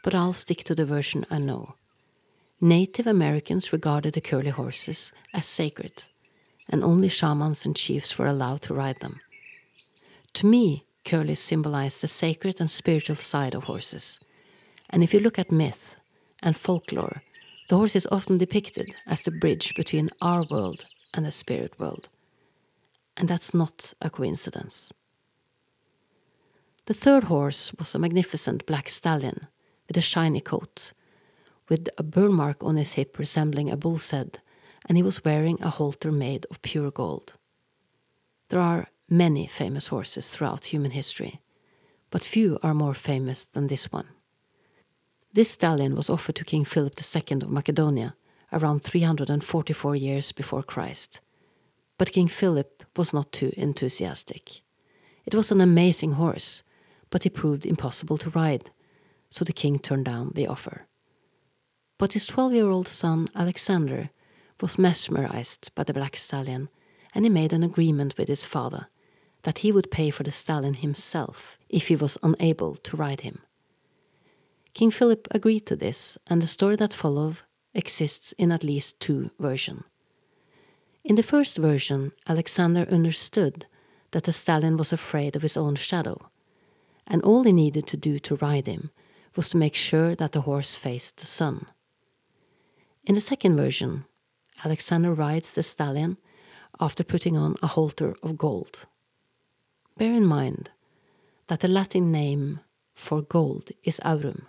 but 0.04 0.14
I'll 0.14 0.32
stick 0.32 0.64
to 0.64 0.74
the 0.74 0.84
version 0.84 1.26
I 1.30 1.38
know. 1.38 1.74
Native 2.60 3.06
Americans 3.06 3.72
regarded 3.72 4.14
the 4.14 4.20
curly 4.20 4.50
horses 4.50 5.12
as 5.32 5.46
sacred, 5.46 6.04
and 6.68 6.84
only 6.84 7.08
shamans 7.08 7.64
and 7.64 7.74
chiefs 7.74 8.18
were 8.18 8.26
allowed 8.26 8.62
to 8.62 8.74
ride 8.74 9.00
them. 9.00 9.20
To 10.34 10.46
me, 10.46 10.84
curlies 11.04 11.38
symbolize 11.38 12.00
the 12.00 12.08
sacred 12.08 12.60
and 12.60 12.70
spiritual 12.70 13.16
side 13.16 13.54
of 13.54 13.64
horses 13.64 14.20
and 14.90 15.02
if 15.02 15.14
you 15.14 15.20
look 15.20 15.38
at 15.38 15.52
myth 15.52 15.94
and 16.42 16.56
folklore, 16.56 17.22
the 17.68 17.76
horse 17.76 17.94
is 17.94 18.08
often 18.10 18.38
depicted 18.38 18.92
as 19.06 19.22
the 19.22 19.30
bridge 19.30 19.74
between 19.76 20.10
our 20.20 20.44
world 20.50 20.84
and 21.14 21.24
the 21.24 21.30
spirit 21.30 21.78
world. 21.78 22.08
And 23.16 23.28
that's 23.28 23.52
not 23.52 23.92
a 24.00 24.10
coincidence. 24.10 24.92
The 26.86 26.94
third 26.94 27.24
horse 27.24 27.72
was 27.78 27.94
a 27.94 27.98
magnificent 27.98 28.66
black 28.66 28.88
stallion 28.88 29.46
with 29.86 29.96
a 29.96 30.00
shiny 30.00 30.40
coat, 30.40 30.92
with 31.68 31.88
a 31.98 32.02
burn 32.02 32.32
mark 32.32 32.64
on 32.64 32.76
his 32.76 32.94
hip 32.94 33.18
resembling 33.18 33.70
a 33.70 33.76
bull's 33.76 34.10
head, 34.10 34.40
and 34.86 34.96
he 34.96 35.02
was 35.02 35.24
wearing 35.24 35.62
a 35.62 35.70
halter 35.70 36.10
made 36.10 36.46
of 36.50 36.62
pure 36.62 36.90
gold. 36.90 37.34
There 38.48 38.60
are 38.60 38.88
many 39.08 39.46
famous 39.46 39.88
horses 39.88 40.28
throughout 40.28 40.66
human 40.66 40.90
history, 40.92 41.40
but 42.10 42.24
few 42.24 42.58
are 42.62 42.74
more 42.74 42.94
famous 42.94 43.44
than 43.44 43.68
this 43.68 43.92
one. 43.92 44.08
This 45.32 45.50
stallion 45.50 45.94
was 45.94 46.10
offered 46.10 46.34
to 46.36 46.44
King 46.44 46.64
Philip 46.64 46.98
II 46.98 47.42
of 47.42 47.50
Macedonia 47.50 48.16
around 48.52 48.82
344 48.82 49.94
years 49.94 50.32
before 50.32 50.64
Christ. 50.64 51.20
But 51.98 52.10
King 52.10 52.26
Philip 52.26 52.79
was 52.96 53.12
not 53.12 53.32
too 53.32 53.52
enthusiastic. 53.56 54.62
It 55.24 55.34
was 55.34 55.50
an 55.50 55.60
amazing 55.60 56.12
horse, 56.12 56.62
but 57.10 57.26
it 57.26 57.34
proved 57.34 57.66
impossible 57.66 58.18
to 58.18 58.30
ride, 58.30 58.70
so 59.30 59.44
the 59.44 59.52
king 59.52 59.78
turned 59.78 60.04
down 60.04 60.32
the 60.34 60.46
offer. 60.46 60.86
But 61.98 62.14
his 62.14 62.26
12 62.26 62.52
year 62.52 62.70
old 62.70 62.88
son 62.88 63.28
Alexander 63.34 64.10
was 64.60 64.78
mesmerized 64.78 65.70
by 65.74 65.84
the 65.84 65.94
black 65.94 66.16
stallion, 66.16 66.68
and 67.14 67.24
he 67.24 67.30
made 67.30 67.52
an 67.52 67.62
agreement 67.62 68.16
with 68.16 68.28
his 68.28 68.44
father 68.44 68.88
that 69.42 69.58
he 69.58 69.72
would 69.72 69.90
pay 69.90 70.10
for 70.10 70.22
the 70.22 70.32
stallion 70.32 70.74
himself 70.74 71.58
if 71.68 71.88
he 71.88 71.96
was 71.96 72.18
unable 72.22 72.76
to 72.76 72.96
ride 72.96 73.22
him. 73.22 73.40
King 74.74 74.90
Philip 74.90 75.26
agreed 75.30 75.66
to 75.66 75.76
this, 75.76 76.18
and 76.26 76.40
the 76.40 76.46
story 76.46 76.76
that 76.76 76.94
followed 76.94 77.38
exists 77.74 78.32
in 78.38 78.52
at 78.52 78.64
least 78.64 79.00
two 79.00 79.30
versions. 79.38 79.84
In 81.02 81.14
the 81.14 81.22
first 81.22 81.56
version, 81.56 82.12
Alexander 82.26 82.86
understood 82.90 83.66
that 84.10 84.24
the 84.24 84.32
stallion 84.32 84.76
was 84.76 84.92
afraid 84.92 85.34
of 85.34 85.42
his 85.42 85.56
own 85.56 85.74
shadow, 85.76 86.30
and 87.06 87.22
all 87.22 87.44
he 87.44 87.52
needed 87.52 87.86
to 87.86 87.96
do 87.96 88.18
to 88.18 88.36
ride 88.36 88.66
him 88.66 88.90
was 89.34 89.48
to 89.48 89.56
make 89.56 89.74
sure 89.74 90.14
that 90.14 90.32
the 90.32 90.42
horse 90.42 90.74
faced 90.74 91.16
the 91.16 91.26
sun. 91.26 91.66
In 93.04 93.14
the 93.14 93.20
second 93.20 93.56
version, 93.56 94.04
Alexander 94.64 95.14
rides 95.14 95.52
the 95.52 95.62
stallion 95.62 96.18
after 96.78 97.02
putting 97.02 97.36
on 97.36 97.56
a 97.62 97.68
halter 97.68 98.14
of 98.22 98.36
gold. 98.36 98.86
Bear 99.96 100.14
in 100.14 100.26
mind 100.26 100.70
that 101.46 101.60
the 101.60 101.68
Latin 101.68 102.12
name 102.12 102.60
for 102.94 103.22
gold 103.22 103.70
is 103.82 104.00
aurum, 104.04 104.46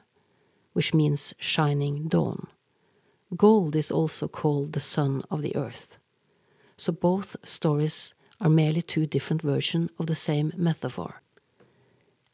which 0.73 0.93
means 0.93 1.33
shining 1.39 2.07
dawn. 2.09 2.47
Gold 3.37 3.75
is 3.75 3.89
also 3.89 4.27
called 4.27 4.73
the 4.73 4.81
sun 4.81 5.23
of 5.31 5.41
the 5.41 5.55
earth. 5.55 5.97
So 6.81 6.91
both 6.91 7.35
stories 7.43 8.15
are 8.39 8.49
merely 8.49 8.81
two 8.81 9.05
different 9.05 9.43
versions 9.43 9.91
of 9.99 10.07
the 10.07 10.15
same 10.15 10.51
metaphor. 10.57 11.21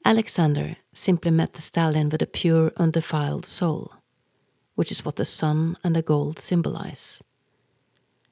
Alexander 0.06 0.78
simply 0.94 1.32
met 1.32 1.52
the 1.52 1.62
stallion 1.62 2.08
with 2.08 2.22
a 2.22 2.28
pure, 2.28 2.72
undefiled 2.78 3.46
soul, 3.46 3.92
which 4.76 4.90
is 4.90 5.04
what 5.04 5.18
the 5.18 5.26
sun 5.26 5.76
and 5.84 5.94
the 5.94 6.02
gold 6.02 6.40
symbolize. 6.40 7.22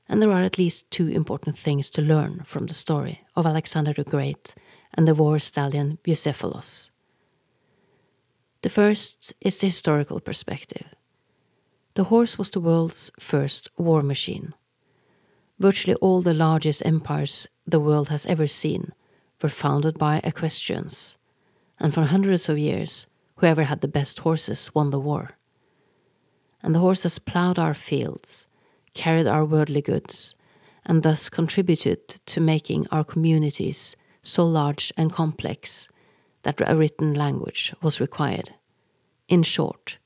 And 0.08 0.22
there 0.22 0.32
are 0.32 0.44
at 0.44 0.58
least 0.58 0.90
two 0.90 1.10
important 1.10 1.58
things 1.58 1.90
to 1.90 2.02
learn 2.02 2.46
from 2.46 2.68
the 2.68 2.74
story 2.74 3.26
of 3.36 3.46
Alexander 3.46 3.92
the 3.92 4.06
Great 4.06 4.56
and 4.94 5.06
the 5.06 5.16
war 5.16 5.38
stallion 5.38 5.98
Bucephalus. 6.02 6.92
The 8.62 8.70
first 8.70 9.34
is 9.42 9.58
the 9.58 9.68
historical 9.68 10.22
perspective. 10.22 10.88
The 11.96 12.06
horse 12.06 12.38
was 12.38 12.52
the 12.52 12.62
world's 12.62 13.12
first 13.20 13.70
war 13.76 14.02
machine. 14.02 14.54
Virtually 15.60 15.96
all 15.96 16.22
the 16.22 16.34
largest 16.34 16.86
empires 16.86 17.48
the 17.66 17.80
world 17.80 18.10
has 18.10 18.26
ever 18.26 18.48
seen 18.48 18.94
were 19.42 19.50
founded 19.50 19.98
by 19.98 20.20
equestrians, 20.24 21.18
and 21.80 21.94
for 21.94 22.04
hundreds 22.04 22.50
of 22.50 22.58
years, 22.58 23.08
whoever 23.38 23.64
had 23.64 23.82
the 23.82 23.88
best 23.88 24.20
horses 24.20 24.74
won 24.74 24.90
the 24.90 25.00
war. 25.00 25.32
And 26.62 26.74
the 26.74 26.80
horses 26.80 27.20
plowed 27.20 27.60
our 27.60 27.74
fields, 27.74 28.48
carried 28.94 29.28
our 29.28 29.46
worldly 29.46 29.82
goods, 29.82 30.36
and 30.86 31.04
thus 31.04 31.30
contributed 31.30 32.08
to 32.26 32.42
making 32.42 32.88
our 32.92 33.04
communities 33.04 33.96
so 34.24 34.46
large 34.46 34.92
and 34.98 35.12
complex 35.12 35.88
that 36.44 36.62
a 36.66 36.76
written 36.76 37.14
language 37.14 37.74
was 37.82 38.00
required. 38.00 38.54
In 39.28 39.44
short, 39.44 39.98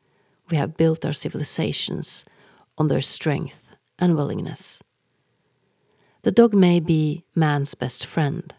we 0.50 0.58
have 0.58 0.78
built 0.78 1.06
our 1.06 1.14
civilizations 1.14 2.26
on 2.78 2.88
their 2.88 3.02
strength 3.02 3.72
and 3.98 4.16
willingness. 4.16 4.80
The 6.22 6.32
dog 6.32 6.54
may 6.54 6.80
be 6.80 7.24
man's 7.36 7.76
best 7.76 8.06
friend, 8.06 8.54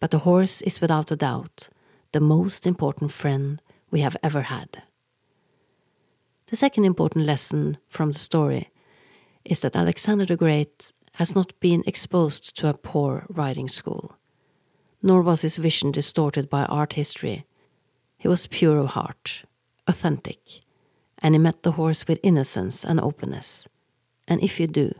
but 0.00 0.10
the 0.10 0.20
horse 0.20 0.62
is 0.62 0.80
without 0.80 1.10
a 1.10 1.16
doubt 1.16 1.68
the 2.12 2.20
most 2.20 2.66
important 2.66 3.12
friend 3.12 3.60
we 3.90 4.00
have 4.00 4.16
ever 4.22 4.42
had. 4.42 4.82
The 6.46 6.56
second 6.56 6.84
important 6.84 7.26
lesson 7.26 7.78
from 7.88 8.12
the 8.12 8.18
story 8.18 8.70
is 9.44 9.60
that 9.60 9.76
Alexander 9.76 10.26
the 10.26 10.36
Great 10.36 10.92
has 11.12 11.34
not 11.34 11.58
been 11.60 11.84
exposed 11.86 12.56
to 12.56 12.68
a 12.68 12.74
poor 12.74 13.26
riding 13.28 13.68
school 13.68 14.18
nor 15.02 15.22
was 15.22 15.42
his 15.42 15.56
vision 15.56 15.90
distorted 15.90 16.48
by 16.50 16.64
art 16.64 16.94
history. 16.94 17.44
He 18.16 18.28
was 18.28 18.46
pure 18.46 18.78
of 18.78 18.90
heart, 18.90 19.44
authentic, 19.86 20.60
and 21.18 21.34
he 21.34 21.38
met 21.38 21.62
the 21.62 21.72
horse 21.72 22.06
with 22.06 22.20
innocence 22.22 22.84
and 22.84 23.00
openness. 23.00 23.66
And 24.26 24.42
if 24.42 24.58
you 24.58 24.66
do, 24.66 24.92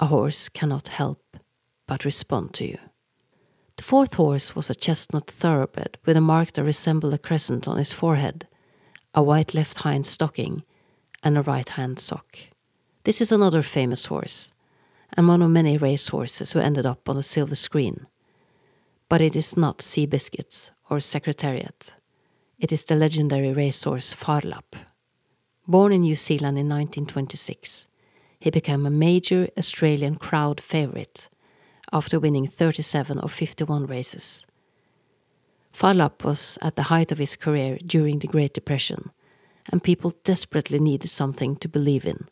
a 0.00 0.06
horse 0.06 0.48
cannot 0.48 0.88
help 0.88 1.36
but 1.86 2.06
respond 2.06 2.54
to 2.54 2.66
you. 2.66 2.78
The 3.76 3.82
fourth 3.82 4.14
horse 4.14 4.56
was 4.56 4.70
a 4.70 4.74
chestnut 4.74 5.30
thoroughbred 5.30 5.98
with 6.06 6.16
a 6.16 6.22
mark 6.22 6.52
that 6.52 6.64
resembled 6.64 7.12
a 7.12 7.18
crescent 7.18 7.68
on 7.68 7.76
his 7.76 7.92
forehead, 7.92 8.46
a 9.14 9.22
white 9.22 9.54
left 9.54 9.78
hind 9.78 10.06
stocking, 10.06 10.62
and 11.22 11.36
a 11.36 11.42
right 11.42 11.68
hand 11.68 11.98
sock. 11.98 12.38
This 13.04 13.20
is 13.20 13.30
another 13.30 13.62
famous 13.62 14.06
horse, 14.06 14.52
and 15.14 15.28
one 15.28 15.42
of 15.42 15.50
many 15.50 15.76
race 15.76 16.08
horses 16.08 16.52
who 16.52 16.60
ended 16.60 16.86
up 16.86 17.08
on 17.08 17.16
the 17.16 17.22
silver 17.22 17.54
screen. 17.54 18.06
But 19.08 19.20
it 19.20 19.36
is 19.36 19.56
not 19.56 19.78
Seabiscuits 19.78 20.70
or 20.88 21.00
Secretariat. 21.00 21.94
It 22.58 22.72
is 22.72 22.84
the 22.84 22.94
legendary 22.94 23.52
racehorse 23.52 24.12
Phar 24.12 24.40
Lap. 24.44 24.76
Born 25.66 25.92
in 25.92 26.02
New 26.02 26.16
Zealand 26.16 26.58
in 26.58 26.68
1926, 26.68 27.86
he 28.40 28.50
became 28.50 28.86
a 28.86 28.90
major 28.90 29.48
Australian 29.58 30.16
crowd 30.16 30.60
favourite 30.60 31.28
after 31.92 32.18
winning 32.18 32.48
37 32.48 33.18
of 33.18 33.30
51 33.32 33.86
races. 33.86 34.46
Phar 35.72 35.94
Lap 35.94 36.24
was 36.24 36.58
at 36.62 36.74
the 36.74 36.84
height 36.84 37.12
of 37.12 37.18
his 37.18 37.36
career 37.36 37.78
during 37.86 38.18
the 38.18 38.26
Great 38.26 38.54
Depression, 38.54 39.10
and 39.70 39.82
people 39.82 40.14
desperately 40.24 40.78
needed 40.78 41.08
something 41.08 41.56
to 41.56 41.68
believe 41.68 42.04
in. 42.04 42.26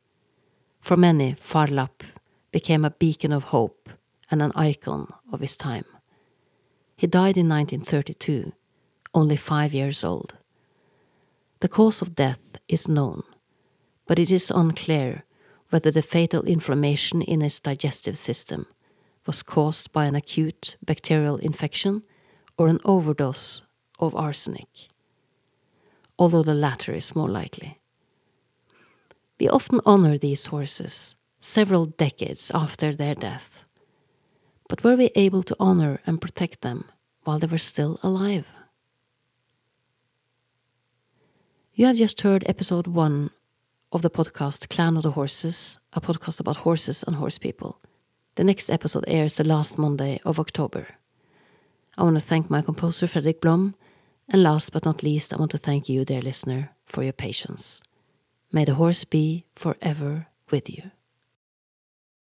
For 0.80 0.96
many, 0.96 1.36
Phar 1.40 1.66
Lap 1.66 2.02
became 2.50 2.84
a 2.84 2.90
beacon 2.90 3.32
of 3.32 3.44
hope 3.44 3.90
and 4.30 4.40
an 4.42 4.52
icon 4.54 5.12
of 5.32 5.40
his 5.40 5.56
time. 5.56 5.84
He 6.96 7.06
died 7.06 7.36
in 7.36 7.48
1932, 7.48 8.52
only 9.14 9.36
five 9.36 9.74
years 9.74 10.02
old. 10.02 10.36
The 11.60 11.68
cause 11.68 12.00
of 12.02 12.14
death 12.14 12.40
is 12.66 12.88
known, 12.88 13.22
but 14.06 14.18
it 14.18 14.30
is 14.30 14.50
unclear 14.50 15.24
whether 15.70 15.90
the 15.90 16.02
fatal 16.02 16.42
inflammation 16.44 17.22
in 17.22 17.40
his 17.40 17.60
digestive 17.60 18.18
system 18.18 18.66
was 19.26 19.42
caused 19.42 19.92
by 19.92 20.06
an 20.06 20.14
acute 20.14 20.76
bacterial 20.84 21.36
infection 21.36 22.02
or 22.56 22.68
an 22.68 22.80
overdose 22.84 23.62
of 23.98 24.14
arsenic, 24.14 24.88
although 26.18 26.42
the 26.42 26.54
latter 26.54 26.94
is 26.94 27.14
more 27.14 27.28
likely. 27.28 27.78
We 29.38 29.48
often 29.48 29.80
honor 29.84 30.18
these 30.18 30.46
horses 30.46 31.14
several 31.38 31.86
decades 31.86 32.50
after 32.54 32.94
their 32.94 33.14
death, 33.14 33.62
but 34.68 34.82
were 34.82 34.96
we 34.96 35.10
able 35.14 35.42
to 35.44 35.56
honor 35.60 36.00
and 36.06 36.20
protect 36.20 36.62
them 36.62 36.84
while 37.24 37.38
they 37.38 37.46
were 37.46 37.58
still 37.58 38.00
alive? 38.02 38.46
You 41.74 41.86
have 41.86 41.96
just 41.96 42.22
heard 42.22 42.42
episode 42.48 42.88
one 42.88 43.30
of 43.92 44.02
the 44.02 44.10
podcast 44.10 44.68
Clan 44.68 44.96
of 44.96 45.02
the 45.02 45.12
Horses, 45.12 45.78
a 45.92 46.00
podcast 46.00 46.40
about 46.40 46.58
horses 46.58 47.02
and 47.06 47.16
horse 47.16 47.38
people. 47.38 47.80
The 48.34 48.44
next 48.44 48.70
episode 48.70 49.04
airs 49.08 49.36
the 49.36 49.44
last 49.44 49.78
Monday 49.78 50.20
of 50.24 50.38
October. 50.38 50.86
I 51.96 52.02
want 52.02 52.16
to 52.16 52.20
thank 52.20 52.50
my 52.50 52.62
composer 52.62 53.06
Fredrik 53.06 53.40
Blom, 53.40 53.74
and 54.28 54.42
last 54.42 54.72
but 54.72 54.84
not 54.84 55.02
least, 55.02 55.32
I 55.32 55.36
want 55.36 55.50
to 55.52 55.58
thank 55.58 55.88
you, 55.88 56.04
dear 56.04 56.20
listener, 56.20 56.70
for 56.84 57.02
your 57.02 57.14
patience. 57.14 57.80
May 58.52 58.64
the 58.64 58.74
horse 58.74 59.04
be 59.04 59.46
forever 59.56 60.26
with 60.50 60.70
you. 60.70 60.90